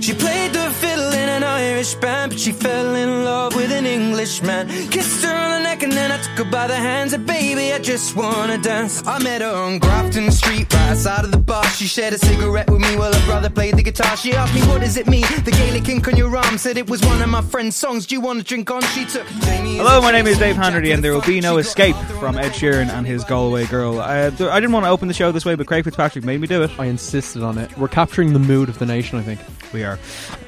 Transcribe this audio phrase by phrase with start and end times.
[0.00, 3.84] She played the fiddle in an Irish band, but she fell in love with an
[3.84, 4.66] Englishman.
[4.90, 7.12] Kissed her on the neck and then I took her by the hands.
[7.12, 9.06] And baby, I just wanna dance.
[9.06, 11.64] I met her on Grafton Street, right outside of the bar.
[11.66, 14.16] She shared a cigarette with me while her brother played the guitar.
[14.16, 15.26] She asked me, What does it mean?
[15.44, 18.06] The Gaelic ink on your arm said it was one of my friend's songs.
[18.06, 18.80] Do you want to drink on?
[18.94, 19.76] She took Jamie.
[19.76, 22.88] Hello, my name is Dave Hanratty, and there will be no escape from Ed Sheeran
[22.88, 24.00] and his Galway girl.
[24.00, 26.40] Uh, I, I didn't want to open the show this way, but Craig Fitzpatrick made
[26.40, 26.70] me do it.
[26.78, 27.76] I insisted on it.
[27.76, 29.40] We're capturing the mood of the nation, I think.
[29.72, 29.98] We are.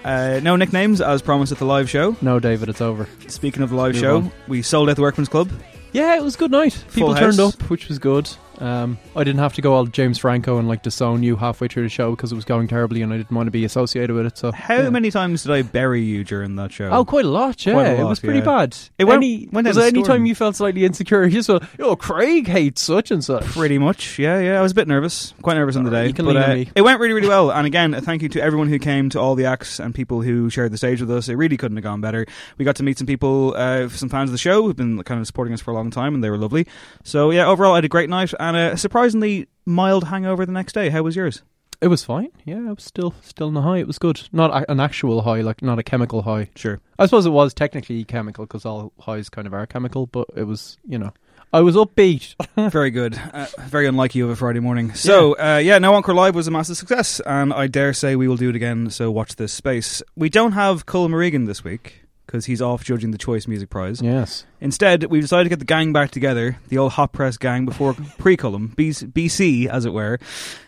[0.04, 2.16] Uh, no nicknames, as promised at the live show.
[2.22, 3.08] No, David, it's over.
[3.28, 4.32] Speaking of the live Move show, on.
[4.48, 5.50] we sold out the Workman's Club.
[5.92, 6.72] Yeah, it was a good night.
[6.92, 7.54] People Full turned house.
[7.54, 8.28] up, which was good.
[8.58, 11.82] Um, I didn't have to go all James Franco and like disown you halfway through
[11.84, 14.26] the show because it was going terribly and I didn't want to be associated with
[14.26, 14.38] it.
[14.38, 14.90] So How yeah.
[14.90, 16.88] many times did I bury you during that show?
[16.90, 17.64] Oh, quite a lot.
[17.66, 18.44] Yeah, a it was pretty yeah.
[18.44, 18.76] bad.
[18.98, 21.24] It went- any, went was there any time you felt slightly insecure?
[21.24, 23.44] You just felt, oh, Craig hates such and such.
[23.44, 24.58] Pretty much, yeah, yeah.
[24.58, 26.06] I was a bit nervous, quite nervous on the day.
[26.06, 26.68] You can but, lean on uh, me.
[26.74, 27.50] It went really, really well.
[27.50, 30.22] And again, a thank you to everyone who came, to all the acts and people
[30.22, 31.28] who shared the stage with us.
[31.28, 32.26] It really couldn't have gone better.
[32.58, 35.20] We got to meet some people, uh, some fans of the show who've been kind
[35.20, 36.66] of supporting us for a long time, and they were lovely.
[37.02, 40.74] So yeah, overall, I had a great night and a surprisingly mild hangover the next
[40.74, 40.90] day.
[40.90, 41.42] How was yours?
[41.80, 42.30] It was fine.
[42.44, 43.78] Yeah, it was still still in a high.
[43.78, 44.28] It was good.
[44.32, 46.48] Not a, an actual high, like not a chemical high.
[46.56, 46.80] Sure.
[46.98, 50.44] I suppose it was technically chemical because all highs kind of are chemical, but it
[50.44, 51.12] was, you know,
[51.52, 52.34] I was upbeat.
[52.70, 53.20] Very good.
[53.32, 54.92] Uh, very unlike you of a Friday morning.
[54.94, 58.16] So, yeah, uh, yeah No Encore Live was a massive success, and I dare say
[58.16, 60.02] we will do it again, so watch this space.
[60.16, 64.00] We don't have Colin Regan this week, because he's off judging the Choice Music Prize.
[64.02, 64.44] yes.
[64.60, 67.94] Instead, we've decided to get the gang back together, the old hot press gang before
[68.18, 70.18] pre-Cullum, BC, BC, as it were.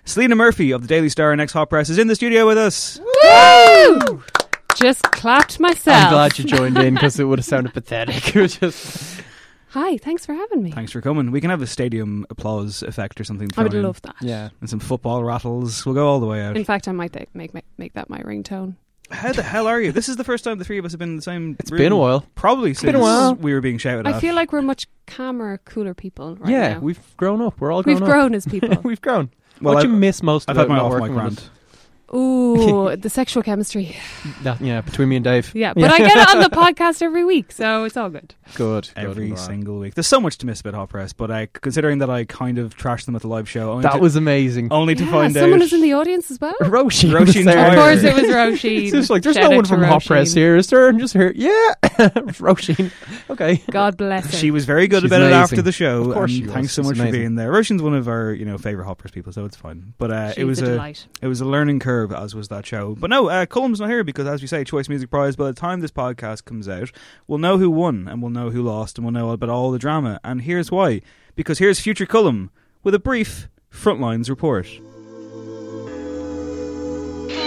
[0.05, 2.59] Selena Murphy of the Daily Star and ex Hot Press is in the studio with
[2.59, 3.01] us.
[3.01, 4.23] Woo!
[4.77, 5.97] Just clapped myself.
[6.05, 8.27] I'm glad you joined in because it would have sounded pathetic.
[8.37, 9.23] It was just
[9.71, 10.71] Hi, thanks for having me.
[10.71, 11.31] Thanks for coming.
[11.33, 13.51] We can have a stadium applause effect or something.
[13.57, 13.83] I would in.
[13.83, 14.17] love that.
[14.21, 14.51] yeah.
[14.61, 15.85] And some football rattles.
[15.85, 16.57] We'll go all the way out.
[16.57, 18.77] In fact, I might th- make, make make that my ringtone.
[19.11, 19.93] How the hell are you?
[19.93, 21.57] This is the first time the three of us have been in the same.
[21.61, 21.79] It's room.
[21.79, 22.27] been a while.
[22.35, 23.35] Probably since been a while.
[23.35, 24.13] we were being shouted at.
[24.13, 24.21] I at.
[24.21, 26.81] feel like we're much calmer, cooler people right yeah, now.
[26.81, 27.61] we've grown up.
[27.61, 28.09] We're all grown We've up.
[28.09, 28.77] grown as people.
[28.83, 29.31] we've grown.
[29.61, 31.15] Well, what do you I've- miss most I've about had my not off mic working
[31.17, 31.51] with rant.
[32.09, 32.15] Us?
[32.17, 33.97] Ooh, the sexual chemistry.
[34.43, 35.53] That- yeah, between me and Dave.
[35.55, 38.35] Yeah, but I get it on the podcast every week, so it's all good.
[38.55, 38.89] Good.
[38.97, 39.39] Every good.
[39.39, 39.95] single week.
[39.95, 42.77] There's so much to miss about Hot Press, but I, considering that I kind of
[42.77, 44.69] trashed them at the live show, only That to, was amazing.
[44.73, 45.65] only to Yeah, find someone out.
[45.65, 46.55] is in the audience as well.
[46.61, 47.11] Roshi.
[47.11, 47.59] Roisin was there.
[47.59, 47.75] Of Tyler.
[47.77, 48.83] course, it was Roisin.
[48.87, 50.37] It's just like, there's Shout no out one to from Hot Press Roisin.
[50.37, 50.89] here, is there?
[50.89, 52.93] And just here, yeah, Roisin.
[53.31, 53.57] Okay.
[53.71, 54.33] God bless her.
[54.37, 55.43] She was very good She's about it amazing.
[55.43, 56.05] after the show.
[56.05, 56.53] Of course and she was.
[56.55, 57.21] Thanks so She's much for amazing.
[57.21, 57.53] being there.
[57.53, 59.95] Roisin's one of our, you know, favorite Hot Press people, so it's fine.
[59.99, 61.07] But uh, She's it was a a, delight.
[61.23, 62.95] it was a learning curve, superb as was that show.
[62.95, 65.37] But no, uh, Cullum's not here because, as we say, Choice Music Prize.
[65.37, 66.91] By the time this podcast comes out,
[67.27, 69.79] we'll know who won and we'll know who lost and we'll know about all the
[69.79, 70.21] drama.
[70.23, 71.01] And here's why:
[71.35, 72.51] because here's future Cullum
[72.83, 74.67] with a brief Frontlines report.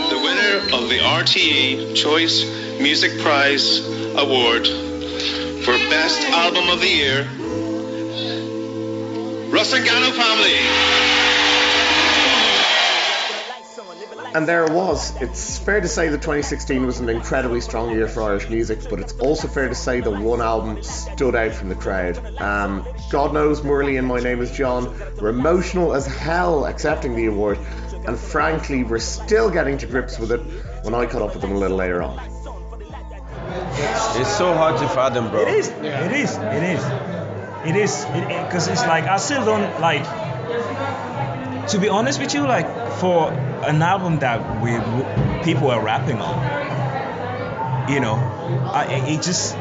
[0.10, 2.44] The winner of the RTE Choice
[2.80, 3.86] Music Prize
[4.16, 7.24] Award for Best Album of the Year,
[9.52, 11.08] Rusangano Family.
[14.34, 15.20] And there it was.
[15.22, 19.00] It's fair to say that 2016 was an incredibly strong year for Irish music, but
[19.00, 22.40] it's also fair to say that one album stood out from the crowd.
[22.40, 27.26] Um, God knows MuRli and My Name is John were emotional as hell accepting the
[27.26, 27.58] award,
[28.06, 30.42] and frankly, we're still getting to grips with it
[30.84, 32.20] when I caught up with them a little later on.
[34.20, 35.42] It's so hard to fathom, bro.
[35.42, 35.70] It is.
[35.70, 36.38] It is.
[36.38, 36.86] It is.
[37.66, 38.06] It is.
[38.46, 40.04] Because it's like I still don't like.
[41.70, 43.31] To be honest with you, like for
[43.63, 44.77] an album that we
[45.44, 46.38] people are rapping on,
[47.88, 48.15] you know,
[48.73, 49.57] I, it just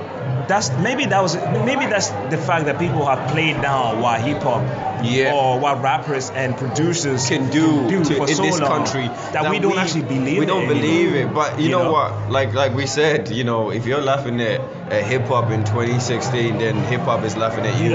[0.46, 4.42] that's maybe that was maybe that's the fact that people have played down what hip
[4.42, 4.62] hop
[5.02, 5.32] Yeah.
[5.34, 9.08] or what rappers and producers can do, do to, for in so this long country
[9.32, 10.38] that, we don't actually believe in.
[10.40, 10.74] we don't anymore.
[10.74, 11.92] believe it but you, know, know?
[11.92, 14.60] what like like we said you know if you're laughing at,
[14.90, 17.90] at hip-hop in 2016 then hip-hop is laughing at you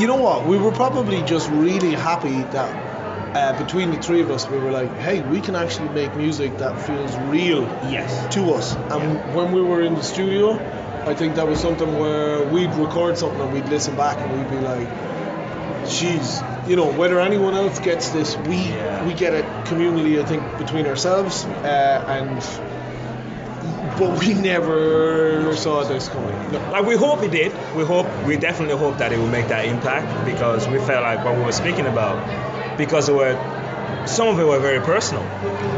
[0.00, 0.44] You know what?
[0.46, 2.85] We were probably just really happy that
[3.36, 6.56] uh, between the three of us, we were like, hey, we can actually make music
[6.58, 8.34] that feels real yes.
[8.34, 8.74] to us.
[8.74, 10.52] And when we were in the studio,
[11.06, 14.50] I think that was something where we'd record something and we'd listen back and we'd
[14.50, 14.88] be like,
[15.86, 18.56] geez, you know, whether anyone else gets this, we
[19.06, 21.44] we get it communally, I think, between ourselves.
[21.44, 22.40] Uh, and
[23.98, 26.52] but we never saw this coming.
[26.52, 26.58] No.
[26.70, 27.52] Like we hope it did.
[27.76, 31.24] We hope we definitely hope that it will make that impact because we felt like
[31.24, 32.16] what we were speaking about
[32.76, 33.34] because it were
[34.06, 35.22] some of it were very personal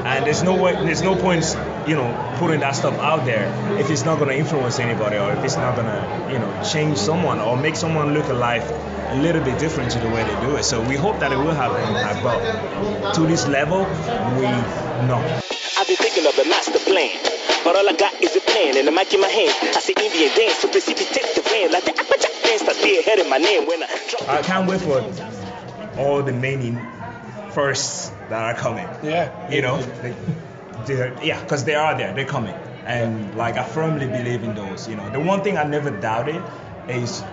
[0.05, 1.45] and there's no way there's no point
[1.87, 2.09] you know
[2.39, 3.47] putting that stuff out there
[3.79, 6.63] if it's not going to influence anybody or if it's not going to you know
[6.63, 8.71] change someone or make someone look at life
[9.11, 11.37] a little bit different to the way they do it so we hope that it
[11.39, 13.81] will have an impact but to this level
[14.39, 14.47] we
[15.09, 15.23] know
[15.79, 17.17] I've been thinking of a master plan.
[17.63, 19.55] But all I got is a pen and a mic in my hand.
[19.77, 23.21] I say Indian dance to precipitate the rain like the Applejack dance that's still ahead
[23.21, 25.38] of my name when I drop I can't wait for
[25.99, 26.79] all the many
[27.51, 28.89] firsts that are coming.
[29.03, 29.33] Yeah.
[29.51, 30.15] You know, they,
[31.23, 32.55] yeah, because they are there, they're coming,
[32.87, 34.89] and like I firmly believe in those.
[34.89, 36.43] You know, the one thing I never doubted
[36.89, 37.25] is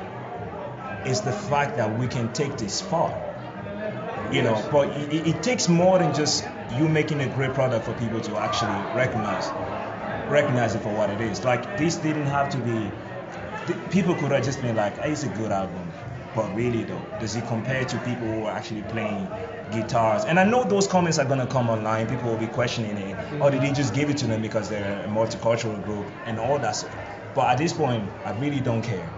[1.06, 3.22] is the fact that we can take this far.
[4.32, 7.94] You know, but it, it takes more than just you making a great product for
[7.94, 9.52] people to actually recognize
[10.28, 11.44] recognize it for what it is.
[11.44, 12.92] Like this didn't have to be.
[13.90, 15.85] People could have just been like, hey, "It's a good album,"
[16.36, 19.28] but really though, does it compare to people who are actually playing
[19.72, 20.26] guitars?
[20.26, 22.08] And I know those comments are gonna come online.
[22.08, 23.42] People will be questioning it, mm-hmm.
[23.42, 26.60] or did he just give it to them because they're a multicultural group and all
[26.60, 26.96] that stuff?
[27.34, 29.10] But at this point, I really don't care.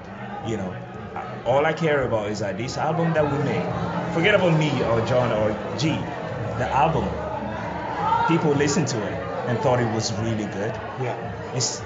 [0.46, 0.76] You know,
[1.16, 4.14] I- all I care about is that this album that we made.
[4.14, 5.90] Forget about me or John or G.
[6.58, 7.08] The album.
[8.28, 9.14] People listened to it
[9.48, 10.74] and thought it was really good.
[11.02, 11.54] Yeah.
[11.56, 11.82] It's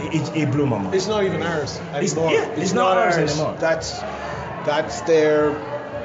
[0.00, 0.94] it, it, it blew my mind.
[0.94, 2.32] It's not even ours It's- anymore.
[2.32, 3.56] yeah, it's not ours anymore.
[3.60, 4.00] That's
[4.64, 5.52] that's there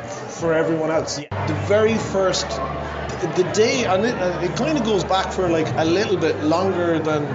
[0.04, 1.16] for everyone else.
[1.16, 2.62] The very first,
[3.22, 6.44] the day, and it, uh, it kind of goes back for like a little bit
[6.44, 7.28] longer than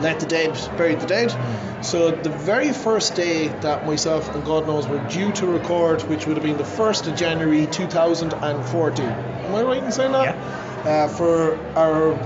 [0.00, 1.36] Let the Dead Bury the Dead.
[1.84, 6.26] So the very first day that myself and God knows were due to record, which
[6.26, 9.08] would have been the first of January 2014.
[9.44, 10.38] Am I right in saying that?
[10.86, 12.18] Uh, for our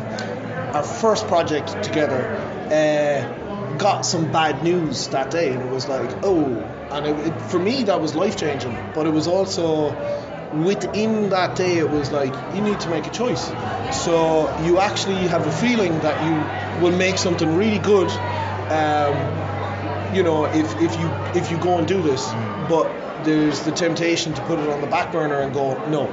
[0.74, 2.28] our first project together,
[2.70, 7.42] uh, got some bad news that day, and it was like, oh, and it, it,
[7.42, 8.76] for me that was life changing.
[8.94, 9.96] But it was also
[10.52, 13.52] within that day, it was like you need to make a choice.
[13.90, 16.34] So you actually have a feeling that you
[16.80, 18.10] will make something really good.
[18.70, 19.16] Um,
[20.12, 22.32] you know, if, if you if you go and do this,
[22.68, 26.12] but there's the temptation to put it on the back burner and go no.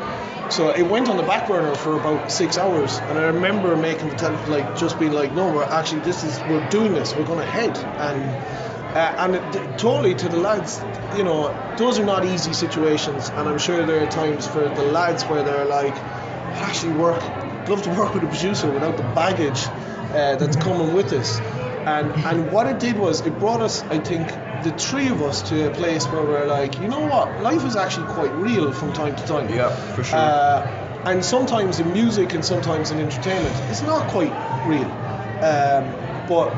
[0.50, 4.10] So it went on the back burner for about six hours, and I remember making
[4.10, 7.24] the tele- like just being like, no, we're actually this is we're doing this, we're
[7.24, 8.36] going ahead, and
[8.96, 10.84] and it, totally to the lads,
[11.14, 14.84] you know, those are not easy situations, and I'm sure there are times for the
[14.84, 15.96] lads where they're like,
[16.56, 19.66] "I'd actually work, I'd love to work with a producer without the baggage
[20.14, 21.40] uh, that's coming with this.
[21.86, 24.32] And and what it did was it brought us, I think,
[24.64, 27.76] the three of us to a place where we're like, you know what, life is
[27.76, 29.50] actually quite real from time to time.
[29.50, 30.20] Yeah, for sure.
[30.20, 34.34] Uh, and sometimes in music and sometimes in entertainment, it's not quite
[34.66, 34.88] real.
[35.44, 35.92] Um,
[36.28, 36.54] but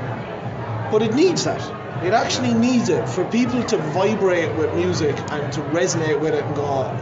[0.92, 1.85] but it needs that.
[2.06, 6.46] It actually needs it for people to vibrate with music and to resonate with it
[6.46, 6.96] and go,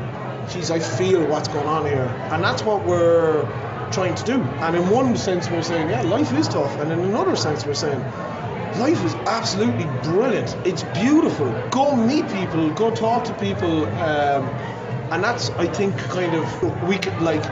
[0.49, 2.05] geez, I feel what's going on here.
[2.31, 3.43] And that's what we're
[3.91, 4.41] trying to do.
[4.41, 6.79] And in one sense, we're saying, yeah, life is tough.
[6.79, 7.99] And in another sense, we're saying,
[8.79, 10.55] life is absolutely brilliant.
[10.65, 11.51] It's beautiful.
[11.69, 13.85] Go meet people, go talk to people.
[13.85, 14.47] Um,
[15.11, 17.43] and that's, I think, kind of, we could like,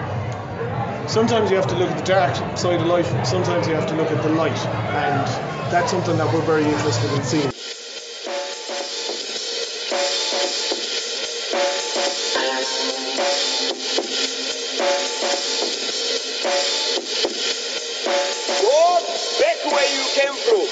[1.08, 3.96] sometimes you have to look at the dark side of life, sometimes you have to
[3.96, 4.58] look at the light,
[4.96, 5.28] and
[5.72, 7.52] that's something that we're very interested in seeing.
[18.62, 19.00] Go
[19.40, 20.68] back where you came from.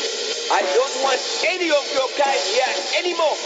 [0.52, 3.38] I don't want any of your kind here anymore.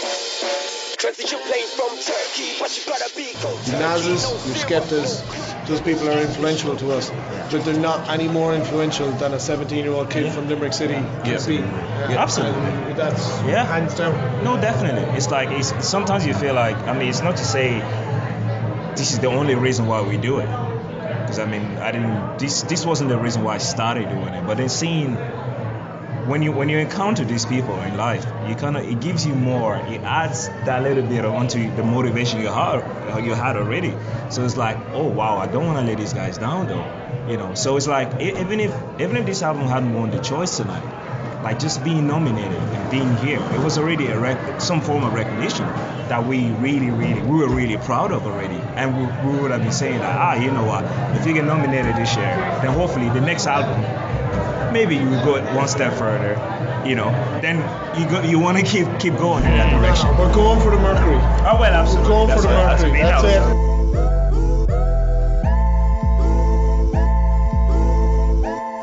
[0.98, 5.20] Transition plane from Turkey, but you gotta be go Nazis, your Skeptas,
[5.66, 7.10] those people are influential to us,
[7.50, 11.46] but they're not any more influential than a 17-year-old kid from Limerick City can Yeah.
[11.46, 11.56] be.
[11.56, 12.62] Yeah, absolutely.
[12.62, 13.64] And that's Yeah.
[13.64, 14.14] hands down.
[14.44, 15.04] No, definitely.
[15.16, 17.82] It's like it's sometimes you feel like I mean, it's not to say
[18.96, 20.48] this is the only reason why we do it.
[21.22, 22.38] Because I mean, I didn't.
[22.38, 24.46] This this wasn't the reason why I started doing it.
[24.46, 25.16] But then seeing
[26.26, 29.34] when you when you encounter these people in life, you kind of it gives you
[29.34, 29.76] more.
[29.76, 33.94] It adds that little bit onto the motivation you had you had already.
[34.30, 36.86] So it's like, oh wow, I don't want to let these guys down though.
[37.28, 37.54] You know.
[37.54, 40.82] So it's like even if even if this album hadn't won the choice tonight,
[41.44, 45.12] like just being nominated and being here, it was already a rec- some form of
[45.12, 45.66] recognition
[46.08, 48.60] that we really, really, we were really proud of already.
[48.76, 50.84] And we, we would have been saying that, ah, you know what,
[51.18, 53.80] if you get nominated this year, then hopefully the next album,
[54.74, 56.32] maybe you will go one step further,
[56.86, 57.10] you know.
[57.40, 57.56] Then
[57.98, 60.08] you go, you want to keep keep going in that direction.
[60.18, 61.14] We're going for the Mercury.
[61.16, 62.10] Oh well, absolutely.
[62.10, 62.90] We're going That's for the what- Mercury.
[62.90, 63.24] what we That's
[63.60, 63.64] it.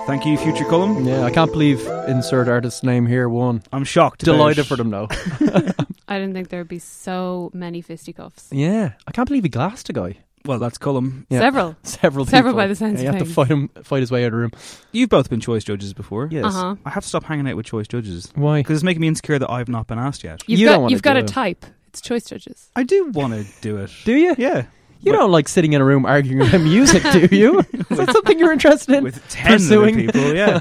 [0.08, 1.06] Thank you, Future Cullum.
[1.08, 3.62] Yeah, I can't believe insert artist name here won.
[3.72, 4.26] I'm shocked.
[4.26, 5.08] Delighted for them though.
[6.08, 8.50] I didn't think there'd be so many fisticuffs.
[8.52, 10.18] yeah, I can't believe he glassed a guy.
[10.46, 11.26] Well, that's Cullum.
[11.30, 11.40] Yeah.
[11.40, 11.76] Several.
[11.84, 12.58] several, Several people.
[12.58, 13.36] by the sounds Yeah, of you have to things.
[13.36, 14.52] fight him, fight his way out of the room.
[14.92, 16.28] You've both been choice judges before.
[16.32, 16.46] Yes.
[16.46, 16.76] Uh-huh.
[16.86, 18.32] I have to stop hanging out with choice judges.
[18.36, 18.60] Why?
[18.62, 20.42] Because it's making me insecure that I've not been asked yet.
[20.48, 21.28] You've You got don't wanna you've got do a it.
[21.28, 21.66] type.
[21.90, 22.70] It's choice judges.
[22.76, 23.92] I do want to do it.
[24.06, 24.34] Do you?
[24.38, 24.66] Yeah.
[25.04, 27.60] You don't like sitting in a room arguing about music, do you?
[27.90, 29.04] Is that something you're interested in?
[29.04, 29.96] with ten pursuing?
[30.10, 30.36] other people.
[30.36, 30.60] Yeah,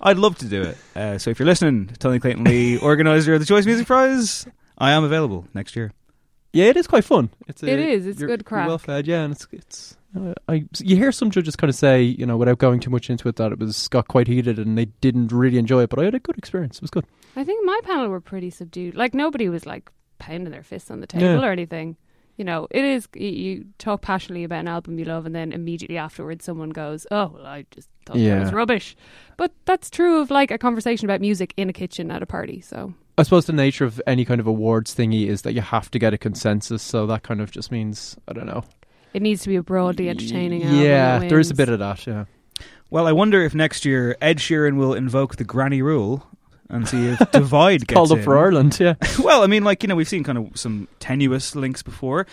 [0.00, 0.78] I'd love to do it.
[0.96, 4.46] Uh, so if you're listening, Tony Clayton Lea, organizer of the Choice Music Prize,
[4.78, 5.92] I am available next year.
[6.54, 7.30] Yeah, it is quite fun.
[7.48, 8.68] It's It is, it's good crack.
[8.68, 9.96] Well fed, yeah, and it's it's.
[10.16, 13.10] Uh, I you hear some judges kind of say, you know, without going too much
[13.10, 15.90] into it, that it was got quite heated and they didn't really enjoy it.
[15.90, 16.76] But I had a good experience.
[16.76, 17.04] It was good.
[17.34, 18.94] I think my panel were pretty subdued.
[18.94, 21.42] Like nobody was like pounding their fists on the table Yeah.
[21.44, 21.96] or anything.
[22.36, 25.52] You know, it is you, you talk passionately about an album you love, and then
[25.52, 28.96] immediately afterwards, someone goes, "Oh, well, I just thought that was rubbish."
[29.36, 32.60] But that's true of like a conversation about music in a kitchen at a party.
[32.60, 35.90] So I suppose the nature of any kind of awards thingy is that you have
[35.92, 36.82] to get a consensus.
[36.82, 38.64] So that kind of just means I don't know.
[39.12, 40.62] it needs to be a broadly entertaining.
[40.64, 42.06] album Yeah, there is a bit of that.
[42.06, 42.24] Yeah.
[42.90, 46.26] Well, I wonder if next year Ed Sheeran will invoke the granny rule
[46.68, 48.78] and see if Divide gets Called up for Ireland.
[48.80, 48.94] Yeah.
[49.22, 52.26] well, I mean, like you know, we've seen kind of some tenuous links before,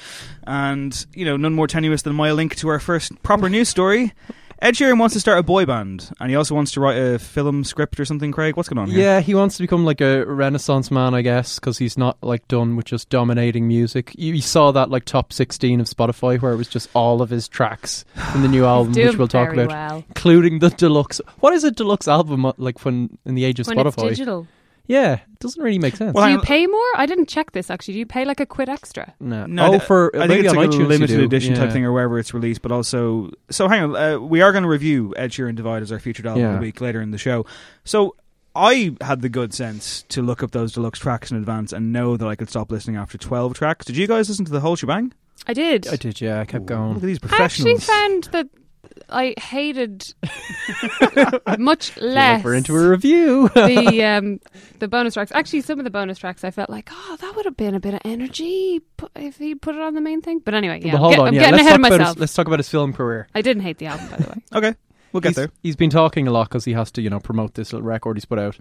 [0.45, 4.13] and you know, none more tenuous than my link to our first proper news story.
[4.61, 7.17] Ed Sheeran wants to start a boy band, and he also wants to write a
[7.17, 8.31] film script or something.
[8.31, 8.99] Craig, what's going on here?
[8.99, 12.47] Yeah, he wants to become like a renaissance man, I guess, because he's not like
[12.47, 14.13] done with just dominating music.
[14.15, 17.31] You, you saw that like top sixteen of Spotify, where it was just all of
[17.31, 20.03] his tracks in the new album, which we'll talk about, well.
[20.09, 21.19] including the deluxe.
[21.39, 23.87] What is a deluxe album uh, like when in the age of when Spotify?
[23.87, 24.47] it's digital.
[24.91, 26.13] Yeah, it doesn't really make sense.
[26.15, 26.85] do you pay more?
[26.95, 27.93] I didn't check this actually.
[27.93, 29.13] Do you pay like a quid extra?
[29.19, 31.23] no, No, oh, th- for I think it's like a limited do.
[31.23, 32.61] edition type thing or wherever it's released.
[32.61, 35.91] But also, so hang on, uh, we are going to review Ed Sheeran Divide as
[35.91, 36.57] our featured album Yeah.
[36.57, 37.45] a week later in the show.
[37.85, 38.15] So
[38.55, 42.17] I had the good sense to look up those deluxe tracks in advance and know
[42.17, 43.85] that I could stop listening after twelve tracks.
[43.85, 45.13] Did you guys listen to the whole shebang?
[45.47, 45.87] I did.
[45.87, 46.41] I did, yeah.
[46.41, 46.89] I kept going.
[46.95, 47.65] Look at these professionals.
[47.65, 48.47] I actually found that
[49.11, 50.13] I hated
[51.59, 53.49] much Feel like less we're into a review.
[53.49, 54.39] the um,
[54.79, 55.31] the bonus tracks.
[55.33, 57.79] Actually, some of the bonus tracks I felt like, oh, that would have been a
[57.79, 58.81] bit of energy
[59.15, 60.39] if he put it on the main thing.
[60.39, 61.39] But anyway, yeah, but I'm, hold get- on, I'm yeah.
[61.41, 62.07] getting let's ahead of myself.
[62.15, 63.27] his, let's talk about his film career.
[63.35, 64.35] I didn't hate the album, by the way.
[64.55, 64.75] okay,
[65.11, 65.51] we'll get he's, there.
[65.61, 68.17] He's been talking a lot because he has to, you know, promote this little record
[68.17, 68.57] he's put out.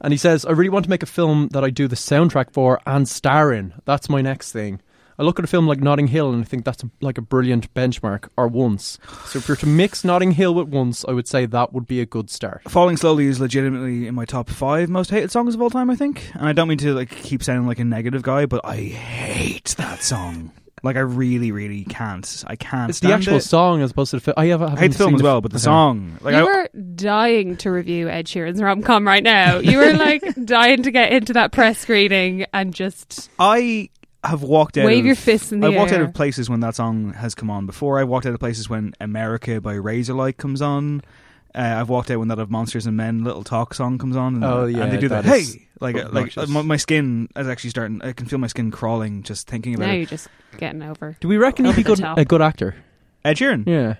[0.00, 2.52] And he says, I really want to make a film that I do the soundtrack
[2.52, 3.72] for and star in.
[3.86, 4.80] That's my next thing.
[5.18, 7.22] I look at a film like Notting Hill and I think that's a, like a
[7.22, 8.98] brilliant benchmark, or Once.
[9.26, 12.00] So if you're to mix Notting Hill with Once, I would say that would be
[12.00, 12.62] a good start.
[12.68, 15.96] Falling Slowly is legitimately in my top five most hated songs of all time, I
[15.96, 16.30] think.
[16.34, 19.74] And I don't mean to like keep sounding like a negative guy, but I hate
[19.78, 20.52] that song.
[20.82, 22.44] Like I really, really can't.
[22.46, 22.90] I can't.
[22.90, 23.40] It's the actual it.
[23.40, 24.34] song as opposed to the film.
[24.36, 26.68] I, have, I hate the film as well, but the song, like you I, were
[26.94, 29.58] dying to review Ed Sheeran's rom com right now.
[29.58, 33.88] You were like dying to get into that press screening and just I
[34.28, 34.86] have walked out.
[34.86, 37.34] Wave of, your fists in the I've walked out of places when that song has
[37.34, 37.98] come on before.
[37.98, 41.02] I've walked out of places when "America" by Razorlight comes on.
[41.54, 44.34] Uh, I've walked out when that of "Monsters and Men" little talk song comes on.
[44.34, 45.24] And, Oh, and they do that.
[45.24, 48.00] that Hey, is like like my, my skin is actually starting.
[48.02, 49.96] I can feel my skin crawling just thinking about now it.
[49.98, 50.28] you're just
[50.58, 51.16] getting over.
[51.20, 52.18] Do we reckon he'd be good, top.
[52.18, 52.74] a good actor?
[53.24, 53.66] Ed Sheeran.
[53.66, 53.94] Yeah.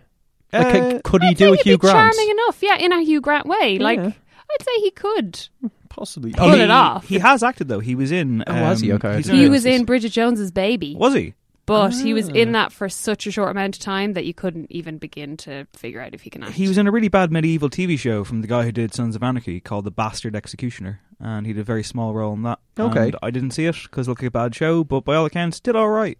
[0.52, 1.97] Like, Uh, could he I'd do a Hugh Grant?
[2.14, 3.78] charming enough, yeah, in a Hugh Grant way.
[3.78, 4.06] Like, Yeah.
[4.50, 5.49] I'd say he could.
[5.97, 6.33] Possibly.
[6.33, 7.09] Pull he, it off.
[7.09, 7.81] He has acted though.
[7.81, 8.45] He was in.
[8.47, 8.93] Oh, was he?
[8.93, 9.23] um, Okay.
[9.23, 10.95] He was in Bridget Jones's Baby.
[10.97, 11.35] Was he?
[11.65, 12.35] But he was Ah.
[12.35, 15.67] in that for such a short amount of time that you couldn't even begin to
[15.73, 16.53] figure out if he can act.
[16.53, 19.17] He was in a really bad medieval TV show from the guy who did Sons
[19.17, 22.61] of Anarchy called The Bastard Executioner, and he did a very small role in that.
[22.79, 23.07] Okay.
[23.07, 25.26] And I didn't see it because it looked like a bad show, but by all
[25.26, 26.19] accounts, did all right.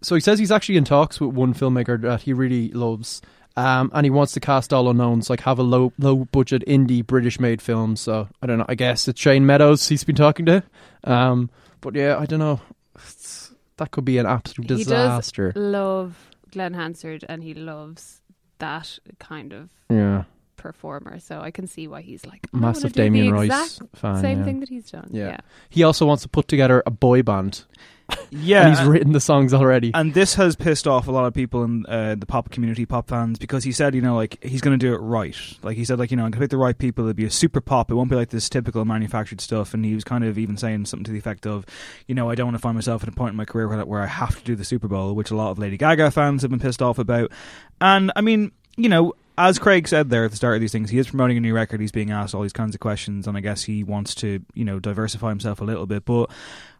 [0.00, 3.20] So he says he's actually in talks with one filmmaker that he really loves,
[3.58, 7.04] um, and he wants to cast all unknowns, like have a low low budget indie
[7.06, 7.96] British made film.
[7.96, 8.66] So I don't know.
[8.68, 10.62] I guess it's Shane Meadows he's been talking to.
[11.04, 11.50] Um,
[11.80, 12.60] but yeah, I don't know.
[12.94, 15.48] It's- that could be an absolute disaster.
[15.48, 18.20] He does love Glen Hansard and he loves
[18.58, 20.24] that kind of Yeah.
[20.56, 21.20] performer.
[21.20, 24.20] So I can see why he's like Massive Damien Rice fan.
[24.20, 24.44] Same yeah.
[24.44, 25.08] thing that he's done.
[25.12, 25.28] Yeah.
[25.28, 25.40] Yeah.
[25.68, 27.64] He also wants to put together a boy band.
[28.30, 29.90] Yeah, and he's and- written the songs already.
[29.94, 33.08] And this has pissed off a lot of people in uh, the pop community, pop
[33.08, 35.36] fans, because he said, you know, like he's going to do it right.
[35.62, 37.04] Like he said, like you know, I'm going to pick the right people.
[37.04, 37.90] It'll be a super pop.
[37.90, 39.74] It won't be like this typical manufactured stuff.
[39.74, 41.66] And he was kind of even saying something to the effect of,
[42.06, 43.84] you know, I don't want to find myself at a point in my career where,
[43.84, 46.42] where I have to do the Super Bowl, which a lot of Lady Gaga fans
[46.42, 47.32] have been pissed off about.
[47.80, 50.90] And I mean, you know, as Craig said there at the start of these things,
[50.90, 51.80] he is promoting a new record.
[51.80, 54.64] He's being asked all these kinds of questions, and I guess he wants to, you
[54.64, 56.04] know, diversify himself a little bit.
[56.04, 56.30] But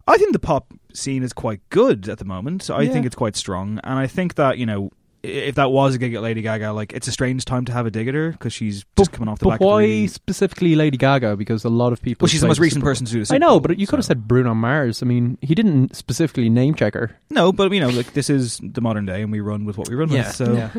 [0.09, 2.69] I think the pop scene is quite good at the moment.
[2.71, 2.93] I Yeah.
[2.93, 4.91] think it's quite strong, and I think that you know.
[5.21, 7.87] If that was a gig at Lady Gaga, like it's a strange time to have
[7.87, 9.61] a dig at her because she's just coming off the But back.
[9.61, 11.37] why a really- specifically Lady Gaga?
[11.37, 12.25] Because a lot of people.
[12.25, 13.33] Well, she's the most recent Super person to do this.
[13.33, 15.03] I know, but you could have said Bruno Mars.
[15.03, 17.17] I mean, he didn't specifically name check her.
[17.31, 19.89] No, but you know, like this is the modern day, and we run with what
[19.89, 20.37] we run Yeah, with.
[20.37, 20.71] So, yeah.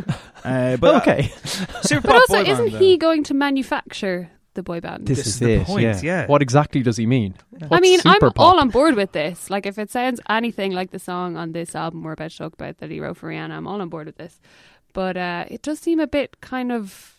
[0.45, 1.33] uh, but Okay.
[1.33, 2.79] uh, super But pop also, isn't band, though.
[2.79, 5.05] he going to manufacture the boy band?
[5.07, 5.65] This, This is, is the it.
[5.67, 6.01] point, yeah.
[6.03, 6.27] yeah.
[6.27, 7.35] What exactly does he mean?
[7.71, 8.39] I mean, I'm pop?
[8.39, 9.49] all on board with this.
[9.49, 12.53] Like, if it sounds anything like the song on this album we're about to talk
[12.53, 14.39] about that he wrote for Rihanna, I'm all on board with this.
[14.93, 17.15] But uh, it does seem a bit kind of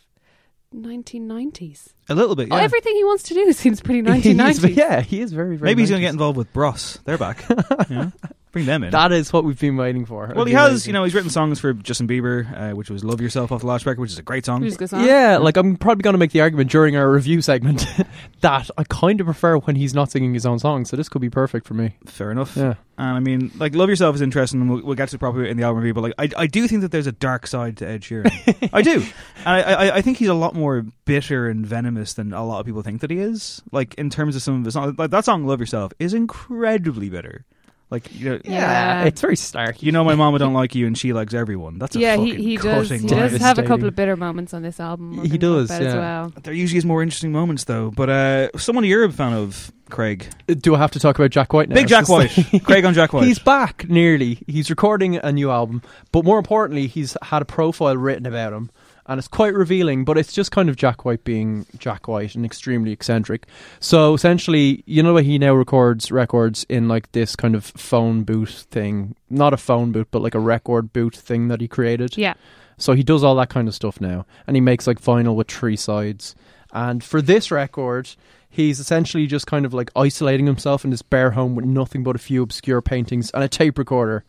[0.75, 1.95] 1990s.
[2.09, 2.49] a little bit?
[2.51, 2.63] Oh, Yeah.
[2.63, 4.77] everything he wants to do seems pretty He is- 1990s.
[4.77, 5.71] yeah, he is very, very.
[5.71, 6.99] Maybe he's going to get involved with Bros.
[7.05, 7.45] They're back.
[7.91, 8.11] yeah.
[8.53, 8.91] Bring them in.
[8.91, 10.33] That is what we've been waiting for.
[10.35, 10.89] well, he has, amazing.
[10.89, 13.67] you know, he's written songs for Justin Bieber, uh, which was "Love Yourself" off the
[13.67, 14.65] last record, which is a great song.
[14.65, 15.05] A song.
[15.05, 17.87] Yeah, like I'm probably going to make the argument during our review segment
[18.41, 20.91] that I kind of prefer when he's not singing his own songs.
[20.91, 21.97] So this could be perfect for me.
[22.07, 22.57] Fair enough.
[22.57, 22.75] Yeah.
[22.99, 24.69] And I mean, like, "Love Yourself" is interesting.
[24.69, 26.67] We'll, we'll get to it properly in the album review, but like, I, I do
[26.67, 28.71] think that there's a dark side to Ed Sheeran.
[28.73, 29.05] I do, and
[29.47, 32.67] I, I, I think he's a lot more bitter and venomous than a lot of
[32.67, 33.63] people think that he is.
[33.71, 37.09] Like in terms of some of his songs, like that song "Love Yourself" is incredibly
[37.09, 37.47] bitter.
[37.91, 39.03] Like, you know, Yeah.
[39.05, 39.83] it's very stark.
[39.83, 41.79] You know, my mama don't like you, and she likes everyone.
[41.79, 42.89] That's a yeah, he, fucking he does.
[42.89, 45.25] cutting He does have a couple of bitter moments on this album.
[45.25, 45.99] He does, about as yeah.
[46.01, 46.33] well.
[46.43, 47.91] There usually is more interesting moments though.
[47.91, 50.29] But uh, someone you're a fan of, Craig.
[50.47, 51.75] Do I have to talk about Jack White now?
[51.75, 52.31] Big Jack White.
[52.63, 53.25] Craig on Jack White.
[53.25, 54.39] He's back nearly.
[54.47, 58.71] He's recording a new album, but more importantly, he's had a profile written about him,
[59.11, 60.05] and it's quite revealing.
[60.05, 63.47] But it's just kind of Jack White being Jack White and extremely eccentric.
[63.81, 68.69] So essentially, you know, he now records records in like this kind of phone booth
[68.71, 72.17] thing, not a phone booth, but like a record booth thing that he created.
[72.17, 72.35] Yeah.
[72.79, 75.51] So he does all that kind of stuff now, and he makes like vinyl with
[75.51, 76.35] three sides.
[76.73, 78.09] And for this record,
[78.49, 82.15] he's essentially just kind of like isolating himself in this bare home with nothing but
[82.15, 84.25] a few obscure paintings and a tape recorder.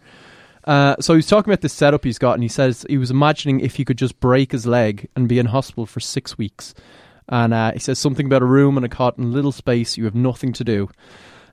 [0.66, 3.60] Uh, so he's talking about the setup he's got, and he says he was imagining
[3.60, 6.74] if he could just break his leg and be in hospital for six weeks.
[7.30, 9.98] And uh, he says something about a room and a cot and a little space,
[9.98, 10.90] you have nothing to do.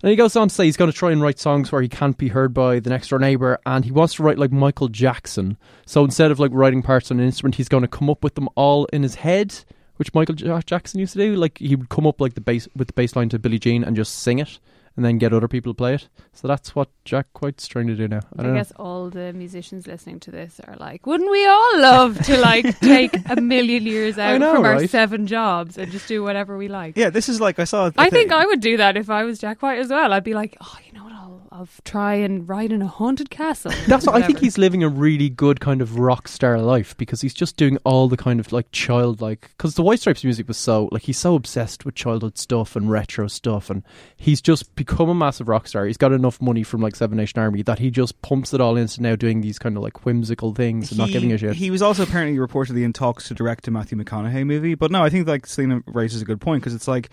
[0.03, 1.89] And he goes on to say he's going to try and write songs where he
[1.89, 4.89] can't be heard by the next door neighbor, and he wants to write like Michael
[4.89, 5.57] Jackson.
[5.87, 8.35] So instead of like writing parts on an instrument, he's going to come up with
[8.35, 9.55] them all in his head,
[9.97, 11.35] which Michael Ja- Jackson used to do.
[11.35, 13.83] Like he would come up like the bass with the bass line to Billie Jean
[13.83, 14.61] and just sing it,
[14.99, 16.09] and then get other people to play it.
[16.33, 18.19] So that's what Jack White's trying to do now.
[18.37, 18.59] I I, don't know.
[18.59, 22.81] guess all the musicians listening to this are like, wouldn't we all love to like
[22.81, 26.67] take a million years out know, from our seven jobs and just do whatever we
[26.67, 26.97] like?
[26.97, 27.93] Yeah, this is like I saw.
[27.97, 30.13] I think I would do that if I was Jack White as well.
[30.13, 31.13] I'd be like, oh, you know what?
[31.51, 33.73] I'll, I'll try and ride in a haunted castle.
[33.87, 37.21] That's what I think he's living a really good kind of rock star life because
[37.21, 40.57] he's just doing all the kind of like childlike because the White Stripes music was
[40.57, 43.83] so like he's so obsessed with childhood stuff and retro stuff and
[44.17, 45.87] he's just become a massive rock star.
[45.87, 48.77] He's got enough money from like Seven Nation Army that he just pumps it all
[48.77, 51.55] into now doing these kind of like whimsical things and not giving a shit.
[51.55, 54.75] He was also apparently reportedly in talks to direct a Matthew McConaughey movie.
[54.75, 57.11] But no, I think like Selena raises a good point because it's like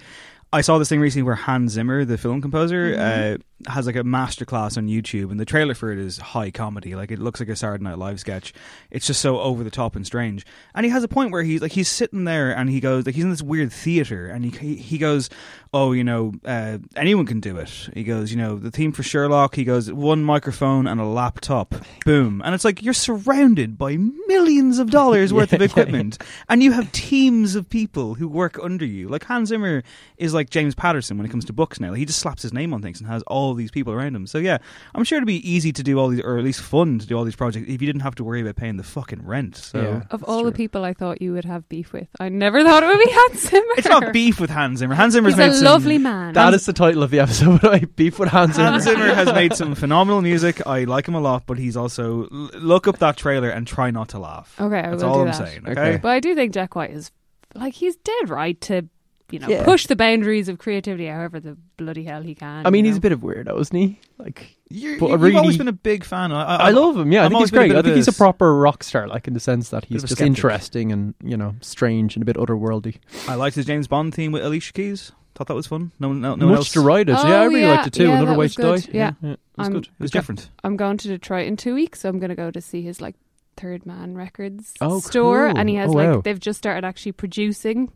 [0.56, 3.34] I saw this thing recently where Hans Zimmer, the film composer, Mm-hmm.
[3.36, 3.38] uh,
[3.74, 6.94] has like a masterclass on YouTube, and the trailer for it is high comedy.
[6.94, 8.54] Like it looks like a Saturday Night Live sketch.
[8.92, 10.46] It's just so over the top and strange.
[10.76, 13.16] And he has a point where he's like he's sitting there and he goes like
[13.16, 15.30] he's in this weird theater, and he he, goes,
[15.74, 19.04] "Oh, you know, uh, anyone can do it." He goes, "You know, the theme for
[19.04, 21.74] Sherlock." He goes, "One microphone and a laptop,
[22.06, 26.18] boom." And it's like you're surrounded by millions of dollars worth Yeah, of yeah, equipment,
[26.50, 29.08] and you have teams of people who work under you.
[29.08, 29.82] Like Hans Zimmer
[30.18, 31.94] is like James Patterson when it comes to books now.
[31.94, 34.28] He just slaps his name on things and has all these people around him.
[34.28, 34.58] So yeah,
[34.94, 37.18] I'm sure it'd be easy to do all these, or at least fun to do
[37.18, 39.56] all these projects if you didn't have to worry about paying the fucking rent.
[39.58, 42.84] So Of all the people I thought you would have beef with, I never thought
[42.84, 43.74] it would be Hans Zimmer.
[43.78, 44.96] it's not beef with Hans Zimmer.
[44.96, 46.34] Hans Zimmer's He's made a some, lovely man.
[46.34, 47.64] That is the title of the episode.
[47.66, 48.72] I beef with Hans Zimmer.
[48.72, 50.66] Hans Zimmer has made some phenomenal music.
[50.68, 53.92] I like him a lot, but he's also l- look up that trailer and try
[53.92, 54.56] not to laugh.
[54.60, 55.36] Okay, I that's will all do I'm that.
[55.48, 55.68] saying.
[55.68, 57.12] Okay, But I do think Jack White is
[57.54, 58.88] like he's dead right to,
[59.32, 59.64] you know, Yeah.
[59.64, 62.66] push the boundaries of creativity however the bloody hell he can.
[62.66, 63.00] I mean, you he's know?
[63.00, 64.00] a bit of weirdo, isn't he?
[64.18, 66.32] Like, You're, but you've really, always been a big fan.
[66.32, 67.12] I, I, I love him.
[67.12, 67.80] Yeah, I I'm think always he's been a great.
[67.80, 70.92] I think he's a proper rock star, like in the sense that he's just interesting
[70.92, 72.98] and you know strange and a bit otherworldly.
[73.28, 75.12] I liked his James Bond theme with Alicia Keys.
[75.34, 75.92] Thought that was fun.
[76.00, 76.72] No, one- no, no Much else.
[76.74, 77.18] to ride it.
[77.20, 78.04] Oh, yeah, I oh, really yeah, liked it too.
[78.04, 78.82] yeah, Another that way to good.
[78.84, 78.90] die.
[78.94, 79.12] Yeah.
[79.22, 79.84] yeah, it was I'm- good.
[79.86, 80.50] It was different.
[80.64, 83.02] I'm going to Detroit in two weeks, so I'm going to go to see his
[83.02, 83.16] like
[83.58, 85.58] Third Man Records Oh, store, cool.
[85.58, 86.22] and he has Oh, like wow.
[86.22, 87.92] they've just started actually producing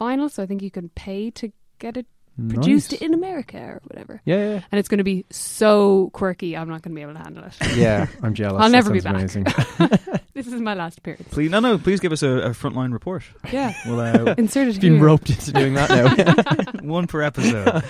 [0.00, 2.06] vinyl, so I think you can pay to get it
[2.50, 3.00] produced Nice.
[3.00, 4.20] in America or whatever.
[4.26, 4.60] Yeah, yeah.
[4.70, 7.44] And it's going to be so quirky, I'm not going to be able to handle
[7.44, 7.54] it.
[7.76, 8.62] Yeah, I'm jealous.
[8.62, 9.78] I'll never be sounds back.
[9.80, 10.20] amazing.
[10.34, 11.28] this is my last appearance.
[11.30, 11.78] Please, no, no.
[11.78, 13.22] Please give us a, a frontline report.
[13.50, 13.72] Yeah.
[13.86, 15.02] We'll, uh, Insert it Been here.
[15.02, 16.80] roped into doing that now.
[16.86, 17.82] one per episode.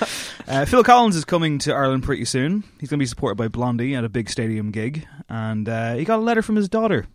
[0.47, 2.63] Uh, Phil Collins is coming to Ireland pretty soon.
[2.79, 6.05] He's going to be supported by Blondie at a big stadium gig, and uh, he
[6.05, 7.09] got a letter from his daughter,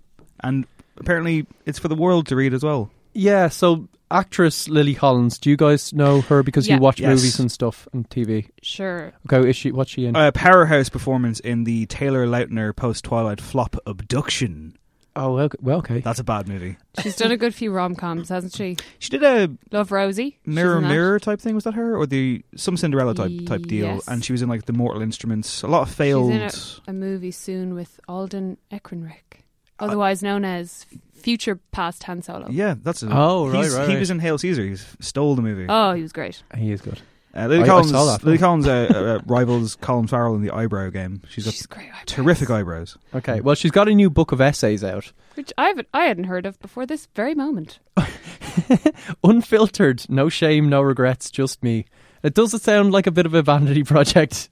[0.44, 0.66] and
[0.98, 2.92] apparently it's for the world to read as well.
[3.14, 3.48] Yeah.
[3.50, 6.76] So actress Lily Collins, do you guys know her because Yeah.
[6.76, 7.10] you watch Yes.
[7.10, 8.50] movies and stuff and TV?
[8.62, 9.14] Sure.
[9.32, 9.72] Okay, is she?
[9.72, 10.16] What's she in?
[10.16, 14.74] A powerhouse performance in the Taylor Lautner post Twilight flop Abduction.
[15.16, 16.00] oh, well, well, okay.
[16.00, 16.78] That's a bad movie.
[17.02, 18.78] She's done a good few rom coms, hasn't she?
[19.00, 20.40] She did a Love Rosie.
[20.46, 20.90] She's mirror in that.
[20.90, 21.54] mirror type thing.
[21.56, 23.88] Was that her or the some Cinderella type type deal?
[23.96, 24.08] Yes.
[24.08, 25.64] And she was in like the Mortal Instruments.
[25.64, 26.32] A lot of She's failed.
[26.32, 26.52] in a,
[26.88, 29.41] a movie soon with Alden Ehrenreich,
[29.82, 32.48] otherwise known as future past Han Solo.
[32.50, 34.00] Yeah, that's a, Oh, right, he's- right, He right.
[34.00, 34.64] was in Hail Caesar.
[34.66, 35.66] He stole the movie.
[35.70, 36.42] Oh, he was great.
[36.58, 37.00] He is good.
[37.36, 38.38] Uh, Lily I- I Collins, saw that Lily.
[38.38, 41.22] Collins uh, uh, rivals Colin Farrell in the eyebrow game.
[41.30, 41.86] She's got She's great.
[41.88, 42.04] eyebrows.
[42.08, 42.98] terrific eyebrows.
[43.16, 45.12] Okay, well, she's got a new book of essays out.
[45.36, 47.80] Which I haven't, I hadn't heard of before this very moment.
[49.24, 51.86] Unfiltered, no shame, no regrets, just me.
[52.24, 54.50] It doesn't sound like a bit of a vanity project.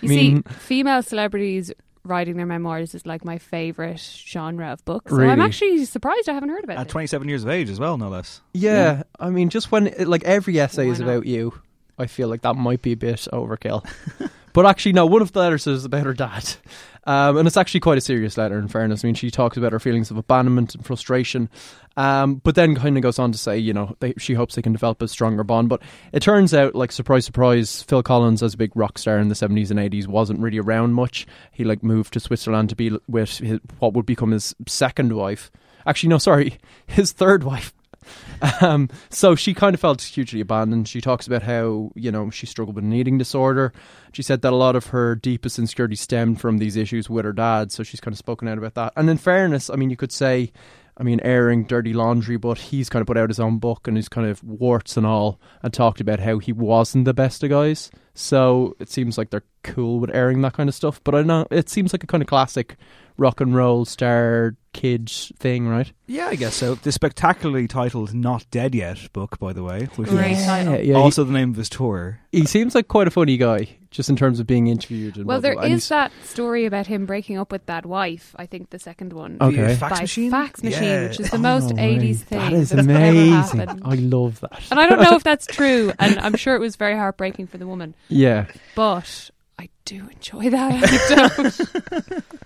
[0.00, 1.72] You I mean, see, female celebrities
[2.04, 5.10] writing their memoirs is like my favorite genre of books.
[5.12, 6.80] So I'm actually surprised I haven't heard about it.
[6.80, 6.90] At it.
[6.90, 8.40] 27 years of age as well, no less.
[8.52, 11.08] yeah, I mean, just when like every essay Why is not?
[11.08, 11.60] about you,
[11.98, 13.86] I feel like that might be a bit overkill.
[14.52, 15.06] but actually, no.
[15.06, 16.48] One of the letters is about her dad,
[17.04, 18.58] um, and it's actually quite a serious letter.
[18.58, 21.48] In fairness, I mean, she talks about her feelings of abandonment and frustration,
[21.96, 24.62] um, but then kind of goes on to say, you know, they, she hopes they
[24.62, 25.68] can develop a stronger bond.
[25.68, 29.28] But it turns out, like surprise, surprise, Phil Collins, as a big rock star in
[29.28, 31.26] the seventies and eighties, wasn't really around much.
[31.50, 35.50] He like moved to Switzerland to be with his, what would become his second wife.
[35.86, 37.72] Actually, no, sorry, his third wife.
[38.60, 40.88] Um, so she kind of felt hugely abandoned.
[40.88, 43.72] She talks about how, you know, she struggled with an eating disorder.
[44.12, 47.32] She said that a lot of her deepest insecurity stemmed from these issues with her
[47.32, 47.72] dad.
[47.72, 48.92] So she's kind of spoken out about that.
[48.96, 50.52] And in fairness, I mean, you could say,
[50.96, 53.96] I mean, airing dirty laundry, but he's kind of put out his own book and
[53.96, 57.50] his kind of warts and all and talked about how he wasn't the best of
[57.50, 57.90] guys.
[58.14, 61.00] So it seems like they're cool with airing that kind of stuff.
[61.02, 62.76] But I know it seems like a kind of classic
[63.16, 65.90] rock and roll star kid thing, right?
[66.06, 66.74] Yeah, I guess so.
[66.74, 70.78] The spectacularly titled "Not Dead Yet" book, by the way, which Great is title.
[70.78, 72.20] yeah, also the name of his tour.
[72.32, 75.16] He seems like quite a funny guy, just in terms of being interviewed.
[75.16, 75.66] And Well, blah, there blah, blah.
[75.66, 78.34] And is that story about him breaking up with that wife.
[78.36, 79.36] I think the second one.
[79.40, 79.68] Okay.
[79.68, 80.30] The fax by machine.
[80.30, 81.02] fax machine, Yeah.
[81.08, 83.58] which is the Oh, most no 80s thing That is that's ever amazing.
[83.60, 83.82] happened.
[83.84, 84.60] I love that.
[84.70, 87.58] And I don't know if that's true, and I'm sure it was very heartbreaking for
[87.58, 88.46] the woman, yeah.
[88.74, 89.41] but I
[89.84, 90.72] do enjoy that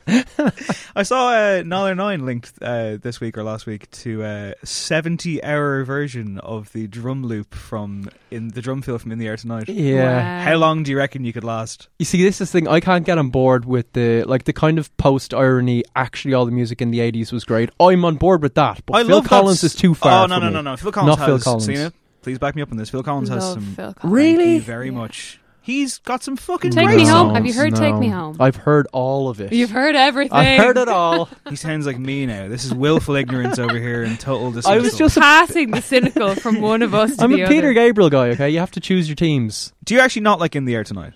[0.06, 0.54] anecdote.
[0.96, 5.84] I saw uh, Nine Nine linked uh, this week or last week to a seventy-hour
[5.84, 9.68] version of the drum loop from in the drum fill from In the Air Tonight.
[9.68, 10.38] Yeah.
[10.38, 10.44] Wow.
[10.44, 11.88] How long do you reckon you could last?
[11.98, 12.68] You see, this is the thing.
[12.68, 15.82] I can't get on board with the like the kind of post irony.
[15.94, 17.70] Actually, all the music in the eighties was great.
[17.80, 20.24] I'm on board with that, but I Phil Collins that's- is too far.
[20.24, 20.52] Oh no for no me.
[20.54, 20.76] no no!
[20.76, 21.68] Phil Collins Not has Phil Collins.
[21.68, 21.94] it.
[22.22, 22.90] Please back me up on this.
[22.90, 23.62] Phil Collins has some.
[23.74, 24.12] Phil Collins.
[24.14, 24.36] Really?
[24.44, 25.40] Thank you very much.
[25.66, 26.70] He's got some fucking.
[26.70, 27.26] Take great Me Home.
[27.30, 27.36] songs.
[27.38, 28.36] Have you heard Take Me Home?
[28.38, 29.52] I've heard all of it.
[29.52, 30.32] You've heard everything.
[30.38, 31.28] I've heard it all.
[31.50, 32.46] He sounds like me now.
[32.46, 34.70] This is willful ignorance over here and total dismissal.
[34.72, 37.44] I was just a- passing the cynical from one of us to I'm the a
[37.46, 37.52] other.
[37.54, 38.28] Peter Gabriel guy.
[38.28, 39.72] Okay, you have to choose your teams.
[39.84, 41.14] Do you actually not like In the Air Tonight?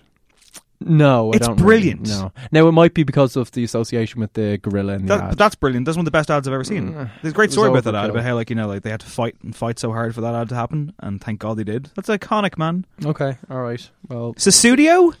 [0.83, 2.07] No, I It's don't really, brilliant.
[2.09, 2.31] no.
[2.51, 5.29] Now it might be because of the association with the gorilla in the That, ad.
[5.29, 5.85] but that's brilliant.
[5.85, 6.93] That's one of the best ads I've ever seen.
[6.93, 7.09] Mm.
[7.21, 8.13] There's a great story was about that ad overkill.
[8.15, 10.21] about how like you know like they had to fight and fight so hard for
[10.21, 11.89] that ad to happen, and thank God they did.
[11.95, 12.85] That's iconic, man.
[13.05, 13.89] Okay, all right.
[14.09, 15.13] Well, Sussudio.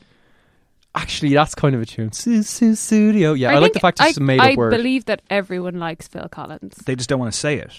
[0.95, 2.11] actually, that's kind of a tune.
[2.11, 3.33] Su- su- Studio.
[3.33, 4.71] Yeah, I, like the fact I, it's a made I up word.
[4.71, 6.75] believe that everyone likes Phil Collins.
[6.85, 7.71] They just don't want to say it.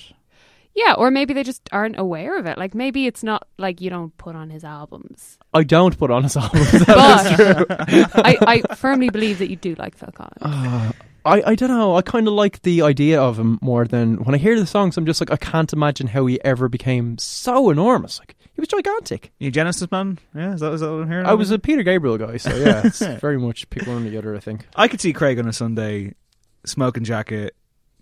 [0.75, 2.57] Yeah, or maybe they just aren't aware of it.
[2.57, 5.39] Like maybe it's not like you don't put on his albums.
[5.53, 6.61] I don't put on his album.
[6.73, 7.67] But That is true.
[8.23, 10.39] I, I firmly believe that you do like Phil Collins.
[10.41, 10.93] Uh,
[11.25, 11.97] I, I don't know.
[11.97, 14.97] I kind of like the idea of him more than when I hear the songs.
[14.97, 18.19] I'm just like, I can't imagine how he ever became so enormous.
[18.19, 19.33] Like he was gigantic.
[19.39, 20.19] You Genesis man?
[20.35, 21.27] Yeah, is that, is that what I'm hearing?
[21.27, 24.19] I was a Peter Gabriel guy, so yeah, it's very much pick one or the
[24.19, 24.35] other.
[24.35, 24.67] I think.
[24.75, 26.15] I could see Craig on a Sunday,
[26.67, 27.55] smoking jacket,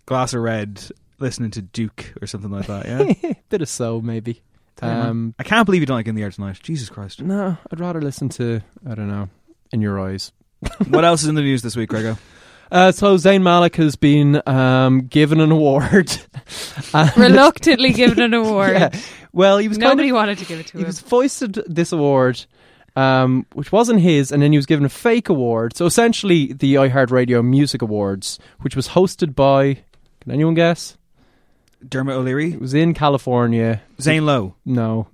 [0.06, 0.83] glass of red,
[1.20, 2.87] listening to Duke or something like that.
[2.87, 4.42] Yeah, Bit of soul maybe.
[4.76, 5.06] Tell you, man.
[5.09, 6.59] Um, I can't believe you don't like In the Air Tonight.
[6.62, 7.20] Jesus Christ.
[7.22, 9.28] no, I'd rather listen to I don't know,
[9.72, 10.33] In Your Eyes.
[10.88, 12.18] what else is in the news this week, Grego?
[12.72, 16.16] Uh, so Zayn Malik has been um, given an award.
[17.16, 18.72] Reluctantly given an award.
[18.72, 18.90] Yeah.
[19.33, 20.85] Well, he was kind Nobody of- wanted to give it to he him.
[20.85, 22.44] He was foisted this award,
[22.96, 25.76] um, which wasn't his, and then he was given a fake award.
[25.76, 29.74] So essentially, the iHeartRadio Music Awards, which was hosted by,
[30.20, 30.96] can anyone guess?
[31.87, 32.53] Dermot O'Leary.
[32.53, 33.83] It was in California.
[34.01, 34.55] Zane Lowe.
[34.64, 35.09] No.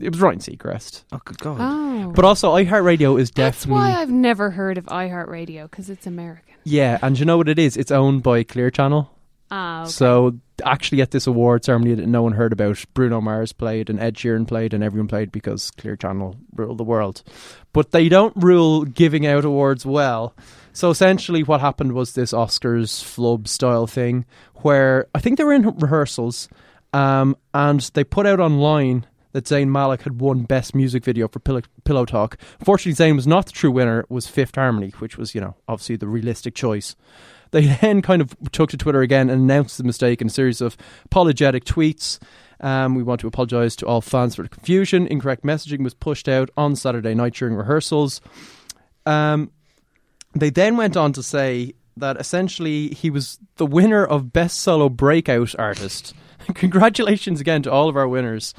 [0.00, 1.04] It was Ryan Seacrest.
[1.12, 1.58] Oh, good God.
[1.60, 2.12] Oh.
[2.14, 3.82] But also, iHeartRadio is That's definitely.
[3.82, 6.54] why I've never heard of iHeartRadio because it's American.
[6.64, 7.76] Yeah, and you know what it is?
[7.76, 9.10] It's owned by Clear Channel.
[9.50, 9.90] Ah, okay.
[9.90, 13.98] So actually, at this award ceremony that no one heard about, Bruno Mars played and
[13.98, 17.22] Ed Sheeran played and everyone played because Clear Channel ruled the world.
[17.72, 20.34] But they don't rule giving out awards well.
[20.72, 24.24] So essentially, what happened was this Oscars flub style thing
[24.56, 26.48] where I think they were in rehearsals,
[26.92, 31.38] um, and they put out online that Zayn Malik had won Best Music Video for
[31.38, 32.36] Pillow, Pillow Talk.
[32.58, 34.00] Unfortunately, Zayn was not the true winner.
[34.00, 36.96] It was Fifth Harmony, which was, you know, obviously the realistic choice.
[37.52, 40.60] They then kind of took to Twitter again and announced the mistake in a series
[40.60, 42.18] of apologetic tweets.
[42.60, 45.06] Um, we want to apologise to all fans for the confusion.
[45.06, 48.20] Incorrect messaging was pushed out on Saturday night during rehearsals.
[49.06, 49.50] Um,
[50.34, 54.88] they then went on to say that essentially he was the winner of Best Solo
[54.88, 56.14] Breakout Artist.
[56.54, 58.54] Congratulations again to all of our winners.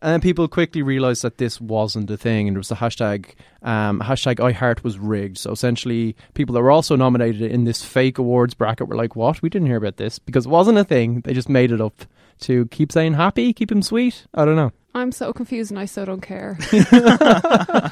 [0.00, 3.34] And then people quickly realised that this wasn't a thing, and it was the hashtag
[3.62, 5.38] um, hashtag iHeart was rigged.
[5.38, 9.40] So essentially, people that were also nominated in this fake awards bracket were like, "What?
[9.40, 11.22] We didn't hear about this because it wasn't a thing.
[11.22, 12.04] They just made it up
[12.40, 14.72] to keep saying happy, keep him sweet." I don't know.
[14.96, 16.58] I'm so confused and I so don't care.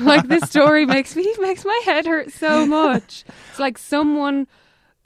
[0.01, 3.25] like this story makes me makes my head hurt so much.
[3.51, 4.47] It's like someone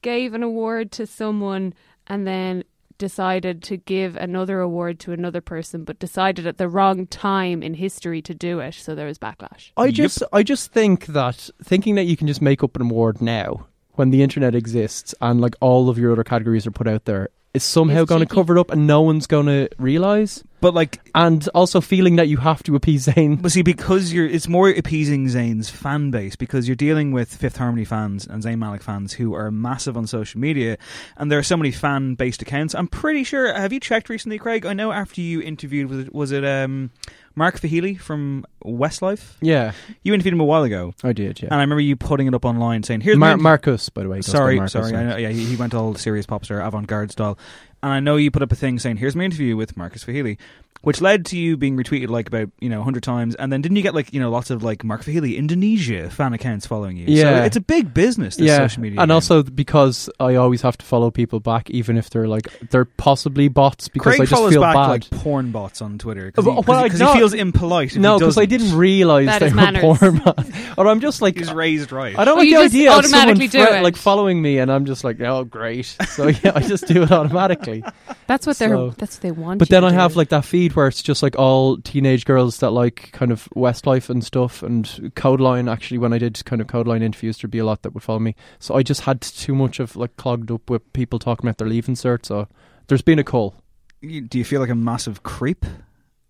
[0.03, 1.75] gave an award to someone
[2.07, 2.63] and then
[2.99, 7.75] decided to give another award to another person but decided at the wrong time in
[7.75, 9.71] history to do it so there was backlash.
[9.77, 13.21] I just I just think that thinking that you can just make up an award
[13.21, 17.05] now when the internet exists and like all of your other categories are put out
[17.05, 20.45] there is somehow going to cover it up and no one's going to realize.
[20.61, 23.41] But like, and also feeling that you have to appease Zayn.
[23.41, 27.57] But see, because you're, it's more appeasing Zayn's fan base because you're dealing with Fifth
[27.57, 30.77] Harmony fans and Zayn Malik fans who are massive on social media,
[31.17, 32.75] and there are so many fan based accounts.
[32.75, 33.53] I'm pretty sure.
[33.53, 34.67] Have you checked recently, Craig?
[34.67, 36.91] I know after you interviewed was it, was it um,
[37.39, 39.35] Mark Feehily from Westlife?
[39.41, 39.73] Yeah.
[40.03, 40.93] you interviewed him a while ago.
[41.05, 41.49] I did, yeah.
[41.51, 44.21] And I remember you putting it up online saying, "Here's Mar- Markus, by the way.
[44.21, 44.95] Sorry, sorry.
[44.95, 47.39] I know, yeah, he, he went all serious pop star, avant garde style.
[47.81, 50.37] And I know you put up a thing saying, "Here's my interview with Markus Feehily,"
[50.83, 53.35] which led to you being retweeted like about you know hundred times.
[53.35, 56.33] And then didn't you get like you know lots of like Mark Feehily Indonesia fan
[56.33, 57.07] accounts following you?
[57.09, 57.41] Yeah.
[57.41, 58.37] so it's a big business.
[58.37, 59.15] This yeah, social media, and game.
[59.15, 63.49] also because I always have to follow people back, even if they're like they're possibly
[63.49, 64.89] bots, because Craig I just follows feel back bad.
[64.89, 67.97] like porn bots on Twitter because he, Well, 'cause he- I- he feels impolite.
[67.97, 69.81] No, because I didn't realize That they is were manners.
[69.99, 70.51] porn bots.
[70.77, 72.17] Or I'm just like He's raised right.
[72.19, 73.83] I don't Oh, like you the just idea of someone automatically do fre- it.
[73.83, 75.97] like following me, and I'm just like, oh, great.
[76.11, 77.83] So yeah, I just do it automatically.
[78.27, 79.59] That's what they're that's what they want.
[79.59, 79.97] But you then to I do.
[79.97, 83.49] have like that feed where it's just like all teenage girls that like kind of
[83.55, 85.71] Westlife and stuff and Kodaline.
[85.71, 88.19] Actually, when I did kind of Kodaline interviews, there'd be a lot that would follow
[88.19, 88.35] me.
[88.59, 91.69] So I just had too much of like clogged up with people talking about their
[91.69, 92.27] leaving cert.
[92.27, 92.49] So
[92.87, 93.55] there's been a call.
[94.01, 95.65] Do you feel like a massive creep?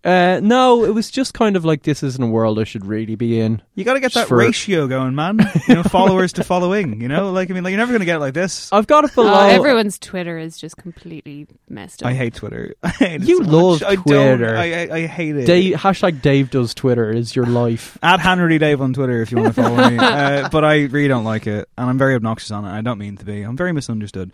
[0.01, 3.15] Uh, no, it was just kind of like this isn't a world I should really
[3.15, 3.61] be in.
[3.75, 5.39] You got to get Just that for- ratio going, man.
[5.67, 7.01] You know, followers to following.
[7.01, 8.71] You know, like I mean, like you're never going to get it like this.
[8.71, 9.39] I've got it Oh, below.
[9.47, 12.07] everyone's Twitter is just completely messed up.
[12.09, 12.75] I hate Twitter.
[12.81, 13.89] I hate You so love much.
[13.91, 14.03] I don't-
[14.37, 14.55] Twitter.
[14.55, 15.45] I, I, I hate it.
[15.45, 17.97] Dave, hashtag Dave does Twitter is your life.
[18.01, 19.97] At Henry Dave on Twitter if you want to follow me.
[20.19, 22.69] Uh, but I really don't like it, and I'm very obnoxious on it.
[22.69, 23.41] I don't mean to be.
[23.41, 24.31] I'm very misunderstood.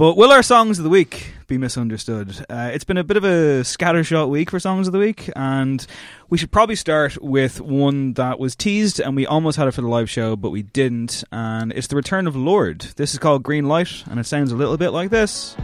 [0.00, 2.46] But will our songs of the week be misunderstood?
[2.48, 5.86] Uh, it's been a bit of a scattershot week for songs of the week, and
[6.30, 9.82] we should probably start with one that was teased, and we almost had it for
[9.82, 11.22] the live show, but we didn't.
[11.32, 12.80] And it's the return of Lorde.
[12.96, 15.54] This is called Green Light, and it sounds a little bit like this.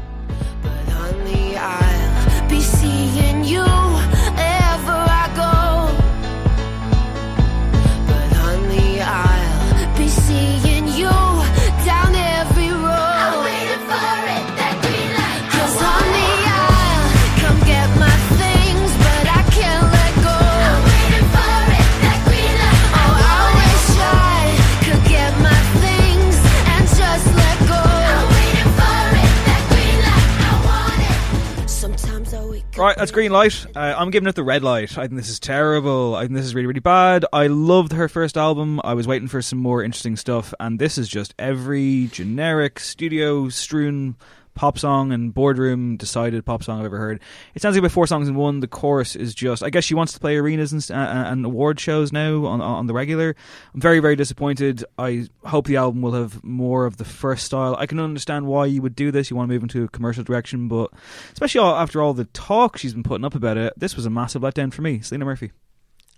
[32.76, 33.64] Right, that's green light.
[33.74, 34.98] Uh, I'm giving it the red light.
[34.98, 36.14] I think this is terrible.
[36.14, 37.24] I think this is really, really bad.
[37.32, 38.82] I loved her first album.
[38.84, 43.48] I was waiting for some more interesting stuff, and this is just every generic studio
[43.48, 44.16] strewn
[44.56, 47.20] pop song and boardroom decided pop song I've ever heard.
[47.54, 48.58] It sounds like about four songs in one.
[48.58, 49.62] The chorus is just.
[49.62, 52.86] I guess she wants to play arenas and, uh, and award shows now on on
[52.86, 53.36] the regular.
[53.74, 54.84] I'm very, very disappointed.
[54.98, 57.76] I hope the album will have more of the first style.
[57.78, 59.30] I can understand why you would do this.
[59.30, 60.90] You want to move into a commercial direction, but
[61.32, 64.10] especially all, after all the talk she's been putting up about it, this was a
[64.10, 65.00] massive letdown for me.
[65.00, 65.52] Selena Murphy.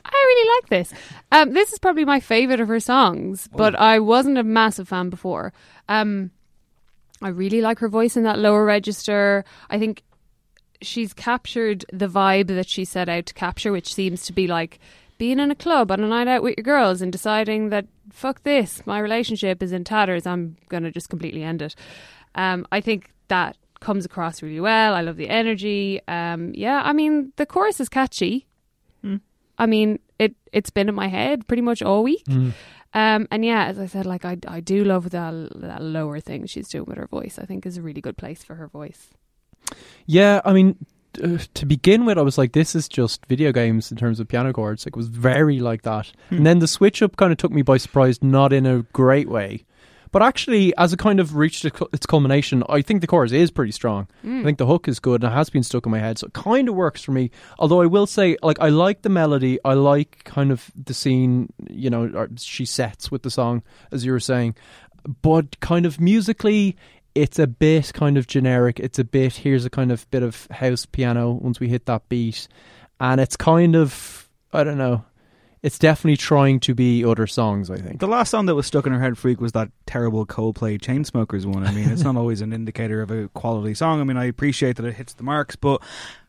[0.05, 0.99] I really like this.
[1.33, 5.11] Um, this is probably my favorite of her songs, but I wasn't a massive fan
[5.11, 5.53] before.
[5.89, 6.31] Um,
[7.23, 9.45] I really like her voice in that lower register.
[9.71, 10.03] I think
[10.81, 14.79] she's captured the vibe that she set out to capture, which seems to be like
[15.19, 18.43] being in a club on a night out with your girls and deciding that fuck
[18.45, 20.27] this, my relationship is in tatters.
[20.27, 21.75] I'm gonna just completely end it.
[22.37, 24.95] Um, I think that comes across really well.
[24.95, 26.01] I love the energy.
[26.07, 28.47] Um, yeah, I mean the chorus is catchy.
[29.59, 30.37] I mean it.
[30.53, 32.25] It's been in my head pretty much all week.
[32.95, 36.47] Um, and yeah, as I said, like I, I do love that that lower thing
[36.47, 37.39] she's doing with her voice.
[37.39, 39.09] I think is a really good place for her voice.
[40.07, 40.77] Yeah, I mean,
[41.23, 44.29] uh, to begin with, I was like, this is just video games in terms of
[44.29, 44.87] piano chords.
[44.87, 46.13] Like, it was very like that.
[46.31, 49.29] And then the switch up kind of took me by surprise, not in a great
[49.29, 49.65] way.
[50.11, 53.73] But actually, as it kind of reached its culmination, I think the chorus is pretty
[53.73, 54.09] strong.
[54.25, 54.41] Mm.
[54.41, 56.19] I think the hook is good and it has been stuck in my head.
[56.19, 57.31] So it kind of works for me.
[57.59, 59.59] Although I will say, like, I like the melody.
[59.65, 64.13] I like kind of the scene, you know, she sets with the song, as you
[64.13, 64.55] were saying.
[65.23, 66.77] But kind of musically,
[67.15, 68.81] it's a bit kind of generic.
[68.81, 72.09] It's a bit, here's a kind of bit of house piano once we hit that
[72.09, 72.49] beat.
[73.01, 75.05] And it's kind of, I don't know,
[75.63, 78.01] it's definitely trying to be other songs, I think.
[78.01, 81.45] The last song that was stuck in her head freak was that terrible Coldplay Chainsmokers
[81.47, 81.67] one.
[81.67, 84.01] I mean, it's not always an indicator of a quality song.
[84.01, 85.83] I mean, I appreciate that it hits the marks, but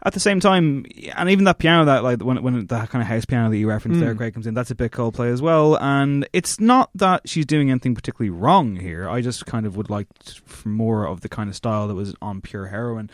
[0.03, 3.07] at the same time, and even that piano that like when when that kind of
[3.07, 4.17] house piano that you referenced there, Mm.
[4.17, 5.75] Craig comes in, that's a bit Coldplay as well.
[5.77, 9.09] And it's not that she's doing anything particularly wrong here.
[9.09, 10.07] I just kind of would like
[10.65, 13.09] more of the kind of style that was on pure heroin.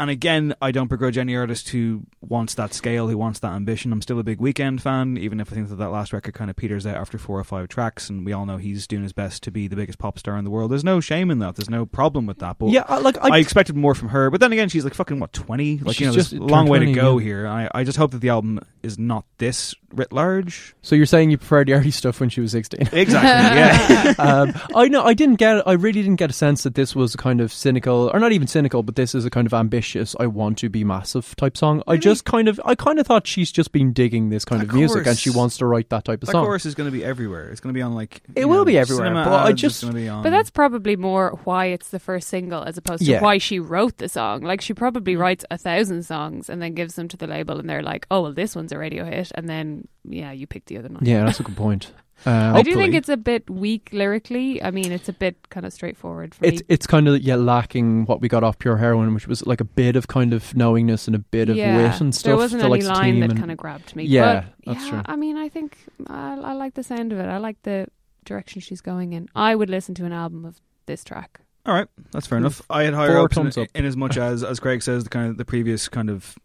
[0.00, 3.92] And again, I don't begrudge any artist who wants that scale, who wants that ambition.
[3.92, 6.48] I'm still a big Weeknd fan, even if I think that that last record kind
[6.48, 9.12] of peters out after four or five tracks, and we all know he's doing his
[9.12, 10.70] best to be the biggest pop star in the world.
[10.70, 11.56] There's no shame in that.
[11.56, 12.56] There's no problem with that.
[12.58, 14.30] But Yeah, I- like, I- I expected more from her.
[14.30, 15.76] But then again, she's like fucking what twenty?
[15.76, 17.24] Like you know, there's a long way to go yeah.
[17.24, 17.46] here.
[17.46, 20.74] I I just hope that the album is not this writ large.
[20.82, 22.88] So you're saying you preferred the early stuff when she was 16?
[22.92, 24.14] Exactly, yeah.
[24.18, 25.02] um, I know.
[25.04, 25.66] I didn't get.
[25.66, 28.32] I really didn't get a sense that this was a kind of cynical, or not
[28.32, 30.14] even cynical, but this is a kind of ambitious.
[30.20, 31.82] I want to be massive type song.
[31.86, 32.60] I just kind of.
[32.64, 35.30] I kind of thought she's just been digging this kind That of music, and she
[35.30, 36.44] wants to write that type of That song.
[36.44, 37.50] chorus is going to be everywhere.
[37.50, 40.08] It's going to be on like It will know, be everywhere, but I just- be
[40.08, 40.22] on.
[40.22, 43.20] But that's probably more why it's the first single as opposed to Yeah.
[43.22, 44.42] why she wrote the song.
[44.42, 47.68] Like she probably writes a thousand songs and then gives them to the label, and
[47.68, 50.78] they're like, "Oh, well, this one's a radio hit," and then yeah, you pick the
[50.78, 51.02] other nine.
[51.02, 51.92] Yeah, that's a good point.
[52.26, 54.62] Uh, I do think it's a bit weak lyrically.
[54.62, 56.66] I mean, it's a bit kind of straightforward for It's me.
[56.68, 59.64] it's kind of yeah lacking what we got off Pure Heroin, which was like a
[59.64, 62.24] bit of kind of knowingness and a bit of yeah, wit and stuff.
[62.24, 64.04] there wasn't any likes line that kind of grabbed me.
[64.04, 65.02] Yeah, but, that's yeah, true.
[65.06, 67.26] I mean, I think I, I like the sound of it.
[67.26, 67.86] I like the
[68.26, 69.28] direction she's going in.
[69.34, 71.40] I would listen to an album of this track.
[71.64, 72.60] All right, that's fair enough.
[72.68, 75.38] I had higher hopes in, in as much as, as Craig says, the kind of
[75.38, 76.36] the previous kind of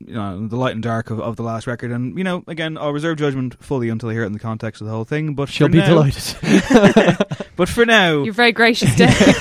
[0.00, 2.78] you know the light and dark of, of the last record, and you know again
[2.78, 5.34] I'll reserve judgment fully until I hear it in the context of the whole thing.
[5.34, 7.16] But She'll for be now- delighted.
[7.56, 9.08] but for now, You're very gracious, Dave.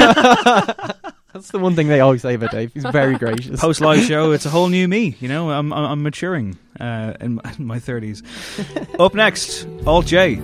[1.34, 2.74] That's the one thing they always say about Dave.
[2.74, 3.60] He's very gracious.
[3.62, 5.16] post live show, it's a whole new me.
[5.20, 8.24] You know, I'm I'm, I'm maturing uh, in, my- in my thirties.
[9.00, 10.42] Up next, Alt J.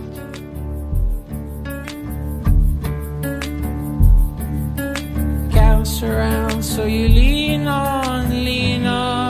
[5.52, 9.23] Counts around, so you lean on, lean on.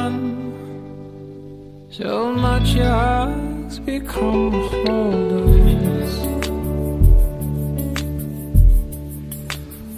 [1.93, 5.45] So much has become a hold of
[6.01, 6.13] us.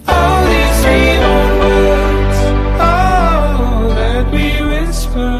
[0.05, 2.39] All these evil words,
[2.83, 5.39] oh, that we whisper,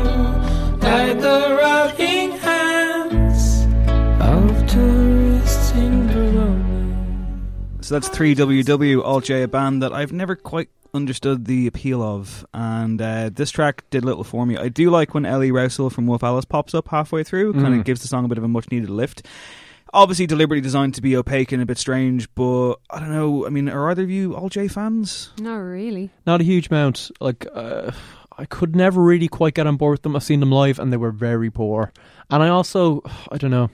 [0.79, 3.67] like the rotting hands
[4.21, 7.41] of tourists in Bologna.
[7.81, 12.45] So that's 3WW, Alt J, a band that I've never quite understood the appeal of.
[12.53, 14.57] And uh, this track did little for me.
[14.57, 17.79] I do like when Ellie Rowsell from Wolf Alice pops up halfway through, kind Mm.
[17.79, 19.25] of gives the song a bit of a much needed lift.
[19.93, 23.45] Obviously, deliberately designed to be opaque and a bit strange, but I don't know.
[23.45, 25.29] I mean, are either of you Alt J fans?
[25.39, 26.09] Not really.
[26.25, 27.11] Not a huge amount.
[27.21, 27.91] Like uh,
[28.37, 30.15] I could never really quite get on board with them.
[30.15, 31.93] I've seen them live and they were very poor.
[32.29, 33.69] And I also, I don't know.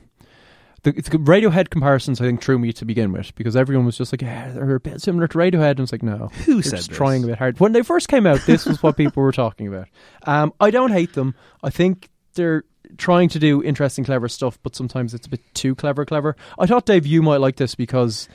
[0.84, 4.11] The, the Radiohead comparisons, I think, threw me to begin with because everyone was just
[4.11, 6.89] like, "Yeah, they're a bit similar to Radiohead." And it's like, no, Who said just
[6.89, 6.97] this?
[6.97, 7.59] trying a bit hard.
[7.59, 9.88] When they first came out, this was what people were talking about.
[10.25, 11.36] Um, I don't hate them.
[11.63, 12.63] I think they're
[12.97, 16.36] trying to do interesting, clever stuff, but sometimes it's a bit too clever, clever.
[16.57, 18.27] I thought Dave, you might like this because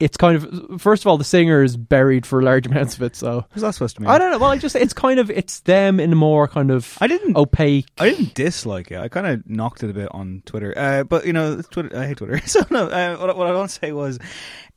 [0.00, 3.16] it's kind of first of all, the singer is buried for large amounts of it.
[3.16, 4.10] So What's that supposed to mean?
[4.10, 4.38] I don't know.
[4.38, 7.36] Well, I just it's kind of it's them in a more kind of I didn't
[7.36, 7.86] opaque.
[7.98, 8.98] I didn't dislike it.
[8.98, 10.74] I kind of knocked it a bit on Twitter.
[10.76, 11.96] Uh, but you know, Twitter.
[11.96, 12.40] I hate Twitter.
[12.46, 12.86] So no.
[12.88, 14.18] Uh, what, I- what I want to say was,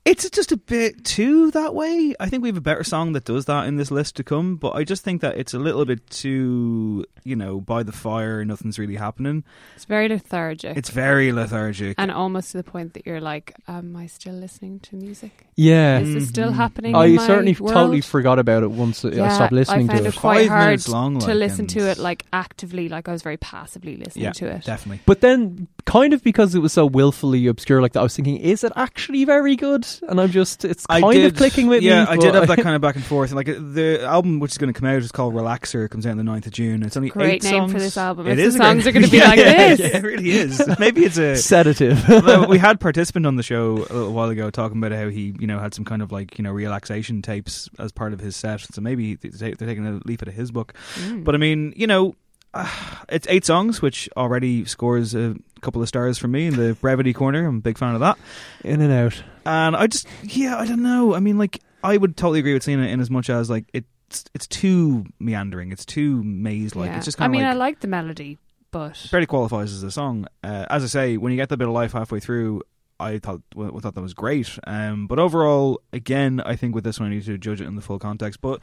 [0.08, 2.16] it's just a bit too that way.
[2.20, 4.56] I think we have a better song that does that in this list to come.
[4.56, 8.44] But I just think that it's a little bit too, you know, by the fire.
[8.46, 9.44] Nothing's really happening.
[9.76, 10.78] It's very lethargic.
[10.78, 11.96] It's very lethargic.
[11.98, 15.48] and almost to the point that you're like, am I still listening to music?
[15.56, 16.58] Yeah, Is this still mm-hmm.
[16.58, 16.96] happening?
[16.96, 17.74] I in my certainly world?
[17.74, 20.20] totally forgot about it once I stopped listening I found to it it.
[20.20, 23.12] quite Five hard minutes long, to like, listen and- to it like actively, like I
[23.12, 24.64] was very passively listening yeah, to it.
[24.64, 25.02] definitely.
[25.06, 28.38] But then, kind of because it was so willfully obscure like that, I was thinking,
[28.38, 29.88] is it actually very good?
[30.08, 32.08] And I'm just, it's I kind did, of clicking with yeah, me.
[32.08, 33.32] Yeah, I did have that kind of back and forth.
[33.32, 35.86] Like uh, the album, which is going to come out, is called Relaxer.
[35.86, 36.84] It comes out on the 9th of June.
[36.84, 37.72] It's only Great eight name songs.
[37.74, 38.28] for this album.
[38.28, 39.80] It If the is a songs great- are gonna be Yeah, like yeah, this.
[39.80, 40.62] Yeah, it really is.
[40.80, 42.48] Maybe it's a Sedative.
[42.50, 45.48] We had participant on the show a little while ago talking about how he, you
[45.48, 48.62] know, had some kind of like you know relaxation tapes as part of his set.
[48.62, 50.74] So maybe they're they're taking a leaf out of his book.
[50.96, 51.24] Mm.
[51.24, 52.16] But I mean, you know,
[52.54, 52.70] uh,
[53.10, 57.14] it's eight songs, which already scores a couple of stars from me in the brevity
[57.14, 57.46] corner.
[57.46, 58.18] I'm a big fan of that.
[58.64, 59.22] In and out.
[59.46, 61.16] And I just, yeah, I don't know.
[61.16, 64.26] I mean, like, I would totally agree with Selena in as much as like it's
[64.34, 65.72] it's too meandering.
[65.72, 66.90] It's too maze like.
[66.90, 66.98] Yeah.
[66.98, 68.38] It's just I kind of mean, like I like the melody,
[68.72, 70.28] but barely qualifies as a song.
[70.44, 72.64] Uh, as I say, when you get the bit of life halfway through,
[73.00, 74.58] I thought well, thought that was great.
[74.66, 77.76] Um, but overall, again, I think with this one, I need to judge it in
[77.76, 78.42] the full context.
[78.42, 78.62] But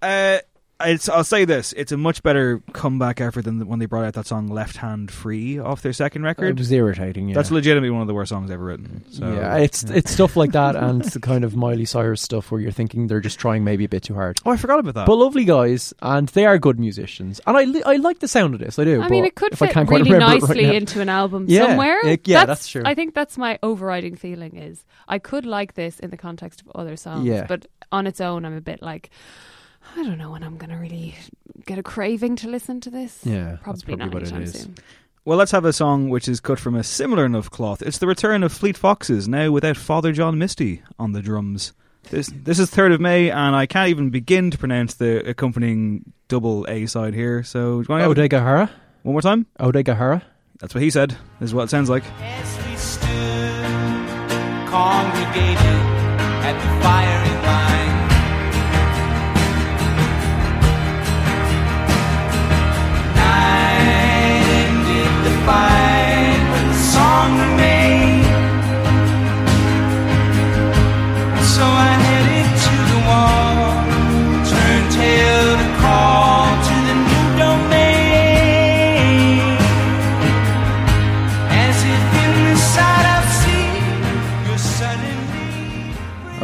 [0.00, 0.38] uh,
[0.84, 4.14] it's, I'll say this: it's a much better comeback effort than when they brought out
[4.14, 6.48] that song "Left Hand Free" off their second record.
[6.48, 7.34] It was irritating, yeah.
[7.34, 9.04] That's legitimately one of the worst songs ever written.
[9.12, 12.60] So, yeah, it's it's stuff like that and the kind of Miley Cyrus stuff where
[12.60, 14.38] you're thinking they're just trying maybe a bit too hard.
[14.44, 15.06] Oh, I forgot about that.
[15.06, 18.54] But lovely guys, and they are good musicians, and I li- I like the sound
[18.54, 18.78] of this.
[18.78, 19.00] I do.
[19.00, 21.66] I mean, it could fit quite really remember it right nicely into an album Yeah,
[21.68, 22.04] somewhere.
[22.06, 22.82] it- yeah, that's true.
[22.84, 26.72] I think that's my overriding feeling is I could like this in the context of
[26.74, 27.46] other songs, Yeah.
[27.46, 29.10] but on its own, I'm a bit like.
[29.96, 31.14] I don't know when I'm going to really
[31.66, 33.20] get a craving to listen to this.
[33.24, 34.60] Yeah, probably, that's probably not what it anytime is.
[34.60, 34.74] soon.
[35.24, 37.80] Well, let's have a song which is cut from a similar enough cloth.
[37.80, 41.72] It's the return of Fleet Foxes, now without Father John Misty on the drums.
[42.10, 46.12] This this is third of May, and I can't even begin to pronounce the accompanying
[46.28, 47.42] double A side here.
[47.42, 48.68] So, do you want to Ode
[49.02, 49.46] one more time?
[49.58, 50.22] Odaigahara.
[50.60, 51.10] That's what he said.
[51.40, 52.04] This is what it sounds like.
[54.74, 55.80] congregated
[56.42, 57.33] at the firing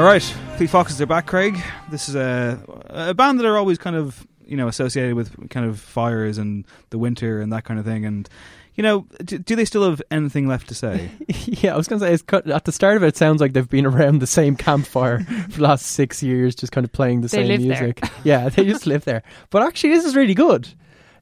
[0.00, 0.22] All right,
[0.56, 1.60] Fleet Foxes are back, Craig.
[1.90, 5.66] This is a a band that are always kind of you know associated with kind
[5.66, 8.06] of fires and the winter and that kind of thing.
[8.06, 8.26] And
[8.80, 11.10] you know, do, do they still have anything left to say?
[11.44, 13.42] Yeah, I was going to say it's cut, at the start of it, it sounds
[13.42, 16.92] like they've been around the same campfire for the last six years, just kind of
[16.92, 17.68] playing the They same live there.
[17.82, 18.04] music.
[18.24, 19.22] yeah, they just live there.
[19.50, 20.68] But actually, this is really good.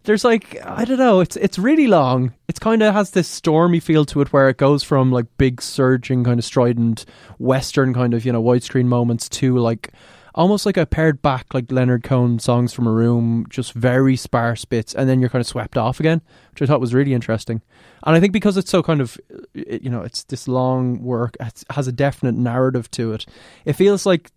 [0.04, 2.32] There's like I don't know, it's it's really long.
[2.46, 5.60] It's kind of has this stormy feel to it, where it goes from like big
[5.60, 7.04] surging, kind of strident
[7.38, 9.90] western kind of you know widescreen moments to like
[10.38, 14.64] almost like a pared back like Leonard Cohen songs from a room, just very sparse
[14.64, 16.22] bits, and then you're kind of swept off again,
[16.52, 17.60] which I thought was really interesting.
[18.04, 19.18] And I think because it's so kind of,
[19.52, 23.26] you know, it's this long work, it has a definite narrative to it.
[23.64, 24.30] It feels like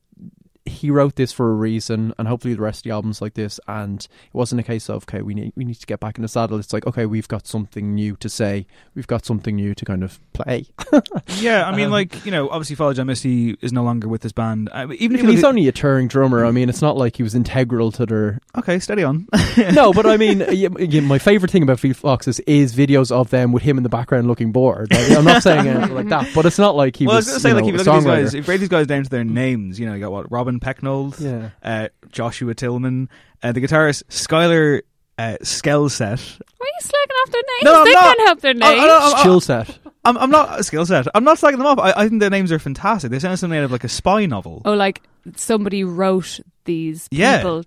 [0.71, 3.59] he wrote this for a reason, and hopefully the rest of the album's like this.
[3.67, 6.21] And it wasn't a case of okay, we need we need to get back in
[6.21, 6.57] the saddle.
[6.59, 8.65] It's like okay, we've got something new to say,
[8.95, 10.65] we've got something new to kind of play.
[11.39, 14.21] Yeah, I mean, Um, like you know, obviously, Father John Misty is no longer with
[14.21, 14.69] this band.
[14.73, 16.45] I mean, even if I mean, you he's only a touring drummer.
[16.45, 18.39] I mean, it's not like he was integral to their.
[18.57, 19.27] Okay, steady on.
[19.73, 20.69] no, but I mean, yeah,
[21.01, 24.27] my favorite thing about Fleet Foxes is videos of them with him in the background
[24.27, 24.91] looking bored.
[24.91, 27.27] Like, I'm not saying anything like that, but it's not like he well, was.
[27.27, 28.43] I was going to say, like, know, if you look at these guys, if you
[28.43, 31.49] break these guys down to their names, you know, you got what Robin Pecknold, Yeah.
[31.63, 33.09] uh, Joshua Tillman,
[33.43, 34.81] uh, the guitarist Skyler
[35.17, 36.39] uh, Skjelset.
[36.57, 37.63] Why are you slagging off their names?
[37.63, 38.03] No, I'm they not.
[38.03, 38.63] can't help their names.
[38.63, 39.77] I- I- I- I- Chill set.
[40.03, 41.05] I'm, I'm not a skill set.
[41.13, 41.77] I'm not slagging them off.
[41.77, 43.11] I, I think their names are fantastic.
[43.11, 44.61] They sound something out of like a spy novel.
[44.65, 45.01] oh, like
[45.35, 47.37] somebody wrote these Yeah.
[47.37, 47.63] people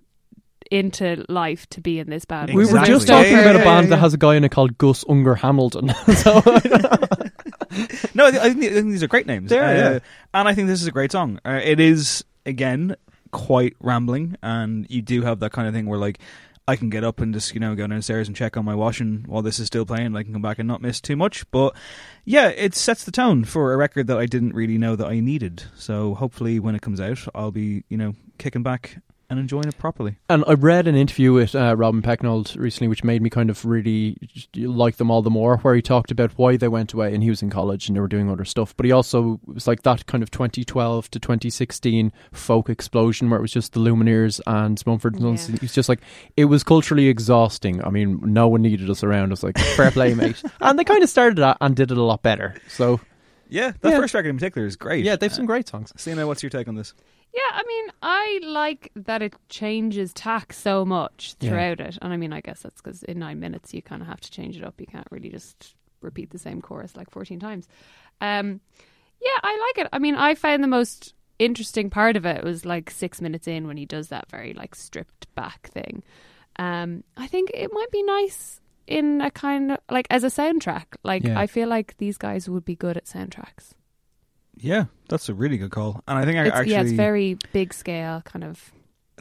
[0.71, 2.49] into life to be in this band.
[2.49, 2.95] We were Exactly.
[2.95, 4.01] just talking yeah, about a yeah, band yeah, that yeah.
[4.01, 5.91] has a guy in it called Gus Unger Hamilton.
[6.17, 6.43] so,
[8.15, 9.51] No, I, th- I, think, I think these are great names.
[9.51, 9.99] They are, Uh, yeah.
[10.33, 11.39] And I think this is a great song.
[11.45, 12.97] Uh, it is, again,
[13.31, 16.19] quite rambling, and you do have that kind of thing where, like,
[16.67, 19.25] I can get up and just, you know, go downstairs and check on my washing
[19.27, 20.07] while this is still playing.
[20.07, 21.49] and I can come back and not miss too much.
[21.51, 21.77] But
[22.25, 25.21] yeah, it sets the tone for a record that I didn't really know that I
[25.21, 25.65] needed.
[25.77, 29.79] So hopefully when it comes out, I'll be, you know, kicking back and enjoying it
[29.79, 30.17] properly.
[30.29, 33.65] And I read an interview with uh, Robin Pecknold recently, which made me kind of
[33.65, 34.17] really
[34.57, 37.31] like them all the more, where he talked about why they went away and he
[37.31, 38.77] was in college and they were doing other stuff.
[38.77, 43.39] But he also it was like that kind of 2012 to 2016 folk explosion where
[43.39, 45.51] it was just the Lumineers and Mumford and Sons.
[45.51, 45.57] Yeah.
[45.61, 46.01] He's just like,
[46.37, 47.83] it was culturally exhausting.
[47.85, 49.27] I mean, no one needed us around.
[49.27, 50.43] It was like, fair play, mate.
[50.61, 52.55] And they kind of started that and did it a lot better.
[52.69, 53.01] So,
[53.49, 53.99] Yeah, that Yeah.
[54.01, 55.05] first record in particular is great.
[55.05, 55.93] yeah, they have some great songs.
[55.97, 56.93] Sina, what's your take on this?
[57.35, 61.49] Yeah, I mean, I like that it changes tack so much Yeah.
[61.51, 61.99] throughout it.
[62.01, 64.31] And I mean, I guess that's because in nine minutes you kind of have to
[64.31, 64.81] change it up.
[64.81, 67.67] You can't really just repeat the same chorus like 14 times.
[68.21, 68.61] Um,
[69.21, 69.89] yeah, I like it.
[69.93, 73.67] I mean, I found the most interesting part of it was like six minutes in
[73.67, 76.05] when he does that very like stripped back thing.
[76.57, 80.85] Um, I think it might be nice in a kind of like as a soundtrack.
[81.03, 81.41] Like, Yeah.
[81.41, 83.73] I feel like these guys would be good at soundtracks.
[84.59, 86.03] Yeah, that's a really good call.
[86.07, 88.73] And I think I It's, actually yeah, it's very big scale, kind of.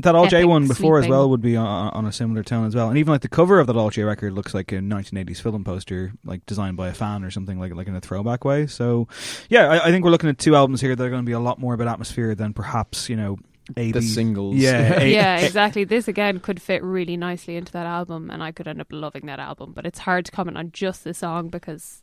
[0.01, 2.73] That Alt J one before as well would be on, on a similar tone as
[2.75, 5.39] well, and even like the cover of that Alt J record looks like a 1980s
[5.39, 8.65] film poster, like designed by a fan or something, like like in a throwback way.
[8.65, 9.07] So,
[9.49, 11.33] yeah, I, I think we're looking at two albums here that are going to be
[11.33, 13.37] a lot more about atmosphere than perhaps you know
[13.77, 14.55] A The B- singles.
[14.55, 15.83] Yeah, A- yeah, exactly.
[15.83, 19.27] This again could fit really nicely into that album, and I could end up loving
[19.27, 19.73] that album.
[19.73, 22.01] But it's hard to comment on just the song because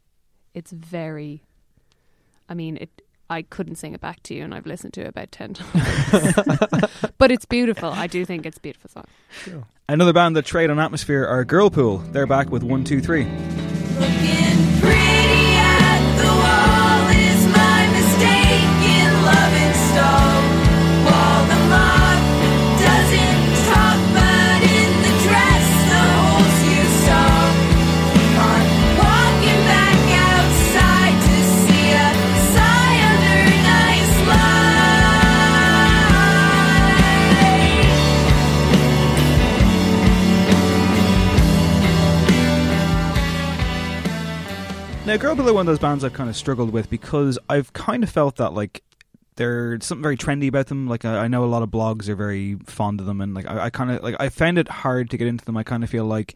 [0.54, 1.42] it's very.
[2.48, 3.02] I mean, it.
[3.30, 6.84] I couldn't sing it back to you, and I've listened to it about ten times.
[7.16, 7.88] but it's beautiful.
[7.90, 9.06] I do think it's a beautiful song.
[9.88, 12.12] Another band that trade on atmosphere are Girlpool.
[12.12, 13.26] They're back with one, two, three.
[45.06, 48.04] Now, Girlpool are one of those bands I've kind of struggled with because I've kind
[48.04, 48.82] of felt that like
[49.36, 50.86] there's something very trendy about them.
[50.86, 53.46] Like I, I know a lot of blogs are very fond of them, and like
[53.46, 55.56] I, I kind of like I found it hard to get into them.
[55.56, 56.34] I kind of feel like.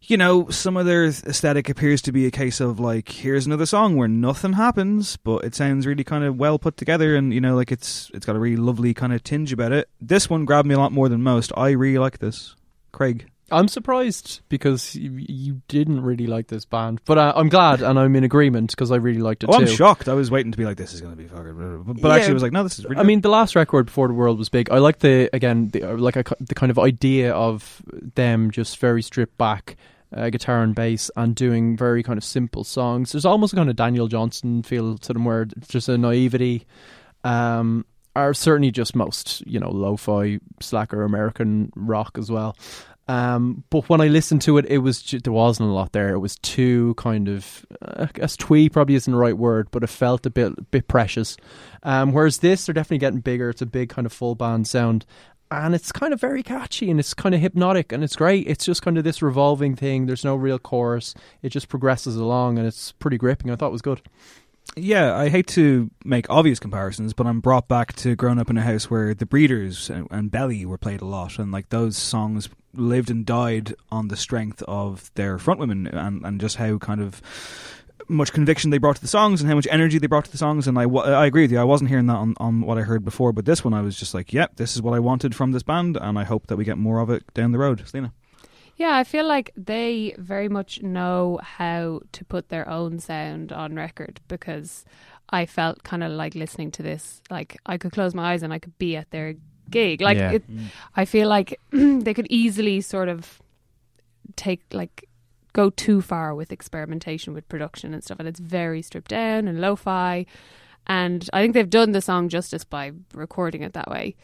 [0.00, 3.66] You know, some of their aesthetic appears to be a case of like, here's another
[3.66, 7.40] song where nothing happens, but it sounds really kind of well put together, and you
[7.40, 9.88] know, like it's it's got a really lovely kind of tinge about it.
[10.00, 11.52] This one grabbed me a lot more than most.
[11.56, 12.54] I really like this,
[12.92, 13.28] Craig.
[13.50, 17.98] I'm surprised because you, you didn't really like this band, but uh, I'm glad and
[17.98, 19.64] I'm in agreement because I really liked it Oh, too.
[19.64, 20.08] I'm shocked.
[20.08, 22.14] I was waiting to be like, this is going to be fucking, but, but Yeah,
[22.14, 22.96] actually, I was like, no, this is really.
[23.00, 24.70] I mean, the last record before the world was big.
[24.70, 27.82] I like the again, the, uh, like a, the kind of idea of
[28.14, 29.76] them just very stripped back.
[30.10, 33.12] Uh, guitar and bass and doing very kind of simple songs.
[33.12, 36.66] There's almost a kind of Daniel Johnston feel to them where just a naivety.
[37.24, 37.84] Um,
[38.16, 42.56] are certainly just most you know lo-fi slacker American rock as well.
[43.08, 46.10] Um, but when I listened to it, it was there wasn't a lot there.
[46.10, 49.82] It was too kind of uh, I guess twee probably isn't the right word, but
[49.82, 51.36] it felt a bit bit precious.
[51.82, 53.48] Um, whereas this, they're definitely getting bigger.
[53.48, 55.06] It's a big kind of full band sound,
[55.50, 58.46] and it's kind of very catchy and it's kind of hypnotic and it's great.
[58.46, 60.06] It's just kind of this revolving thing.
[60.06, 61.14] There's no real chorus.
[61.42, 63.50] It just progresses along and it's pretty gripping.
[63.50, 64.02] I thought it was good.
[64.76, 68.58] Yeah, I hate to make obvious comparisons, but I'm brought back to growing up in
[68.58, 71.96] a house where the Breeders and, and Belly were played a lot, and like those
[71.96, 77.00] songs lived and died on the strength of their frontwomen and and just how kind
[77.00, 77.20] of
[78.08, 80.38] much conviction they brought to the songs and how much energy they brought to the
[80.38, 80.66] songs.
[80.66, 81.58] And I, I agree with you.
[81.58, 83.98] I wasn't hearing that on, on what I heard before, but this one I was
[83.98, 86.56] just like, yep, this is what I wanted from this band, and I hope that
[86.56, 87.86] we get more of it down the road.
[87.86, 88.12] Selena.
[88.78, 93.74] Yeah, I feel like they very much know how to put their own sound on
[93.74, 94.84] record because
[95.30, 98.52] I felt kind of like listening to this, like I could close my eyes and
[98.52, 99.34] I could be at their
[99.68, 100.00] gig.
[100.00, 100.30] Like, Yeah.
[100.32, 100.44] it,
[100.96, 103.42] I feel like they could easily sort of
[104.36, 105.08] take, like,
[105.52, 108.20] go too far with experimentation with production and stuff.
[108.20, 110.24] And it's very stripped down and lo fi.
[110.86, 114.14] And I think they've done the song justice by recording it that way.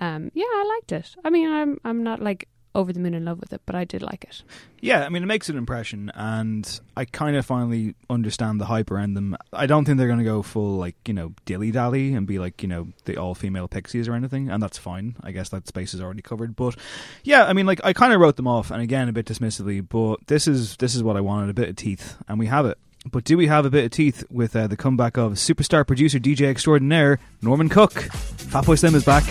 [0.00, 1.14] Um, yeah, I liked it.
[1.24, 2.48] I mean, I'm I'm not like
[2.78, 4.42] over the moon in love with it, but I did like it.
[4.80, 8.90] Yeah, I mean, it makes an impression, and I kind of finally understand the hype
[8.90, 9.36] around them.
[9.52, 12.38] I don't think they're going to go full, like, you know, dilly dally and be
[12.38, 15.16] like, you know, the all female pixies or anything, and that's fine.
[15.22, 16.54] I guess that space is already covered.
[16.54, 16.76] But
[17.24, 19.86] yeah, I mean, like, I kind of wrote them off, and again, a bit dismissively,
[19.86, 22.64] but this is this is what I wanted a bit of teeth, and we have
[22.64, 22.78] it.
[23.10, 26.18] But do we have a bit of teeth with uh, the comeback of superstar producer
[26.18, 27.92] DJ extraordinaire Norman Cook?
[27.92, 29.24] Fatboy Slim is back.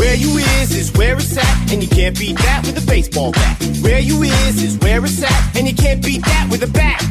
[0.00, 3.32] Where you is is where it's at, and you can't beat that with a baseball
[3.32, 3.60] bat.
[3.82, 7.02] Where you is is where it's at, and you can't beat that with a bat.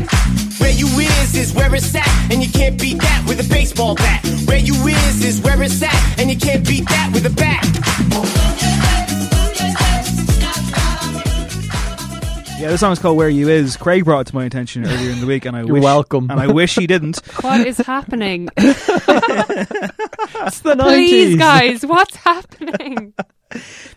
[0.58, 3.94] Where you is is where it's at, and you can't beat that with a baseball
[3.94, 4.26] bat.
[4.48, 8.49] Where you is is where it's at, and you can't beat that with a bat.
[12.60, 15.12] Yeah, this song is called "Where You Is." Craig brought it to my attention earlier
[15.12, 16.30] in the week, and I You're wish, welcome.
[16.30, 17.22] And I wish he didn't.
[17.42, 18.50] What is happening?
[18.58, 18.86] It's
[20.60, 21.40] the Please, 90s.
[21.40, 23.14] guys, what's happening?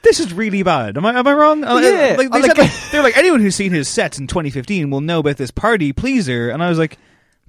[0.02, 0.96] This is really bad.
[0.96, 1.64] Am I am I wrong?
[1.64, 4.28] Uh, Yeah, like, they like- said, like, they're like anyone who's seen his sets in
[4.28, 6.98] 2015 will know about this party pleaser, and I was like,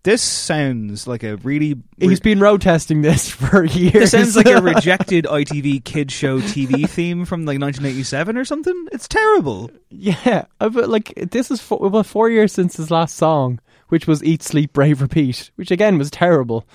[0.03, 1.75] this sounds like a really.
[1.97, 3.93] He's been road testing this for years.
[3.93, 8.87] This sounds like a rejected ITV kid show TV theme from like 1987 or something.
[8.91, 9.71] It's terrible.
[9.89, 14.05] Yeah, uh, but like this is four, well four years since his last song, which
[14.07, 16.67] was "Eat, Sleep, Rave, Repeat," which again was terrible.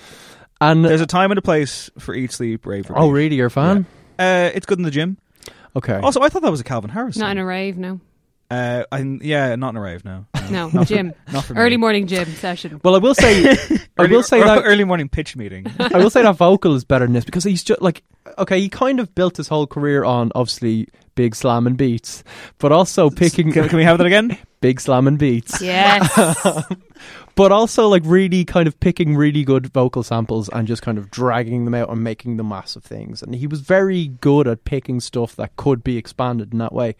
[0.61, 3.01] And There's a time and a place for Eat, Sleep, Rave, Repeat.
[3.01, 3.35] oh, really?
[3.37, 3.85] You're a fan?
[4.17, 5.17] Uh, it's good in the gym.
[5.75, 5.95] Okay.
[5.95, 7.15] Also, I thought that was a Calvin Harris.
[7.15, 7.31] Not song.
[7.31, 8.01] in a rave, no.
[8.51, 10.03] Uh, I, yeah, not in a rave.
[10.03, 11.13] No, No, Not for- gym.
[11.31, 11.59] not for me.
[11.59, 12.81] Early morning gym session.
[12.83, 13.55] Well, I will say,
[13.99, 15.67] I will say that early morning pitch meeting.
[15.79, 18.01] I will say that vocal is better than this because he's just like
[18.39, 18.59] okay.
[18.59, 22.23] He kind of built his whole career on obviously big slam and beats,
[22.57, 23.51] but also picking.
[23.51, 24.37] Can, can we have that again?
[24.61, 25.61] Big slam and beats.
[25.61, 26.11] Yes.
[27.35, 31.09] but also like really kind of picking really good vocal samples and just kind of
[31.09, 33.21] dragging them out and making them massive things.
[33.23, 36.95] And he was very good at picking stuff that could be expanded in that way.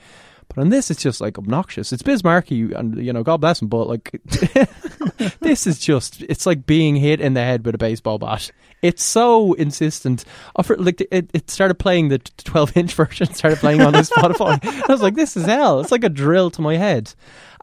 [0.49, 1.93] But on this, it's just like obnoxious.
[1.93, 4.19] It's Biz Markie, and you know, God bless him, but like,
[5.41, 8.51] this is just, it's like being hit in the head with a baseball bat.
[8.81, 10.25] It's so insistent.
[10.55, 14.09] I for- Like, it, it started playing the 12 inch version, started playing on his
[14.09, 14.59] Spotify.
[14.65, 15.81] I was like, this is hell.
[15.81, 17.13] It's like a drill to my head.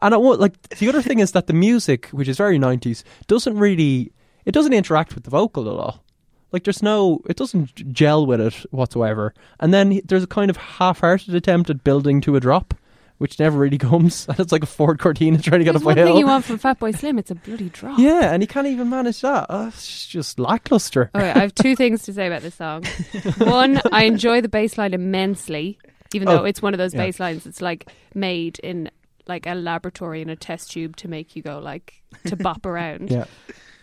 [0.01, 3.03] And I want, like, the other thing is that the music, which is very 90s,
[3.27, 4.11] doesn't really,
[4.45, 6.03] it doesn't interact with the vocal at all.
[6.51, 9.33] Like, there's no, it doesn't gel with it whatsoever.
[9.59, 12.73] And then there's a kind of half hearted attempt at building to a drop,
[13.17, 14.27] which never really comes.
[14.29, 16.07] And it's like a Ford Cortina trying to get There's up a one hill.
[16.07, 17.99] thing you want from Fatboy Slim, it's a bloody drop.
[17.99, 19.47] Yeah, and he can't even manage that.
[19.49, 21.11] Uh, it's just lackluster.
[21.13, 22.85] Okay, I have two things to say about this song.
[23.39, 25.77] One, I enjoy the bass line immensely,
[26.13, 27.01] even though Oh, it's one of those yeah.
[27.05, 28.89] bass lines that's like made in
[29.27, 33.11] like a laboratory in a test tube to make you go like to bop around.
[33.11, 33.25] Yeah.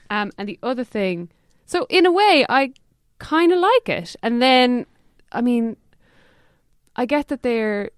[0.08, 1.28] Um, and the other thing,
[1.66, 2.72] so in a way, I
[3.18, 4.16] kind of like it.
[4.22, 4.86] And then,
[5.32, 5.76] I mean,
[6.96, 7.90] I get that they're,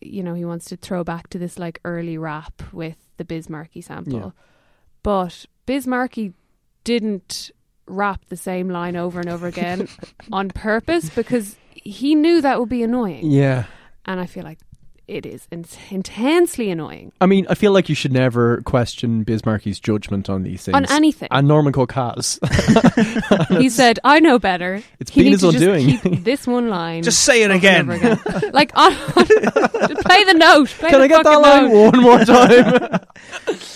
[0.00, 3.48] you know, he wants to throw back to this like early rap with the Biz
[3.48, 4.18] Markie sample.
[4.18, 4.30] Yeah.
[5.02, 6.32] But Biz Markie
[6.84, 7.50] didn't
[7.86, 9.88] rap the same line over and over again
[10.32, 13.30] on purpose because he knew that would be annoying.
[13.30, 13.64] Yeah.
[14.04, 14.58] And I feel like
[15.12, 17.12] it is in- intensely annoying.
[17.20, 20.74] I mean, I feel like you should never question Biz Markie's judgment on these things.
[20.74, 21.28] On anything.
[21.30, 22.40] And Norman Cook has.
[23.50, 25.98] he said, "I know better." It's he been needs his to just undoing.
[26.16, 27.02] keep this one line.
[27.02, 27.90] Just say it again.
[27.90, 28.50] and over again.
[28.52, 30.68] like, on, just play the note.
[30.68, 31.92] Play Can the I get that line note.
[31.92, 33.00] one more time?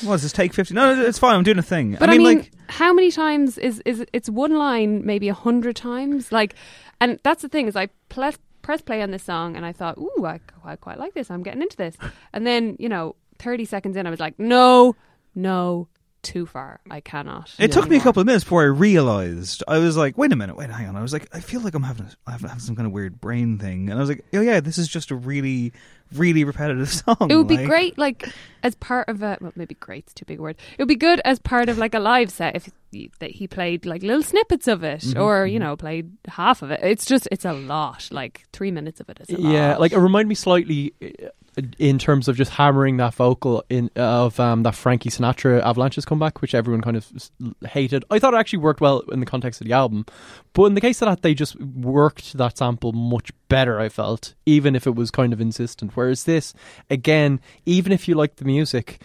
[0.02, 0.74] What is this take 50?
[0.74, 1.34] No, no, it's fine.
[1.36, 1.96] I'm doing a thing.
[1.98, 5.04] But I mean, like, how many times is is it's one line?
[5.04, 6.30] Maybe a hundred times.
[6.30, 6.54] Like,
[7.00, 8.32] and that's the thing is I ple-
[8.66, 11.30] press play on this song and I thought, ooh, I, I quite like this.
[11.30, 11.96] I'm getting into this.
[12.32, 14.96] And then you know, thirty seconds in, I was like, no,
[15.36, 15.86] no,
[16.26, 16.80] too far.
[16.90, 17.54] I cannot.
[17.58, 19.62] It took me a couple of minutes before I realized.
[19.68, 21.74] I was like, "Wait a minute, wait, hang on." I was like, "I feel like
[21.74, 24.24] I'm having, a, I'm having some kind of weird brain thing," and I was like,
[24.34, 25.72] "Oh yeah, this is just a really,
[26.14, 28.28] really repetitive song." It would be like- great, like
[28.62, 30.56] as part of a well, maybe great's too big a word.
[30.76, 33.46] It would be good as part of like a live set if he, that he
[33.46, 36.80] played like little snippets of it, Mhm, or you know, played half of it.
[36.82, 39.52] It's just it's a lot, like three minutes of it is a lot.
[39.52, 40.92] yeah, like it reminded me slightly.
[41.78, 46.42] In terms of just hammering that vocal in of um, that Frankie Sinatra Avalanches comeback,
[46.42, 47.10] which everyone kind of
[47.68, 48.04] hated.
[48.10, 50.04] I thought it actually worked well in the context of the album,
[50.52, 53.80] but in the case of that, they just worked that sample much better.
[53.80, 55.92] I felt, even if it was kind of insistent.
[55.94, 56.52] Whereas this,
[56.90, 59.00] again, even if you like the music.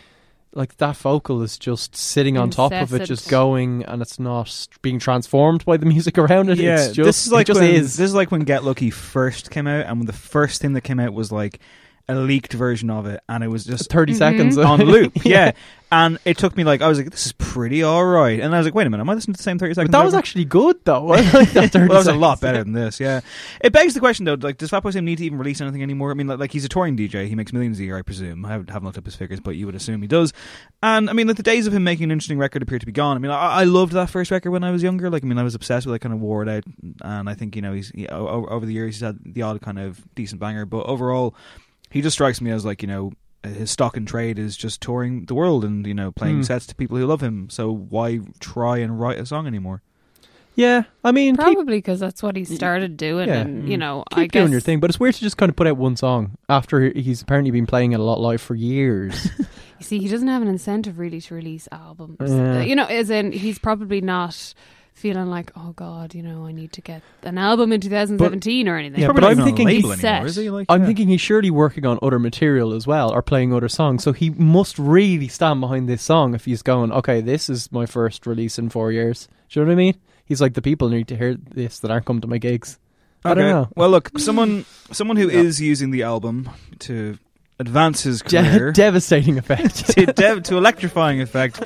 [0.54, 4.68] Like that vocal is just sitting on top of it, just going, and it's not
[4.82, 6.58] being transformed by the music around it.
[6.58, 7.96] Yeah, it's just, this is like it just when, is.
[7.96, 10.82] this is like when Get Lucky first came out, and when the first thing that
[10.82, 11.62] came out was like
[12.08, 14.18] a leaked version of it, and it was just 30 Mhm.
[14.18, 14.58] seconds.
[14.58, 15.14] on loop.
[15.26, 15.46] Yeah.
[15.46, 15.52] yeah.
[15.94, 18.58] and it took me like I was like, this is pretty all right, and I
[18.60, 19.92] was like, wait a minute, am I listening to the same thirty seconds?
[19.92, 21.16] But that was actually good though.
[21.16, 23.00] That well, that was a lot better than this.
[23.00, 23.20] Yeah,
[23.62, 26.12] it begs the question though: like, does Fatboy Slim need to even release anything anymore?
[26.12, 28.46] I mean, like, like he's a touring DJ; he makes millions a year, I presume.
[28.46, 30.32] I haven't, haven't looked up his figures, but you would assume he does.
[30.82, 32.92] And I mean, like the days of him making an interesting record appear to be
[32.94, 33.18] gone.
[33.18, 35.10] I mean, I, I loved that first record when I was younger.
[35.10, 36.00] Like, I mean, I was obsessed with it.
[36.00, 36.64] Kind of wore it out,
[37.04, 39.42] and I think you know he's he, o- o- over the years he's had the
[39.42, 41.36] odd kind of decent banger, but overall,
[41.92, 43.12] he just strikes me as like you know.
[43.44, 46.42] His stock in trade is just touring the world and you know playing Hmm.
[46.44, 47.50] sets to people who love him.
[47.50, 49.82] So why try and write a song anymore?
[50.54, 53.40] Yeah, I mean, Probably because that's what he started doing, Yeah.
[53.40, 54.80] and you know, keep I guess doing your thing.
[54.80, 57.66] But it's weird to just kind of put out one song after he's apparently been
[57.66, 59.30] playing it a lot live for years.
[59.80, 62.18] You see, he doesn't have an incentive really to release albums.
[62.22, 62.62] Yeah.
[62.62, 64.54] You know, as in he's probably not
[65.02, 68.78] feeling like, oh God, you know, I need to get an album in 2017 or
[68.78, 69.02] anything.
[69.02, 70.38] Yeah, but I'm thinking he's set.
[70.70, 74.04] I'm thinking he's surely working on other material as well, or playing other songs.
[74.04, 77.86] So he must really stand behind this song if he's going, okay, this is my
[77.86, 79.28] first release in four years.
[79.50, 79.98] Do you know what I mean?
[80.24, 82.80] He's like, the people need to hear this that aren't coming to my gigs.
[83.26, 83.68] I don't know.
[83.76, 86.50] Well, look, someone someone who is using the album
[86.80, 87.18] to
[87.62, 89.88] advance his De- career, devastating effect.
[89.92, 91.64] to, dev- to electrifying effect.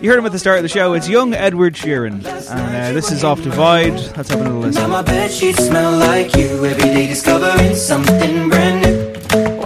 [0.00, 0.94] You heard him at the start of the show.
[0.94, 3.92] It's young Edward Sheeran, and uh, this is off Divide.
[4.16, 4.90] Let's have a little Now listen.
[4.90, 6.64] my bed sheets smell like you.
[6.64, 9.12] Every day discovering something brand new.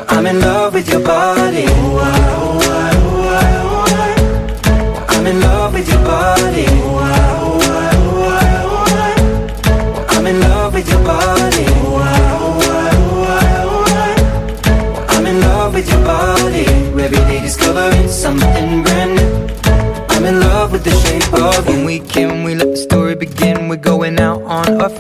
[0.09, 1.65] I'm in love with your body.
[1.67, 5.17] Oh, I, oh, I, oh, I, oh, I.
[5.17, 6.65] I'm in love with your body.
[6.69, 7.09] Oh, I,
[7.43, 10.17] oh, I, oh, I, oh, I.
[10.17, 11.40] I'm in love with your body.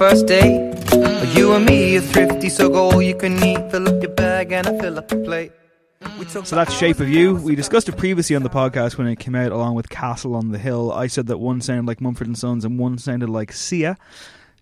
[0.01, 0.73] First date.
[1.37, 3.71] You and me are thrifty, so go all you can eat.
[3.71, 5.53] Fill up your bag and I fill up the plate.
[6.27, 7.35] So that's Shape of You.
[7.35, 10.53] We discussed it previously on the podcast when it came out along with Castle on
[10.53, 10.91] the Hill.
[10.91, 13.99] I said that one sounded like Mumford and Sons and one sounded like Sia.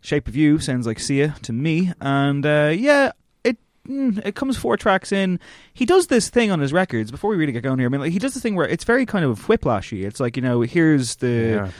[0.00, 3.12] Shape of You sounds like Sia to me, and uh, yeah,
[3.44, 3.58] it
[3.88, 5.38] mm, it comes four tracks in.
[5.72, 7.86] He does this thing on his records before we really get going here.
[7.86, 10.04] I mean, like, he does this thing where it's very kind of whiplashy.
[10.04, 11.70] It's like you know, here's the Yeah.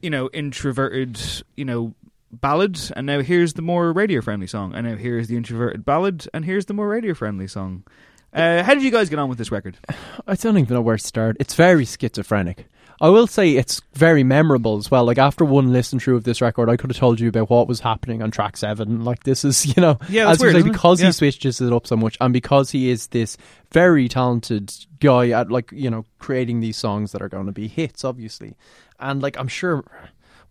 [0.00, 1.20] you know introverted
[1.56, 1.94] you know
[2.40, 6.26] ballad, and now here's the more radio friendly song, and now here's the introverted ballad,
[6.34, 7.84] and here's the more radio friendly song.
[8.32, 9.76] Uh, how did you guys get on with this record?
[10.26, 11.36] I don't even know where to start.
[11.40, 12.66] It's very schizophrenic.
[13.00, 15.04] I will say it's very memorable as well.
[15.04, 17.66] Like after one listen through of this record, I could have told you about what
[17.66, 19.02] was happening on track seven.
[19.04, 20.72] Like this is, you know, Yeah, as you weird, say, isn't it?
[20.72, 21.06] because Yeah.
[21.06, 23.36] he switches it up so much, and because he is this
[23.72, 27.66] very talented guy at like you know creating these songs that are going to be
[27.68, 28.54] hits, obviously,
[29.00, 29.84] and like I'm sure.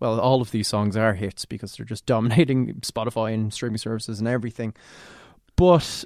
[0.04, 4.20] Well, all of these songs are hits because they're just dominating Spotify and streaming services
[4.20, 4.74] and everything.
[5.56, 6.04] But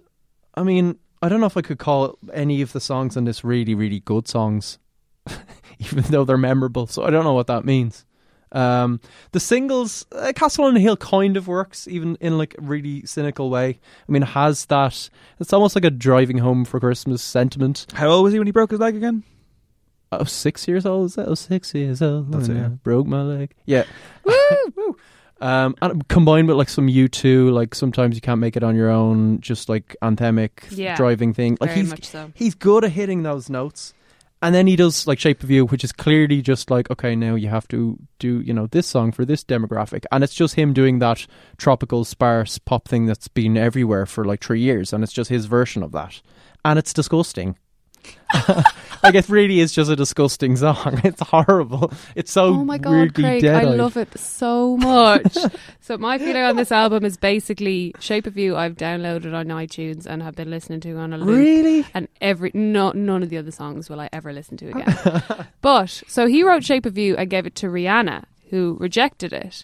[0.54, 3.44] I mean, I don't know if I could call any of the songs on this
[3.44, 4.78] really, really good songs,
[5.80, 6.86] even though they're memorable.
[6.86, 8.06] So I don't know what that means.
[8.52, 12.62] Um, the singles, uh, Castle on the Hill kind of works, even in like a
[12.62, 13.80] really cynical way.
[14.08, 15.10] I mean, it has that.
[15.40, 17.88] It's almost like a driving home for Christmas sentiment.
[17.94, 19.24] How old was he when he broke his leg again?
[20.12, 21.08] I was six years old.
[21.08, 21.28] Is that?
[21.28, 22.32] I was six years old.
[22.32, 22.68] That's it, yeah.
[22.70, 23.54] Broke my leg.
[23.66, 23.84] Yeah.
[24.76, 24.96] Woo!
[25.40, 28.90] Um, and combined with like some U2, like sometimes you can't make it on your
[28.90, 31.58] own, just like anthemic Yeah, driving thing.
[31.62, 32.32] Like he's so.
[32.34, 33.94] he's good at hitting those notes,
[34.42, 37.36] and then he does like Shape of You, which is clearly just like okay, now
[37.36, 40.74] you have to do you know this song for this demographic, and it's just him
[40.74, 41.28] doing that
[41.58, 45.46] tropical sparse pop thing that's been everywhere for like three years, and it's just his
[45.46, 46.20] version of that,
[46.66, 47.58] and it's disgusting.
[49.04, 51.02] Like it really is just a disgusting song.
[51.04, 51.92] It's horrible.
[52.16, 55.38] It's so Oh my god, Craig, I love it so much.
[55.82, 60.06] so my feeling on this album is basically Shape of You I've downloaded on iTunes
[60.06, 61.38] and have been listening to on a loop.
[61.38, 61.86] Really?
[61.94, 65.24] And every no none of the other songs will I ever listen to again.
[65.62, 69.64] but so he wrote Shape of You and gave it to Rihanna, who rejected it,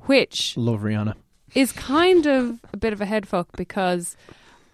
[0.00, 1.14] which Love Rihanna.
[1.54, 4.16] is kind of a bit of a head fuck because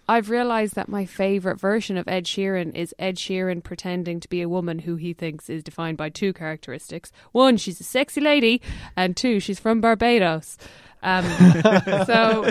[0.08, 4.42] I've realised that my favourite version of Ed Sheeran is Ed Sheeran pretending to be
[4.42, 7.10] a woman who he thinks is defined by two characteristics.
[7.32, 8.60] One, she's a sexy lady,
[8.96, 10.58] and two, she's from Barbados.
[11.02, 11.24] Um,
[12.06, 12.50] so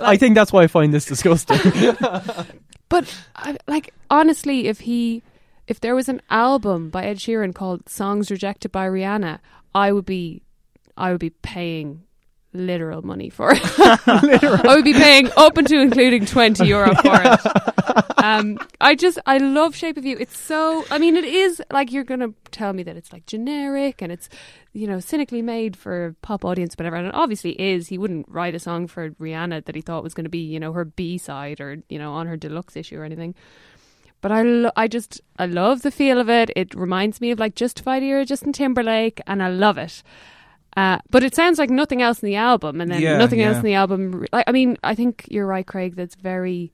[0.00, 1.58] I think that's why I find this disgusting.
[2.88, 5.22] But I, like honestly, if he,
[5.66, 9.40] if there was an album by Ed Sheeran called "Songs Rejected by Rihanna,"
[9.74, 10.42] I would be,
[10.96, 12.05] I would be paying
[12.56, 13.60] literal money for it.
[13.78, 18.16] I would be paying up until including twenty euro for it.
[18.22, 20.16] Um, I just I love Shape of You.
[20.18, 20.84] It's so.
[20.90, 24.28] I mean, it is like you're gonna tell me that it's like generic and it's
[24.72, 26.96] you know cynically made for pop audience, whatever.
[26.96, 27.88] And it obviously is.
[27.88, 30.58] He wouldn't write a song for Rihanna that he thought was going to be you
[30.58, 33.34] know her B side or you know on her deluxe issue or anything.
[34.22, 36.50] But I, lo- I just, I love the feel of it.
[36.56, 40.02] It reminds me of like Justified era Justin Timberlake, and I love it.
[40.76, 43.56] Uh, but it sounds like nothing else in the album, and then Yeah, nothing else
[43.58, 44.26] in the album.
[44.32, 45.96] Like, I mean, I think you're right, Craig.
[45.96, 46.72] That's very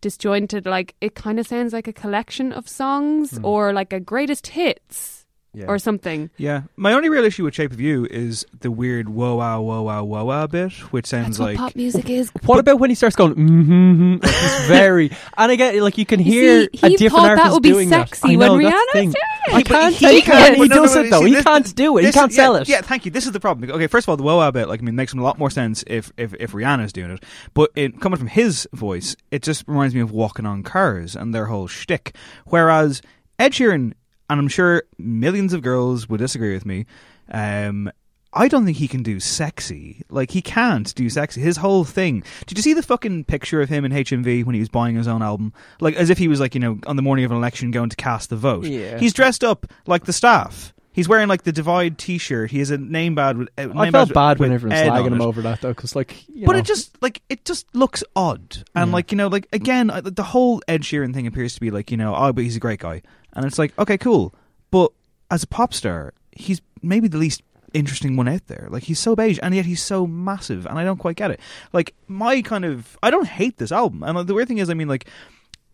[0.00, 0.66] disjointed.
[0.66, 5.15] Like, it kind of sounds like a collection of songs or like a greatest hits
[5.56, 5.66] Yeah.
[5.68, 6.28] or something.
[6.36, 9.80] Yeah, my only real issue with Shape of You is the weird whoa wow whoa
[9.82, 12.30] wow whoa wow bit, which sounds That's what like pop music is.
[12.44, 13.34] What about when he starts going?
[13.34, 14.12] Mm-hmm.
[14.22, 17.12] Like he's very, and I get like you can You hear see, a he different
[17.12, 19.16] thought that artist would be doing sexy I when know, that's Rihanna's doing it.
[19.54, 20.24] I He- can't he take it.
[20.30, 20.54] can.
[20.54, 21.20] He But no, no, does no, it though.
[21.20, 22.00] see, He this- can't do it.
[22.02, 22.68] He this can't is- sell yeah, it.
[22.68, 23.10] Yeah, thank you.
[23.10, 23.70] This is the problem.
[23.70, 25.50] Okay, first of all, the wow wow bit, like, I mean, makes a lot more
[25.50, 27.24] sense if if if Rihanna's doing it.
[27.54, 31.34] But it coming from his voice, it just reminds me of Walking on Cars and
[31.34, 32.14] their whole shtick.
[32.46, 33.00] Whereas
[33.38, 33.92] Ed Sheeran,
[34.28, 36.86] and I'm sure millions of girls would disagree with me,
[37.30, 37.90] um,
[38.32, 40.02] I don't think he can do sexy.
[40.10, 41.40] Like he can't do sexy.
[41.40, 42.22] His whole thing.
[42.46, 45.08] Did you see the fucking picture of him in HMV when he was buying his
[45.08, 45.54] own album?
[45.80, 47.88] Like as if he was like you know on the morning of an election going
[47.88, 48.64] to cast the vote.
[48.66, 48.98] Yeah.
[48.98, 50.74] He's dressed up like the staff.
[50.92, 52.50] He's wearing like the Divide T-shirt.
[52.50, 53.48] He has a name with.
[53.58, 56.46] Uh, I felt bad when everyone's Ed slagging him over that though, because like, you
[56.46, 58.94] But know, it just like it just looks odd, and Yeah.
[58.94, 61.98] like you know, like again, the whole Ed Sheeran thing appears to be like you
[61.98, 63.02] know, oh, but he's a great guy,
[63.36, 64.34] and it's like okay, cool,
[64.72, 64.90] but
[65.30, 67.42] as a pop star, he's maybe the least
[67.74, 68.66] interesting one out there.
[68.70, 71.40] Like he's so beige, and yet he's so massive, and I don't quite get it.
[71.72, 74.74] Like my kind of, I don't hate this album, and the weird thing is, I
[74.74, 75.06] mean, like.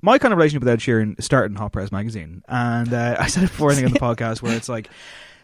[0.04, 3.28] My kind of relationship with Ed Sheeran started in Hot Press magazine, and uh, I
[3.28, 4.90] said it before I think on the podcast where it's like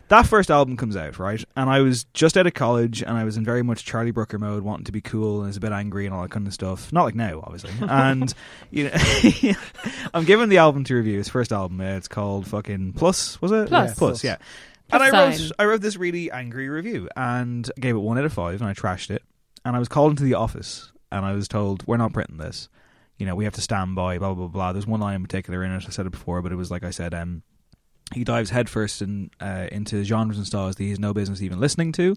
[0.09, 1.43] that first album comes out, right?
[1.57, 4.39] And I was just out of college and I was in very much Charlie Brooker
[4.39, 6.55] mode, wanting to be cool and was a bit angry and all that kind of
[6.55, 6.93] stuff.
[6.93, 7.71] Not like now, obviously.
[7.89, 8.33] And
[8.71, 9.53] you know,
[10.15, 11.19] I'm giving the album to review.
[11.19, 11.81] His first album.
[11.81, 13.41] Uh, it's called fucking Plus.
[13.41, 13.69] Was it?
[13.69, 13.89] Plus.
[13.91, 14.25] Yeah, Plus.
[14.25, 14.37] Yeah.
[14.89, 15.51] Plus and I wrote, sign.
[15.59, 18.73] I wrote this really angry review and gave it one out of five and I
[18.73, 19.23] trashed it.
[19.65, 22.69] And I was called into the office and I was told, "We're not printing this.
[23.19, 24.73] You know, we have to stand by." Blah blah blah.
[24.73, 25.85] There's one line in particular in it.
[25.87, 27.43] I said it before, but it was like I said, um,
[28.15, 31.61] he dives headfirst in, uh, into genres and styles that he has no business even
[31.61, 32.17] listening to,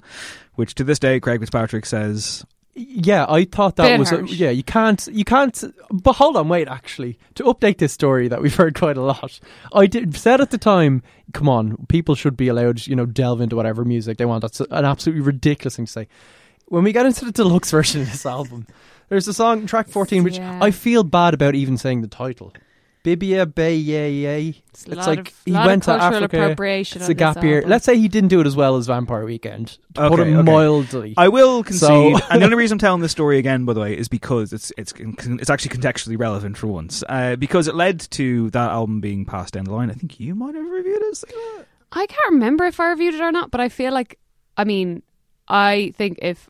[0.56, 4.50] which to this day Craig Fitzpatrick says Yeah, I thought that was a, yeah.
[4.50, 5.64] You can't, you can't.
[5.92, 6.68] But hold on, wait.
[6.70, 9.40] Actually, to update this story that we've heard quite a lot,
[9.74, 11.04] I did said at the time.
[11.34, 14.42] Come on, people should be allowed, you know, delve into whatever music they want.
[14.42, 16.08] That's an absolutely ridiculous thing to say.
[16.68, 18.68] When we get into the deluxe version of this album,
[19.10, 20.60] there's a song track 14 which Yeah.
[20.62, 22.54] I feel bad about even saying the title.
[23.04, 24.64] Bibia Be Ye Ye.
[24.70, 26.44] It's, like of- he went to cultural Africa.
[26.44, 27.64] appropriation It's a gap year.
[27.66, 29.78] Let's say he didn't do it as well as Vampire Weekend.
[29.96, 30.42] To put it Okay, okay.
[30.52, 31.14] mildly.
[31.18, 33.80] I will concede, So- and the only reason I'm telling this story again, by the
[33.80, 38.00] way, is because it's it's it's actually contextually relevant for once, uh, because it led
[38.12, 39.90] to that album being passed down the line.
[39.90, 41.24] I think you might have reviewed it.
[41.58, 41.68] like.
[41.94, 44.20] I can't remember if I reviewed it or not, but I feel like,
[44.56, 45.02] I mean,
[45.48, 46.50] I think if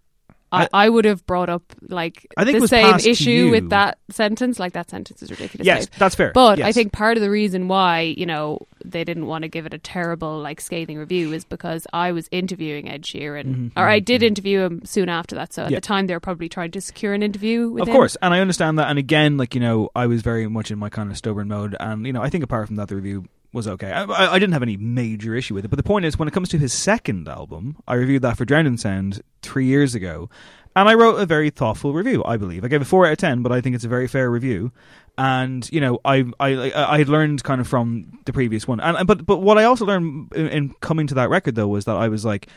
[0.52, 4.60] I, I would have brought up like I think the same issue with that sentence.
[4.60, 5.66] Like that sentence is ridiculous.
[5.66, 6.32] Yes, that's fair.
[6.34, 9.66] But I think part of the reason why you know they didn't want to give
[9.66, 13.88] it a terrible like scathing review is because I was interviewing Ed Sheeran, Mhm, or
[13.88, 15.54] I did interview him soon after that.
[15.54, 15.78] So at Yeah.
[15.78, 17.93] the time they were probably trying to secure an interview with Of him.
[17.93, 18.89] course, and I understand that.
[18.89, 21.76] And again, like you know, I was very much in my kind of stubborn mode,
[21.80, 23.91] and you know, I think apart from that, the review was okay.
[23.91, 25.68] I, I, didn't have any major issue with it.
[25.68, 28.45] But the point is, when it comes to his second album, I reviewed that for
[28.45, 30.30] Drowned in Sound three years ago,
[30.76, 32.24] and I wrote a very thoughtful review.
[32.24, 34.08] I believe I gave it four out of ten, but I think it's a very
[34.08, 34.72] fair review.
[35.18, 39.06] And you know, I I I had learned kind of from the previous one, and
[39.06, 41.97] but but what I also learned in, in coming to that record though was that
[41.97, 42.47] I was like,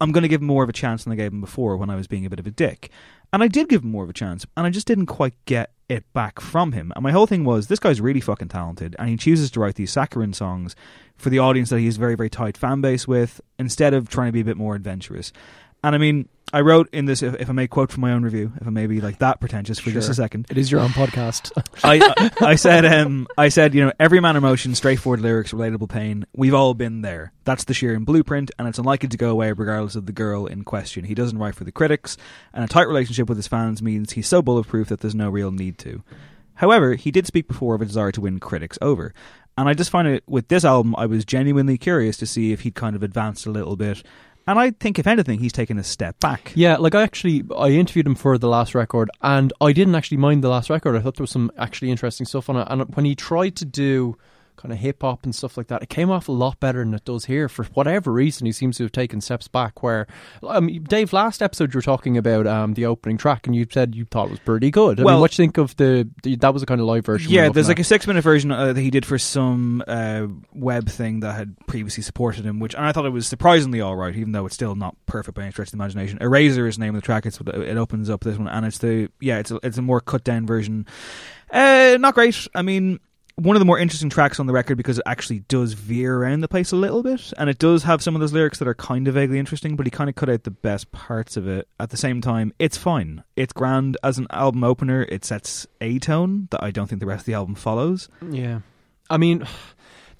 [0.00, 1.90] I'm going to give him more of a chance than I gave him before when
[1.90, 2.90] I was being a bit of a dick.
[3.32, 5.72] And I did give him more of a chance, and I just didn't quite get
[5.88, 6.92] it back from him.
[6.96, 9.76] And my whole thing was this guy's really fucking talented, and he chooses to write
[9.76, 10.74] these saccharine songs
[11.16, 14.32] for the audience that he's very, very tight fan base with, instead of trying to
[14.32, 15.32] be a bit more adventurous.
[15.82, 18.24] And I mean, I wrote in this, if, if I may quote from my own
[18.24, 20.46] review, if I may be like that pretentious for just a second.
[20.50, 21.52] It is your own podcast.
[21.84, 25.88] I, I I said um I said you know every man emotion, straightforward lyrics, relatable
[25.88, 26.26] pain.
[26.34, 27.32] We've all been there.
[27.44, 30.64] That's the Sheeran blueprint, and it's unlikely to go away regardless of the girl in
[30.64, 31.04] question.
[31.04, 32.16] He doesn't write for the critics,
[32.52, 35.52] and a tight relationship with his fans means he's so bulletproof that there's no real
[35.52, 36.02] need to.
[36.54, 39.14] However, he did speak before of a desire to win critics over,
[39.56, 42.62] and I just find it with this album, I was genuinely curious to see if
[42.62, 44.02] he'd kind of advanced a little bit.
[44.50, 46.52] And I think, if anything, he's taken a step back.
[46.56, 50.16] Yeah, like I actually I interviewed him for the last record, and I didn't actually
[50.16, 50.96] mind the last record.
[50.96, 52.66] I thought there was some actually interesting stuff on it.
[52.68, 54.16] And when he tried to do
[54.60, 56.92] kind of hip hop and stuff like that, it came off a lot better than
[56.94, 57.48] it does here.
[57.48, 59.82] For whatever reason, he seems to have taken steps back.
[59.82, 60.06] Where,
[60.42, 63.94] um, Dave, last episode you were talking about um, the opening track, and you said
[63.94, 65.00] you thought it was pretty good.
[65.00, 66.86] I Well- mean, what do you think of the, the that was a kind of
[66.86, 67.30] live version?
[67.32, 70.88] Yeah, there's like a six minute version uh, that he did for some uh, web
[70.88, 74.14] thing that had previously supported him, which and I thought it was surprisingly all right,
[74.14, 76.18] even though it's still not perfect by any stretch of the imagination.
[76.20, 77.26] Eraser is the name of the track.
[77.26, 80.00] It's it opens up this one, and it's the yeah, it's a, it's a more
[80.00, 80.86] cut down version.
[81.50, 82.46] Uh, not great.
[82.54, 83.00] I mean.
[83.36, 86.40] One of the more interesting tracks on the record because it actually does veer around
[86.40, 88.74] the place a little bit, and it does have some of those lyrics that are
[88.74, 89.76] kind of vaguely interesting.
[89.76, 91.68] But he kind of cut out the best parts of it.
[91.78, 93.24] At the same time, it's fine.
[93.36, 95.06] It's grand as an album opener.
[95.08, 98.08] It sets a tone that I don't think the rest of the album follows.
[98.30, 98.60] Yeah.
[99.08, 99.46] I mean,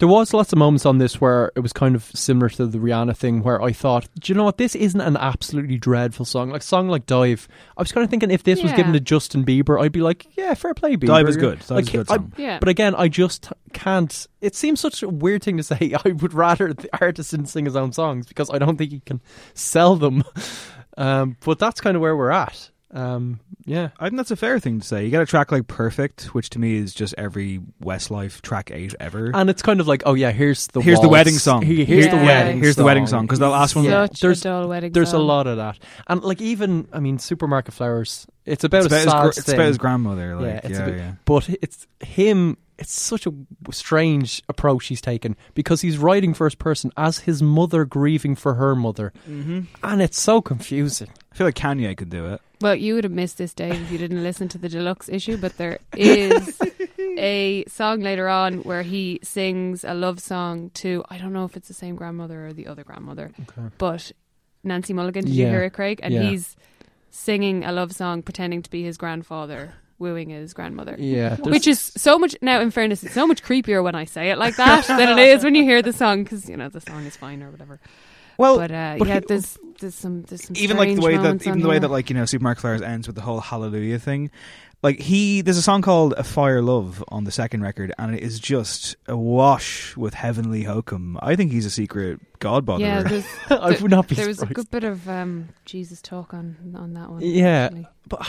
[0.01, 2.79] there was lots of moments on this where it was kind of similar to the
[2.79, 6.51] Rihanna thing where I thought, do you know what, this isn't an absolutely dreadful song.
[6.51, 7.47] Like song like Dive,
[7.77, 8.79] I was kind of thinking if this was Yeah.
[8.79, 11.07] given to Justin Bieber, I'd be like, yeah, fair play, Bieber.
[11.07, 11.61] Dive is good.
[11.61, 12.33] Dive Like, is a good I- song.
[12.37, 12.59] Yeah.
[12.59, 14.27] But again, I just can't.
[14.41, 15.95] It seems such a weird thing to say.
[16.05, 19.01] I would rather the artist didn't sing his own songs because I don't think he
[19.01, 19.21] can
[19.55, 20.25] sell them.
[20.99, 22.71] Um, but that's kind of where we're at.
[22.93, 23.91] Um, yeah.
[24.01, 25.05] I think that's a fair thing to say.
[25.05, 28.95] You get a track like Perfect, which to me is just every Westlife track eight
[28.99, 29.30] ever.
[29.32, 31.62] And it's kind of like, oh yeah, here's the here's the wedding song.
[31.62, 32.59] Here- here's the wedding.
[32.61, 33.84] Here's the wedding song because the last one.
[33.84, 35.20] Such there's a dull wedding there's song.
[35.20, 35.78] a lot of that,
[36.09, 38.26] and like even I mean, Supermarket Flowers.
[38.47, 40.84] It's about It's a about his sad it's about his grandmother, like, yeah, it's yeah,
[40.86, 41.12] bit- yeah.
[41.24, 42.57] But it's him.
[42.78, 43.32] It's such a
[43.70, 48.74] strange approach he's taken because he's writing first person as his mother grieving for her
[48.74, 49.66] mother, Mhm.
[49.82, 51.09] and it's so confusing.
[51.30, 52.41] I feel like Kanye could do it.
[52.62, 55.36] Well, you would have missed this, day if you didn't listen to the deluxe issue.
[55.36, 56.59] But there is
[57.18, 61.57] a song later on where he sings a love song to I don't know if
[61.59, 63.68] it's the same grandmother or the other grandmother, Okay.
[63.76, 64.11] but
[64.64, 65.24] Nancy Mulligan.
[65.26, 66.01] Did you hear it, Craig?
[66.03, 66.22] And Yeah.
[66.22, 66.57] he's
[67.11, 69.75] singing a love song, pretending to be his grandfather.
[69.99, 72.35] Wooing his grandmother, Yeah, which is so much.
[72.41, 75.19] Now, in fairness, it's so much creepier when I say it like that than it
[75.19, 77.81] is when you hear the song because you know the song is fine or whatever.
[78.39, 81.19] Well, but, uh, but yeah, he- there's there's some there's some even like the way
[81.19, 83.99] that even the way that like you know Supermarket Flowers ends with the whole Hallelujah
[83.99, 84.31] thing.
[84.83, 88.41] Like he, there's a song called "Afire Love" on the second record, and it is
[88.41, 91.18] just awash with heavenly hokum.
[91.20, 92.81] I think he's a secret god botherer.
[92.81, 96.33] Yeah, there's, I would not be There was a good bit of um, Jesus talk
[96.33, 97.20] on on that one.
[97.22, 97.89] Yeah, actually.
[98.09, 98.26] but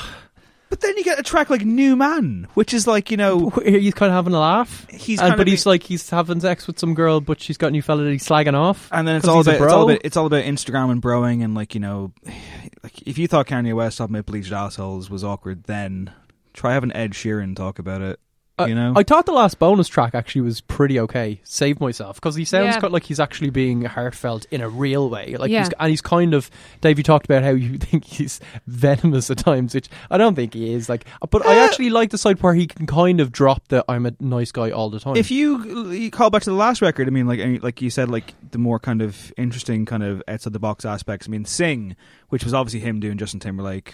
[0.69, 3.93] but then you get a track like "New Man," which is like you know he's
[3.93, 4.85] kind of having a laugh.
[4.89, 7.55] He's And- kind but of he's like he's having sex with some girl, but she's
[7.55, 8.89] got a new fella that he's slagging off.
[8.91, 11.45] And then it's 'cause all about it's all about it's all about Instagram and broing
[11.45, 12.11] and like you know,
[12.83, 16.11] like if you thought Kanye West talking about bleached assholes was awkward, then
[16.53, 18.19] try having Ed Sheeran talk about it.
[18.59, 21.39] Uh, you know, I thought the last bonus track actually was pretty okay.
[21.43, 22.79] Save myself because he sounds Yeah.
[22.79, 25.35] quite like he's actually being heartfelt in a real way.
[25.37, 25.63] Like Yeah.
[25.63, 26.97] he's, and he's kind of Dave.
[26.99, 30.73] You talked about how you think he's venomous at times, which I don't think he
[30.73, 30.89] is.
[30.89, 33.69] Like, uh, but I uh, actually like the side where he can kind of drop
[33.69, 35.15] the "I'm a nice guy" all the time.
[35.15, 38.09] if you, you call back to the last record, I mean, like like you said,
[38.09, 41.25] like the more kind of interesting kind of outside the box aspects.
[41.27, 41.95] I mean, "Sing,"
[42.29, 43.93] which was obviously him doing Justin Timberlake,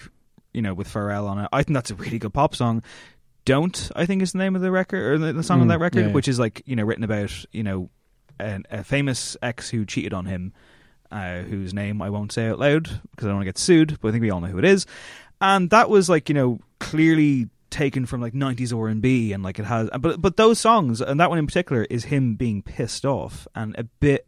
[0.58, 1.48] you know, with Pharrell on it.
[1.52, 2.82] I think that's a really good pop song.
[3.44, 5.70] Don't I think is the name of the record or the, the song on Mm,
[5.70, 6.12] that record, yeah.
[6.12, 7.90] which is like you know written about you know
[8.40, 10.52] an, a famous ex who cheated on him,
[11.12, 12.82] uh, whose name I won't say out loud
[13.12, 14.64] because I don't want to get sued, but I think we all know who it
[14.64, 14.84] is.
[15.40, 19.64] And that was like you know clearly taken from like 90s R&B and like it
[19.66, 23.46] has but but those songs and that one in particular is him being pissed off
[23.54, 24.26] and a bit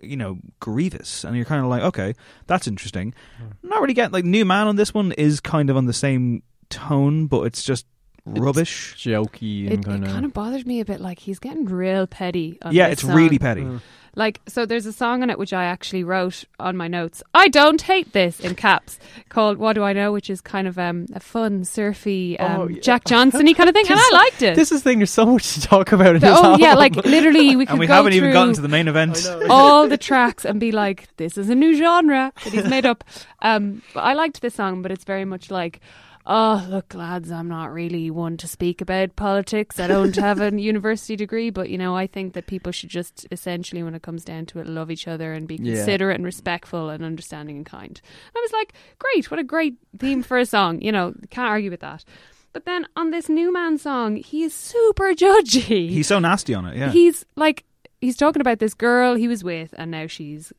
[0.00, 2.14] you know grievous and you're kind of like okay
[2.46, 3.14] that's interesting
[3.62, 6.42] not really getting like new man on this one is kind of on the same
[6.70, 7.86] tone but it's just
[8.26, 10.30] rubbish jokey It, and it kind kind of.
[10.30, 11.00] of bothers me a bit.
[11.00, 12.58] Like he's getting real petty.
[12.62, 13.14] On yeah this it's song.
[13.14, 13.80] really petty Mm.
[14.16, 17.22] Like so, there's a song on it which I actually wrote on my notes.
[17.34, 18.98] I don't hate this in caps
[19.28, 22.68] called "What Do I Know," which is kind of um, a fun, surfy, um, Oh,
[22.68, 22.80] yeah.
[22.80, 24.54] Jack Johnson-y kind of thing, and I liked it.
[24.54, 24.98] This is the thing.
[25.00, 27.72] There's so much to talk about in The- this oh yeah, like literally, we could
[27.72, 30.70] and we go haven't even gotten to the main event all the tracks and be
[30.70, 33.02] like, "This is a new genre that he's made up."
[33.42, 35.80] Um, but I liked this song, but it's very much like,
[36.26, 39.78] "Oh, look, lads, I'm not really one to speak about politics.
[39.78, 43.26] I don't have a university degree, but you know, I think that people should just
[43.30, 45.74] essentially, when it comes down to it, love each other and be Yeah.
[45.74, 48.00] considerate and respectful and understanding and kind."
[48.34, 51.70] I was like, "Great, what a great theme for a song." You know, can't argue
[51.70, 52.04] with that.
[52.52, 55.90] But then on this new man song, he is super judgy.
[55.90, 57.64] he's so nasty on it yeah He's like
[58.00, 60.52] he's talking about this girl he was with and now she's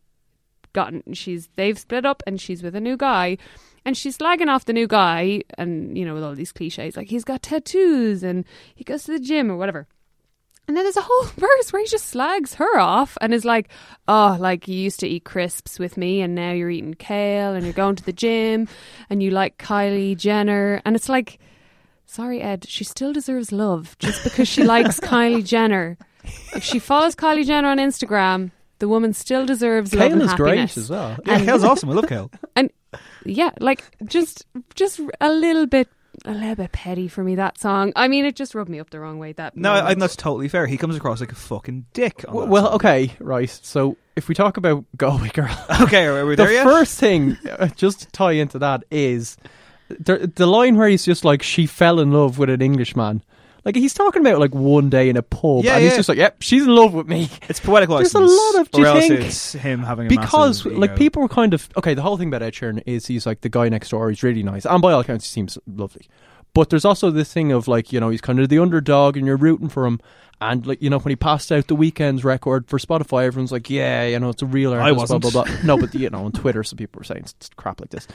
[0.73, 3.37] gotten she's they've split up and she's with a new guy
[3.85, 7.09] and she's slagging off the new guy and you know with all these cliches like
[7.09, 9.87] he's got tattoos and he goes to the gym or whatever.
[10.67, 13.69] And then there's a whole verse where he just slags her off and is like,
[14.07, 17.63] "Oh, like you used to eat crisps with me, and now you're eating kale, and
[17.63, 18.67] you're going to the gym,
[19.09, 21.37] and you like Kylie Jenner." And it's like,
[22.07, 25.99] sorry, Ed, she still deserves love just because she likes Kylie Jenner.
[26.55, 30.33] If she follows Kylie Jenner on Instagram, the woman still deserves love Kale and is
[30.33, 31.15] great as well.
[31.25, 31.89] Yeah, Kale's awesome.
[31.89, 32.31] I love Kale.
[32.55, 32.71] And
[33.25, 34.45] yeah, like just
[34.75, 35.87] just a little bit
[36.23, 37.91] a little bit petty for me that song.
[37.95, 39.33] I mean, it just rubbed me up the wrong way.
[39.33, 40.65] That No, I, I think that's totally fair.
[40.65, 42.23] He comes across like a fucking dick.
[42.27, 43.49] On W- Well, okay, right.
[43.49, 46.63] So if we talk about Galway Girl, okay, are we the there yet?
[46.63, 49.37] first thing, uh, just to tie into that, is
[49.89, 53.21] the the line where he's just like, "She fell in love with an Englishman."
[53.65, 55.97] Like he's talking about like one day in a pub, Yeah, and he's yeah.
[55.97, 58.69] just like, "Yep, she's in love with me." It's poetic There's a lot of.
[58.71, 61.95] Do you think it's him having a because like people were kind of okay.
[61.95, 64.09] The whole thing about Ed Sheeran is he's like the guy next door.
[64.09, 66.07] He's really nice, and by all accounts, he seems lovely.
[66.53, 69.25] But there's also this thing of like you know he's kind of the underdog, and
[69.25, 69.99] you're rooting for him.
[70.41, 73.69] And like you know when he passed out the Weeknd's record for Spotify, everyone's like,
[73.69, 74.97] yeah, you know it's a real artist.
[74.97, 75.21] wasn't.
[75.21, 75.55] Blah blah blah.
[75.63, 78.07] No, but you know on Twitter, some people were saying it's crap like this.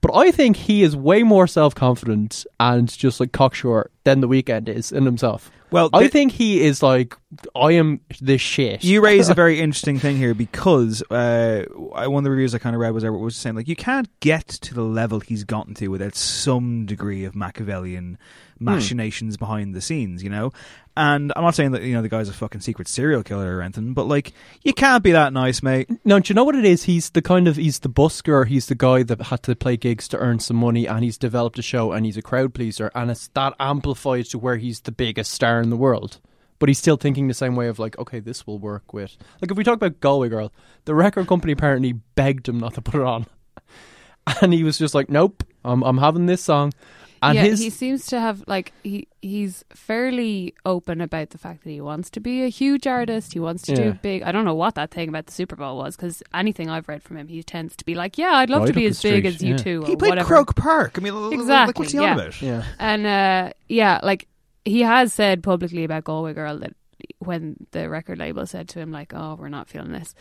[0.00, 4.28] But I think he is way more self confident and just like cocksure than the
[4.28, 5.50] Weeknd is in himself.
[5.72, 7.16] Well, I thi- think he is like
[7.54, 8.84] I am the shit.
[8.84, 11.64] You raise a very interesting thing here because uh,
[11.94, 14.08] I- one of the reviews I kind of read was was saying like you can't
[14.20, 18.16] get to the level he's gotten to without some degree of Machiavellian
[18.58, 18.64] Hmm.
[18.64, 20.52] machinations behind the scenes, you know.
[20.96, 23.60] And I'm not saying that you know the guy's a fucking secret serial killer or
[23.62, 24.32] anything, but like
[24.62, 25.90] you can't be that nice, mate.
[26.06, 26.84] No, do you know what it is?
[26.84, 28.46] He's the kind of he's the busker.
[28.46, 31.58] He's the guy that had to play gigs to earn some money, and he's developed
[31.58, 34.92] a show, and he's a crowd pleaser, and it's that amplified to where he's the
[34.92, 36.18] biggest star in the world.
[36.58, 39.18] But he's still thinking the same way of like, okay, this will work with.
[39.42, 40.50] Like if we talk about Galway Girl,
[40.86, 43.26] the record company apparently begged him not to put it on,
[44.40, 46.72] and he was just like, nope, I'm I'm having this song.
[47.22, 51.64] And yeah, his he seems to have like he he's fairly open about the fact
[51.64, 53.32] that he wants to be a huge artist.
[53.32, 53.78] He wants to Yeah.
[53.84, 54.22] do big.
[54.22, 57.02] I don't know what that thing about the Super Bowl was because anything I've read
[57.02, 59.08] from him, he tends to be like, "Yeah, I'd love Right to be as the
[59.10, 59.56] big street, as you yeah.
[59.56, 59.84] two.
[59.84, 60.26] He played whatever.
[60.28, 60.96] Croke Park.
[60.98, 61.66] I mean, l- l- exactly.
[61.70, 62.10] Like, what's he yeah.
[62.12, 62.42] on about?
[62.42, 62.62] Yeah.
[62.78, 64.28] And uh, yeah, like
[64.64, 66.74] he has said publicly about Galway Girl that
[67.18, 70.14] when the record label said to him like, "Oh, we're not feeling this,"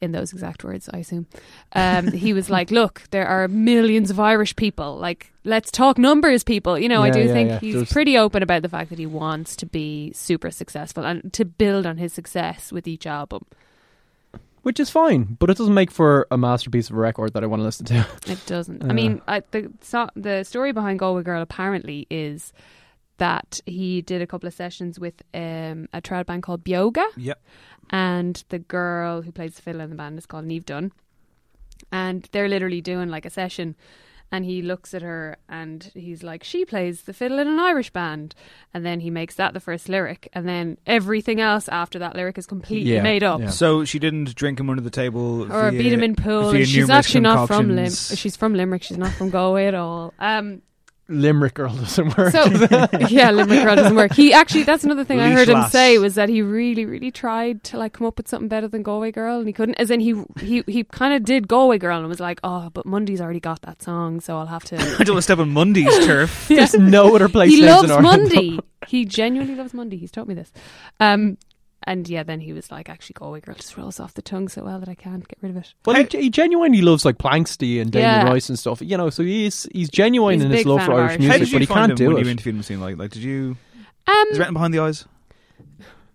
[0.00, 1.26] in those exact words, I assume,
[1.72, 4.96] um, he was like, "Look, there are millions of Irish people.
[4.96, 7.58] Like, let's talk numbers, people." You know, I do yeah, think yeah.
[7.60, 11.32] he's There's- pretty open about the fact that he wants to be super successful and
[11.32, 13.44] to build on his success with each album.
[14.62, 17.46] which is fine, but it doesn't make for a masterpiece of a record that I
[17.46, 18.06] want to listen to.
[18.26, 18.82] It doesn't.
[18.90, 22.52] I mean, I, the so, the story behind Galway Girl apparently is
[23.18, 27.40] that he did a couple of sessions with um, a trad band called Beoga, Yep.
[27.90, 30.92] and the girl who plays the fiddle in the band is called Niamh Dunne,
[31.92, 33.76] and they're literally doing like a session.
[34.30, 37.88] And he looks at her and he's like, She plays the fiddle in an Irish
[37.88, 38.34] band.
[38.74, 40.28] And then he makes that the first lyric.
[40.34, 43.40] And then everything else after that lyric is completely Yeah, made up.
[43.40, 43.48] yeah.
[43.48, 46.50] So she didn't drink him under the table, Or via- beat him in pool.
[46.50, 47.76] via And she's numerous actually not from Lim.
[47.86, 48.18] concoctions.
[48.18, 48.82] She's from Limerick.
[48.82, 50.12] She's not from Galway at all.
[50.18, 50.60] Um,
[51.08, 52.32] Limerick Girl doesn't work.
[52.32, 52.44] so
[53.08, 54.12] yeah, Limerick Girl doesn't work.
[54.12, 55.72] He actually that's another thing I Leash heard him lass.
[55.72, 58.82] say was that he really, really tried to like come up with something better than
[58.82, 59.76] Galway Girl, and he couldn't.
[59.76, 62.84] As in, he he he kind of did Galway Girl and was like, oh, but
[62.86, 64.76] Mundy's already got that song, so I'll have to.
[64.78, 66.48] I don't want to step on Mundy's turf.
[66.48, 67.50] There's no other place.
[67.50, 68.60] he loves Mundy.
[68.86, 69.96] he genuinely loves Mundy.
[69.96, 70.52] He's told me this.
[71.00, 71.38] Um,
[71.84, 74.64] and yeah, then he was like, actually, Galway Girl just rolls off the tongue so
[74.64, 75.72] well that I can't get rid of it.
[75.86, 78.30] Well, he, he genuinely loves like Planxty and Damien Yeah.
[78.30, 78.82] Rice and stuff.
[78.82, 81.52] You know, so he's he's genuine He's in his love for of Irish Irish music,
[81.52, 82.24] but he find can't him do when it.
[82.24, 82.62] you interviewed him?
[82.62, 83.56] Seem like like did you?
[84.06, 85.04] Um, Is written behind the eyes?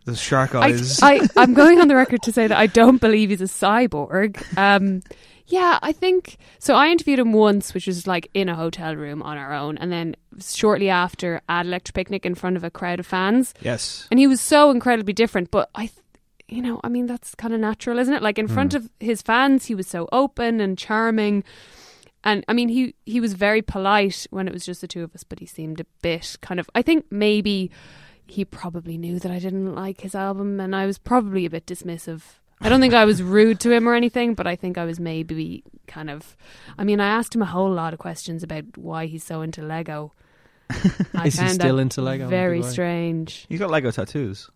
[0.05, 0.99] The shark I, eyes.
[1.01, 4.43] I, I'm going on the record to say that I don't believe he's a cyborg.
[4.57, 5.01] Um,
[5.47, 6.75] yeah, I think so.
[6.75, 9.91] I interviewed him once, which was like in a hotel room on our own, and
[9.91, 13.53] then shortly after at Electric Picnic in front of a crowd of fans.
[13.61, 14.07] yes.
[14.09, 15.99] And he was so incredibly different, but I, th-
[16.47, 18.21] you know, I mean, that's kind of natural, isn't it?
[18.21, 18.77] Like in front hmm.
[18.77, 21.43] of his fans, he was so open and charming.
[22.23, 25.13] And I mean, he, he was very polite when it was just the two of
[25.13, 26.69] us, but he seemed a bit kind of.
[26.73, 27.69] I think maybe
[28.27, 31.65] he probably knew that I didn't like his album, and I was probably a bit
[31.65, 32.21] dismissive.
[32.63, 34.99] I don't think I was rude to him or anything, but I think I was
[34.99, 36.35] maybe kind of.
[36.77, 39.61] I mean, I asked him a whole lot of questions about why he's so into
[39.61, 40.13] Lego.
[41.13, 42.27] I Is he still into Lego?
[42.27, 43.45] Very Big strange.
[43.49, 44.49] He's got Lego tattoos.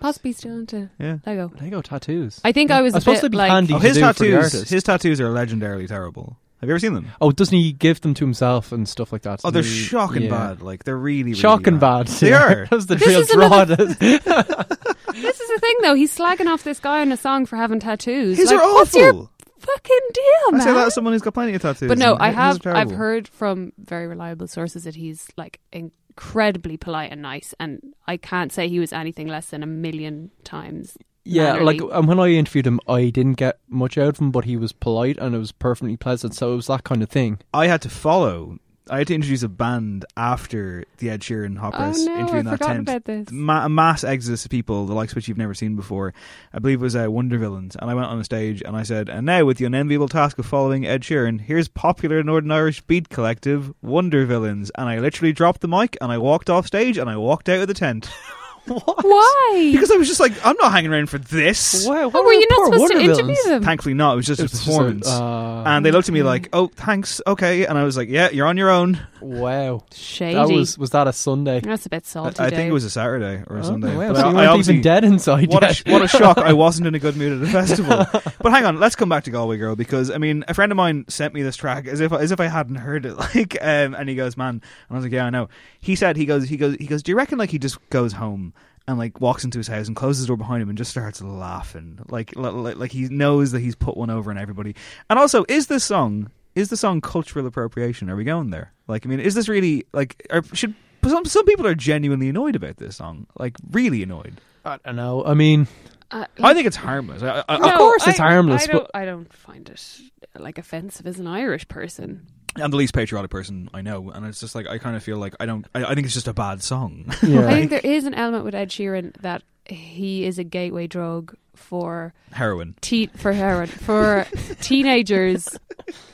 [0.00, 1.18] Possibly still into Yeah.
[1.24, 1.52] Lego.
[1.60, 2.40] Lego tattoos.
[2.44, 3.96] I think I was I'm a supposed bit to be like- handy Oh, to his
[3.96, 4.44] do for the tattoos.
[4.44, 4.70] artist.
[4.70, 6.36] His tattoos are legendarily terrible.
[6.64, 7.08] Have you ever seen them?
[7.20, 9.42] Oh, doesn't he give them to himself and stuff like that?
[9.44, 9.68] Oh, they're he?
[9.68, 10.30] shocking Yeah.
[10.30, 10.62] bad.
[10.62, 12.06] Like they're really, really Shocking bad.
[12.08, 12.42] They yeah.
[12.52, 12.66] are.
[12.70, 13.46] That's the This real is draw.
[13.46, 13.76] another-
[15.14, 15.94] This is the thing, though.
[15.94, 18.36] He's slagging off this guy in a song for having tattoos.
[18.38, 19.30] His like, are What's your awful.
[19.58, 20.60] fucking deal, I man?
[20.62, 21.88] say that as someone who's got plenty of tattoos.
[21.88, 22.66] but no, I have.
[22.66, 28.16] I've heard from very reliable sources that he's like incredibly polite and nice, and I
[28.16, 30.96] can't say he was anything less than a million times.
[31.24, 31.78] Yeah, mannerly.
[31.78, 34.56] like and when I interviewed him, I didn't get much out of him, but he
[34.56, 36.34] was polite and it was perfectly pleasant.
[36.34, 37.38] So it was that kind of thing.
[37.52, 38.58] I had to follow.
[38.90, 42.46] I had to introduce a band after the Ed Sheeran Hot Oh, no, interview in
[42.46, 42.80] I that forgot tent.
[42.82, 43.28] about this.
[43.32, 46.12] Ma- a mass exodus of people, the likes of which you've never seen before.
[46.52, 48.82] I believe it was uh, Wonder Villains, and I went on the stage and I
[48.82, 52.82] said, "And now, with the unenviable task of following Ed Sheeran, here's popular Northern Irish
[52.82, 56.98] beat collective Wonder Villains." And I literally dropped the mic and I walked off stage
[56.98, 58.10] and I walked out of the tent.
[58.66, 59.70] Why?
[59.72, 61.86] Because I was just like, I'm not hanging around for this.
[61.86, 63.62] Wow, Oh, were you not supposed to interview them?
[63.62, 64.14] Thankfully not.
[64.14, 65.08] It was just It a was just a- performance.
[65.08, 68.30] uh, and they looked at me like, "Oh, thanks, okay." And I was like, "Yeah,
[68.30, 70.34] you're on your own." Wow, Shady.
[70.34, 71.60] that was was that a Sunday?
[71.60, 72.40] That's a bit I, salty.
[72.42, 73.96] I think it was a Saturday or a Oh, Sunday.
[73.96, 76.08] wow, so I- you I weren't obviously- even dead inside What a, sh- what a
[76.08, 76.38] shock!
[76.38, 78.06] I wasn't in a good mood at the festival.
[78.40, 80.76] but hang on, let's come back to Galway Girl because I mean, a friend of
[80.76, 83.14] mine sent me this track as if as if I hadn't heard it.
[83.34, 85.48] Like, um, and he goes, "Man," and I was like, "Yeah, I know."
[85.80, 88.12] He said, "He goes, he goes, he goes." Do you reckon like he just goes
[88.14, 88.52] home?
[88.86, 91.22] And like walks into his house and closes the door behind him and just starts
[91.22, 94.74] laughing, like like, like he knows that he's put one over on everybody.
[95.08, 98.10] And also, is this song is the song cultural appropriation?
[98.10, 98.72] Are we going there?
[98.86, 100.26] Like, I mean, is this really like?
[100.30, 104.38] Are, should some some people are genuinely annoyed about this song, like really annoyed.
[104.66, 105.24] I don't know.
[105.24, 105.66] I mean,
[106.10, 107.22] Uh, I think it's harmless.
[107.22, 110.00] I, I, Of course it's I- harmless, I don't, but- I don't find it
[110.38, 112.26] like offensive as an Irish person.
[112.56, 115.18] I'm the least patriotic person I know, and it's just like I kind of feel
[115.18, 115.66] like I don't.
[115.74, 117.04] I, I think it's just a bad song.
[117.08, 121.34] I think there is an element with Ed Sheeran that he is a gateway drug
[121.54, 122.74] for Heroin.
[122.80, 124.26] te- for heroin for
[124.60, 125.48] teenagers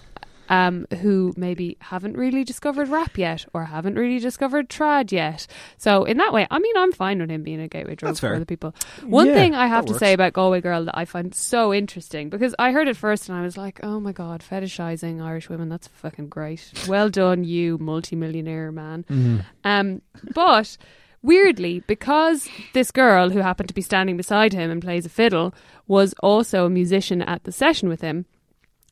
[0.51, 5.47] um, who maybe haven't really discovered rap yet or haven't really discovered trad yet.
[5.79, 8.21] So in that way, I mean, I'm fine with him being a gateway drug That's
[8.21, 8.37] for fair.
[8.37, 8.75] other people.
[9.05, 11.73] One Yeah, thing I have that to say about Galway Girl that I find so
[11.73, 15.49] interesting because I heard it first and I was like, oh my god, fetishizing Irish
[15.49, 16.71] women, that's fucking great.
[16.89, 19.05] Well done, you multimillionaire man.
[19.09, 19.45] Mhm.
[19.65, 20.03] Um,
[20.35, 20.77] but
[21.23, 25.55] weirdly, because this girl who happened to be standing beside him and plays a fiddle
[25.87, 28.27] was also a musician at the session with him,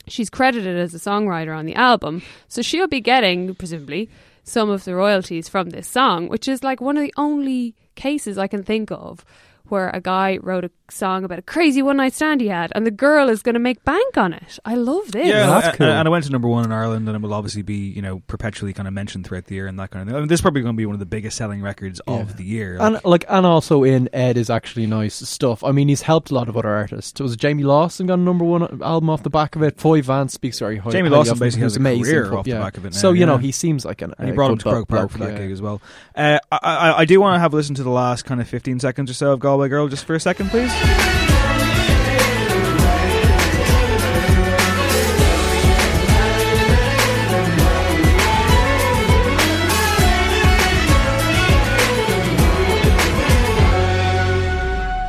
[0.09, 2.23] she's credited as a songwriter on the album.
[2.49, 4.09] So she'll be getting, presumably,
[4.45, 8.39] some of the royalties from this song, which is like one of the only cases
[8.39, 9.25] I can think of
[9.71, 12.87] where a guy wrote a song about a crazy one night stand he had and
[12.87, 14.59] the girl is going to make bank on it.
[14.65, 15.27] I love this.
[15.27, 17.63] Yeah, a- a- and I went to number one in Ireland, and it will obviously
[17.63, 20.17] be you know perpetually kind of mentioned throughout the year and that kind of thing.
[20.17, 22.37] I mean, this is probably going to be one of the biggest selling records of
[22.37, 22.79] the year.
[22.81, 25.63] and like, and also in Ed is actually nice stuff.
[25.63, 27.21] I mean, he's helped a lot of other artists.
[27.21, 29.79] It was Jamie Lawson got a number one album off the back of it?
[29.79, 30.93] Foy Vance speaks very highly.
[30.93, 32.05] Jamie Lawson basically who's has a amazing.
[32.05, 34.15] career but off the back of it now, So you know, he seems like an.
[34.19, 35.39] and he a brought him to Croke bloke, Park for that yeah.
[35.39, 35.83] gig as well.
[36.17, 38.49] Uh, I, I, I do want to have a listen to the last kind of
[38.49, 40.71] 15 seconds or so of Galway Girl just for a second, please.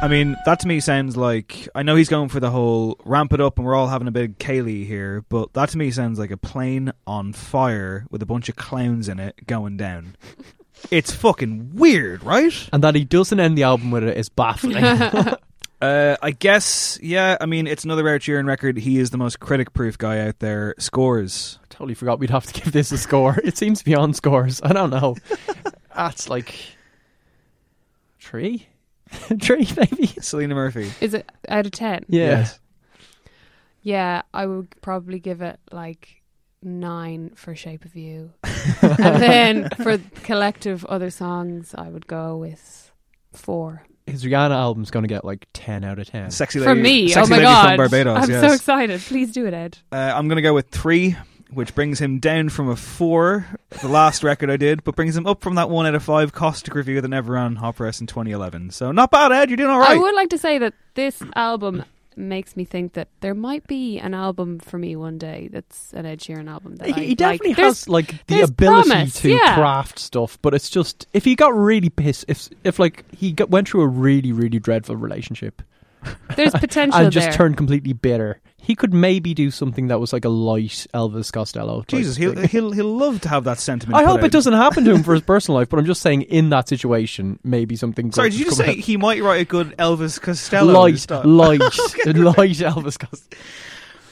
[0.01, 3.33] I mean, that to me sounds like I know he's going for the whole ramp
[3.33, 6.17] it up and we're all having a big céilí here, but that to me sounds
[6.17, 10.15] like a plane on fire with a bunch of clowns in it going down.
[10.91, 12.53] It's fucking weird, right?
[12.73, 14.83] And that he doesn't end the album with it is baffling.
[15.81, 17.37] Uh, I guess, yeah.
[17.39, 18.77] I mean, it's another Ed Sheeran record.
[18.77, 20.75] He is the most critic-proof guy out there.
[20.77, 21.57] Scores.
[21.69, 23.39] totally forgot we'd have to give this a score.
[23.43, 24.61] It seems to be on scores.
[24.61, 25.15] I don't know.
[25.95, 26.53] That's like
[28.19, 28.67] three,
[29.09, 30.07] three maybe.
[30.19, 30.91] Selena Murphy.
[30.99, 32.05] Is it out of 10?
[32.09, 32.23] Yeah.
[32.23, 32.59] Yes.
[33.81, 36.18] Yeah, I would probably give it like
[36.61, 38.33] nine for Shape of You.
[38.81, 42.91] and then for collective other songs, I would go with
[43.33, 43.83] four.
[44.05, 46.31] His Rihanna album's going to get like ten out of ten.
[46.31, 47.67] Sexy For me, oh my Lady god.
[47.67, 48.23] from Barbados.
[48.23, 48.41] I'm yes.
[48.41, 49.01] so excited.
[49.01, 49.77] Please do it, Ed.
[49.91, 51.15] Uh, I'm going to go with three,
[51.51, 53.45] which brings him down from a four,
[53.81, 56.33] the last record I did, but brings him up from that one out of five
[56.33, 58.71] caustic review that never ran Hot Press in 2011.
[58.71, 59.49] So not bad, Ed.
[59.51, 59.91] You're doing all right.
[59.91, 61.83] I would like to say that this album
[62.19, 66.05] makes me think that there might be an album for me one day that's an
[66.05, 66.75] Ed Sheeran album.
[66.75, 67.57] That He, I definitely like.
[67.57, 69.55] Has like the ability promise, to yeah.
[69.55, 73.49] craft stuff, but it's just if he got really pissed, if if like he got,
[73.49, 75.61] went through a really really dreadful relationship,
[76.35, 77.33] There's potential and just there.
[77.33, 81.83] turned completely bitter, he could maybe do something that was like a light Elvis Costello.
[81.87, 82.47] Jesus, he'll, thing.
[82.47, 83.97] he'll he'll love to have that sentiment.
[83.97, 84.25] I hope out.
[84.25, 86.67] it doesn't happen to him for his personal life, but I'm just saying in that
[86.67, 88.11] situation, maybe something.
[88.11, 88.75] Sorry, did you just say out.
[88.75, 90.73] he might write a good Elvis Costello?
[90.73, 91.59] light, light,
[92.05, 93.41] light Elvis Costello?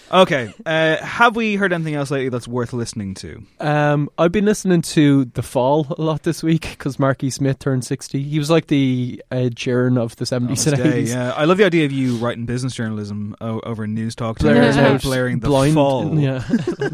[0.09, 3.43] Okay, uh, have we heard anything else lately that's worth listening to?
[3.59, 7.83] Um, I've been listening to The Fall a lot this week because Marky Smith turned
[7.83, 8.23] 60.
[8.23, 11.07] He was like the Sheeran of the 70s and 80s.
[11.09, 14.61] yeah, I love the idea of you writing business journalism o- over news talk, Blaring
[14.71, 16.17] blaring, out blaring the blind, fall.
[16.19, 16.41] Yeah.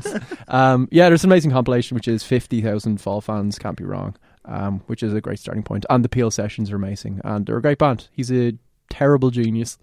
[0.48, 4.16] um, yeah, there's an amazing compilation which is 50,000 Fall fans, can't be wrong.
[4.46, 5.86] um, which is a great starting point.
[5.90, 8.08] And the Peel sessions are amazing, and they're a great band.
[8.12, 8.54] He's a
[8.90, 9.78] terrible genius.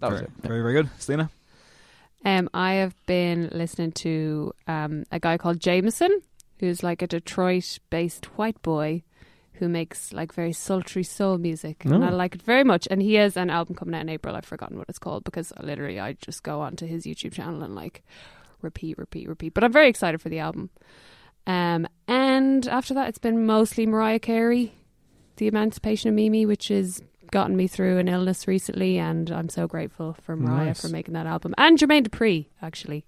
[0.00, 0.42] That was very, it.
[0.48, 0.90] very, very good.
[0.98, 1.30] Selena?
[2.24, 6.10] Um, I have been listening to um, a guy called JMSN,
[6.60, 9.02] who's like a Detroit-based white boy
[9.54, 12.16] who makes like very sultry soul music, and I Oh.
[12.16, 12.88] like it very much.
[12.90, 14.34] And he has an album coming out in April.
[14.34, 17.74] I've forgotten what it's called because literally I just go onto his YouTube channel and
[17.74, 18.02] like
[18.60, 19.54] repeat, repeat, repeat.
[19.54, 20.70] But I'm very excited for the album.
[21.46, 24.72] Um, and after that, it's been mostly Mariah Carey,
[25.36, 29.66] The Emancipation of Mimi, which has gotten me through an illness recently, and I'm so
[29.66, 30.80] grateful for Mariah Nice.
[30.82, 31.54] for making that album.
[31.58, 33.04] And Jermaine Dupri, actually.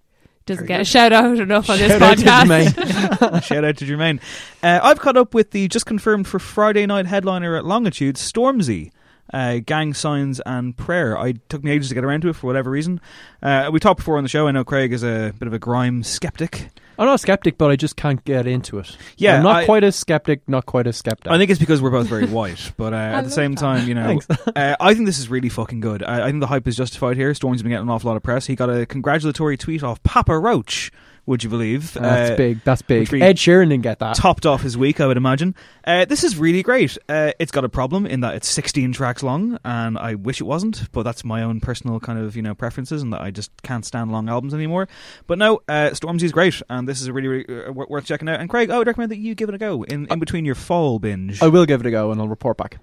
[0.47, 3.43] Doesn't Very get a shout out enough on this Shout out to podcast.
[3.45, 4.21] Shout out to Jermaine.
[4.63, 8.91] Uh, I've caught up with the just confirmed for Friday night headliner at Longitude, Stormzy.
[9.33, 11.17] Uh, gang signs and prayer.
[11.19, 13.01] I took me ages to get around to it for whatever reason.
[13.43, 14.47] Uh, we talked before on the show.
[14.47, 16.69] I know Craig is a bit of a grime skeptic.
[16.99, 18.97] I'm not a skeptic, but I just can't get into it.
[19.17, 21.31] Yeah, I'm not I- quite a skeptic, not quite a skeptic.
[21.31, 23.95] I think it's because we're both very white, but uh, at the same time, you
[23.95, 24.21] know,
[24.57, 26.03] uh, I think this is really fucking good.
[26.03, 27.33] I, I think the hype is justified here.
[27.35, 28.47] Storm's been getting an awful lot of press.
[28.47, 30.91] He got a congratulatory tweet off Papa Roach.
[31.27, 31.95] Would you believe?
[31.95, 32.63] That's Uh, big.
[32.65, 33.11] That's big.
[33.15, 34.15] Ed Sheeran didn't get that.
[34.17, 35.55] Topped off his week, I would imagine.
[35.87, 36.99] Uh, this is really great.
[37.09, 40.45] Uh, it's got a problem in that it's 16 tracks long, and I wish it
[40.45, 43.51] wasn't, but that's my own personal kind of you know preferences, and that I just
[43.63, 44.87] can't stand long albums anymore.
[45.27, 48.41] But no, uh, Stormzy's great, and this is a really, really uh, worth checking out.
[48.41, 50.55] And Craig, I would recommend that you give it a go in, in between your
[50.55, 51.43] fall binge.
[51.43, 52.79] I will give it a go, and I'll report back.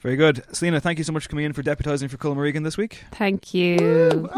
[0.00, 0.80] Very good, Selena.
[0.80, 3.04] Thank you so much for coming in for deputising for Colin Regan this week.
[3.12, 4.28] Thank you.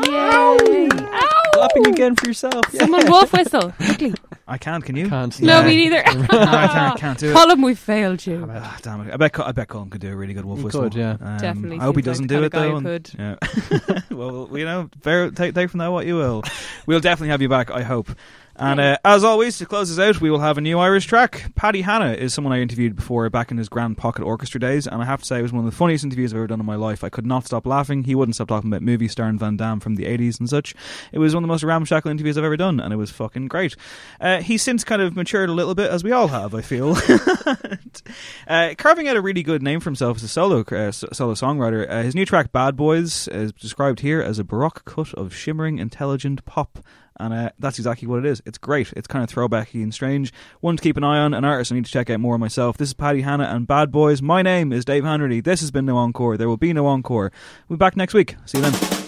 [1.60, 1.68] Yay.
[1.68, 2.70] Clapping again for yourself.
[2.72, 4.14] Someone wolf whistle, quickly.
[4.46, 4.84] I can't.
[4.84, 5.08] Can you?
[5.08, 5.38] Can't.
[5.40, 6.02] No, me neither.
[6.04, 7.34] no, I can't, can't do it.
[7.34, 8.48] Colin, we failed you.
[8.50, 9.12] Ah, damn it!
[9.12, 10.82] I bet Col- I bet Colin could do a really good wolf He whistle.
[10.84, 11.16] could, yeah.
[11.20, 12.80] Um, Definitely I hope he doesn't like do it though.
[12.80, 14.00] guy and- yeah.
[14.10, 16.42] well, you know, bear, take take from that what you will.
[16.86, 17.70] We'll definitely have you back.
[17.70, 18.10] I hope.
[18.58, 21.52] And uh, as always, to close us out, we will have a new Irish track.
[21.54, 25.00] Paddy Hanna is someone I interviewed before back in his Grand Pocket Orchestra days, and
[25.00, 26.66] I have to say it was one of the funniest interviews I've ever done in
[26.66, 27.04] my life.
[27.04, 28.02] I could not stop laughing.
[28.02, 30.74] He wouldn't stop talking about movies starring Van Damme from the 80s and such.
[31.12, 33.46] It was one of the most ramshackle interviews I've ever done, and it was fucking
[33.46, 33.76] great.
[34.20, 36.96] Uh, he's since kind of matured a little bit, as we all have, I feel.
[38.48, 41.88] uh, carving out a really good name for himself as a solo uh, solo songwriter.
[41.88, 45.78] Uh, his new track "Bad Boys" is described here as a baroque cut of shimmering,
[45.78, 46.80] intelligent pop.
[47.18, 48.42] And uh, that's exactly what it is.
[48.46, 48.92] It's great.
[48.96, 50.32] It's kind of throwbacky and strange.
[50.60, 52.76] One to keep an eye on, an artist I need to check out more myself.
[52.76, 54.22] This is Paddy Hanna and Bad Boys.
[54.22, 55.42] My name is Dave Hanratty.
[55.42, 56.36] This has been No Encore.
[56.36, 57.32] There will be no encore.
[57.68, 58.36] We'll be back next week.
[58.46, 59.07] See you then.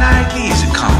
[0.00, 0.48] Likely.
[0.48, 0.99] He's a calm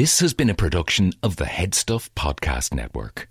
[0.00, 3.28] This has been a production of the Headstuff Podcast Network.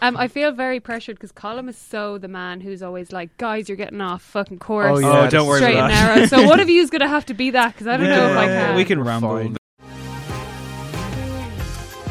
[0.00, 3.68] Um, I feel very pressured because Colin is so the man who's always like, guys,
[3.68, 4.98] you're getting off fucking course.
[4.98, 6.14] Oh, yeah, Oh, don't worry straight about and that.
[6.14, 6.26] narrow.
[6.26, 8.30] So one of you is going to have to be that because I don't know
[8.30, 8.76] if I can.
[8.76, 9.34] we can ramble.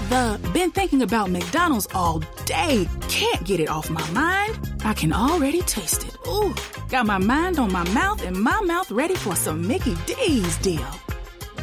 [0.09, 2.89] The been thinking about McDonald's all day.
[3.07, 4.59] Can't get it off my mind.
[4.83, 6.17] I can already taste it.
[6.27, 6.53] Ooh,
[6.89, 10.85] got my mind on my mouth and my mouth ready for some Mickey D's deal.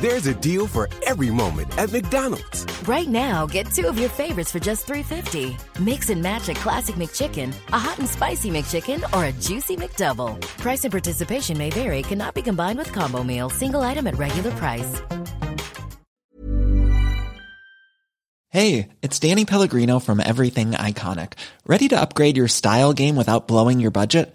[0.01, 2.66] There's a deal for every moment at McDonald's.
[2.83, 5.57] Right now, get two of your favorites for just $3.50.
[5.79, 10.41] Mix and match a classic McChicken, a hot and spicy McChicken, or a juicy McDouble.
[10.59, 14.51] Price and participation may vary, cannot be combined with combo meal, single item at regular
[14.53, 15.01] price.
[18.49, 21.33] Hey, it's Danny Pellegrino from Everything Iconic.
[21.66, 24.35] Ready to upgrade your style game without blowing your budget?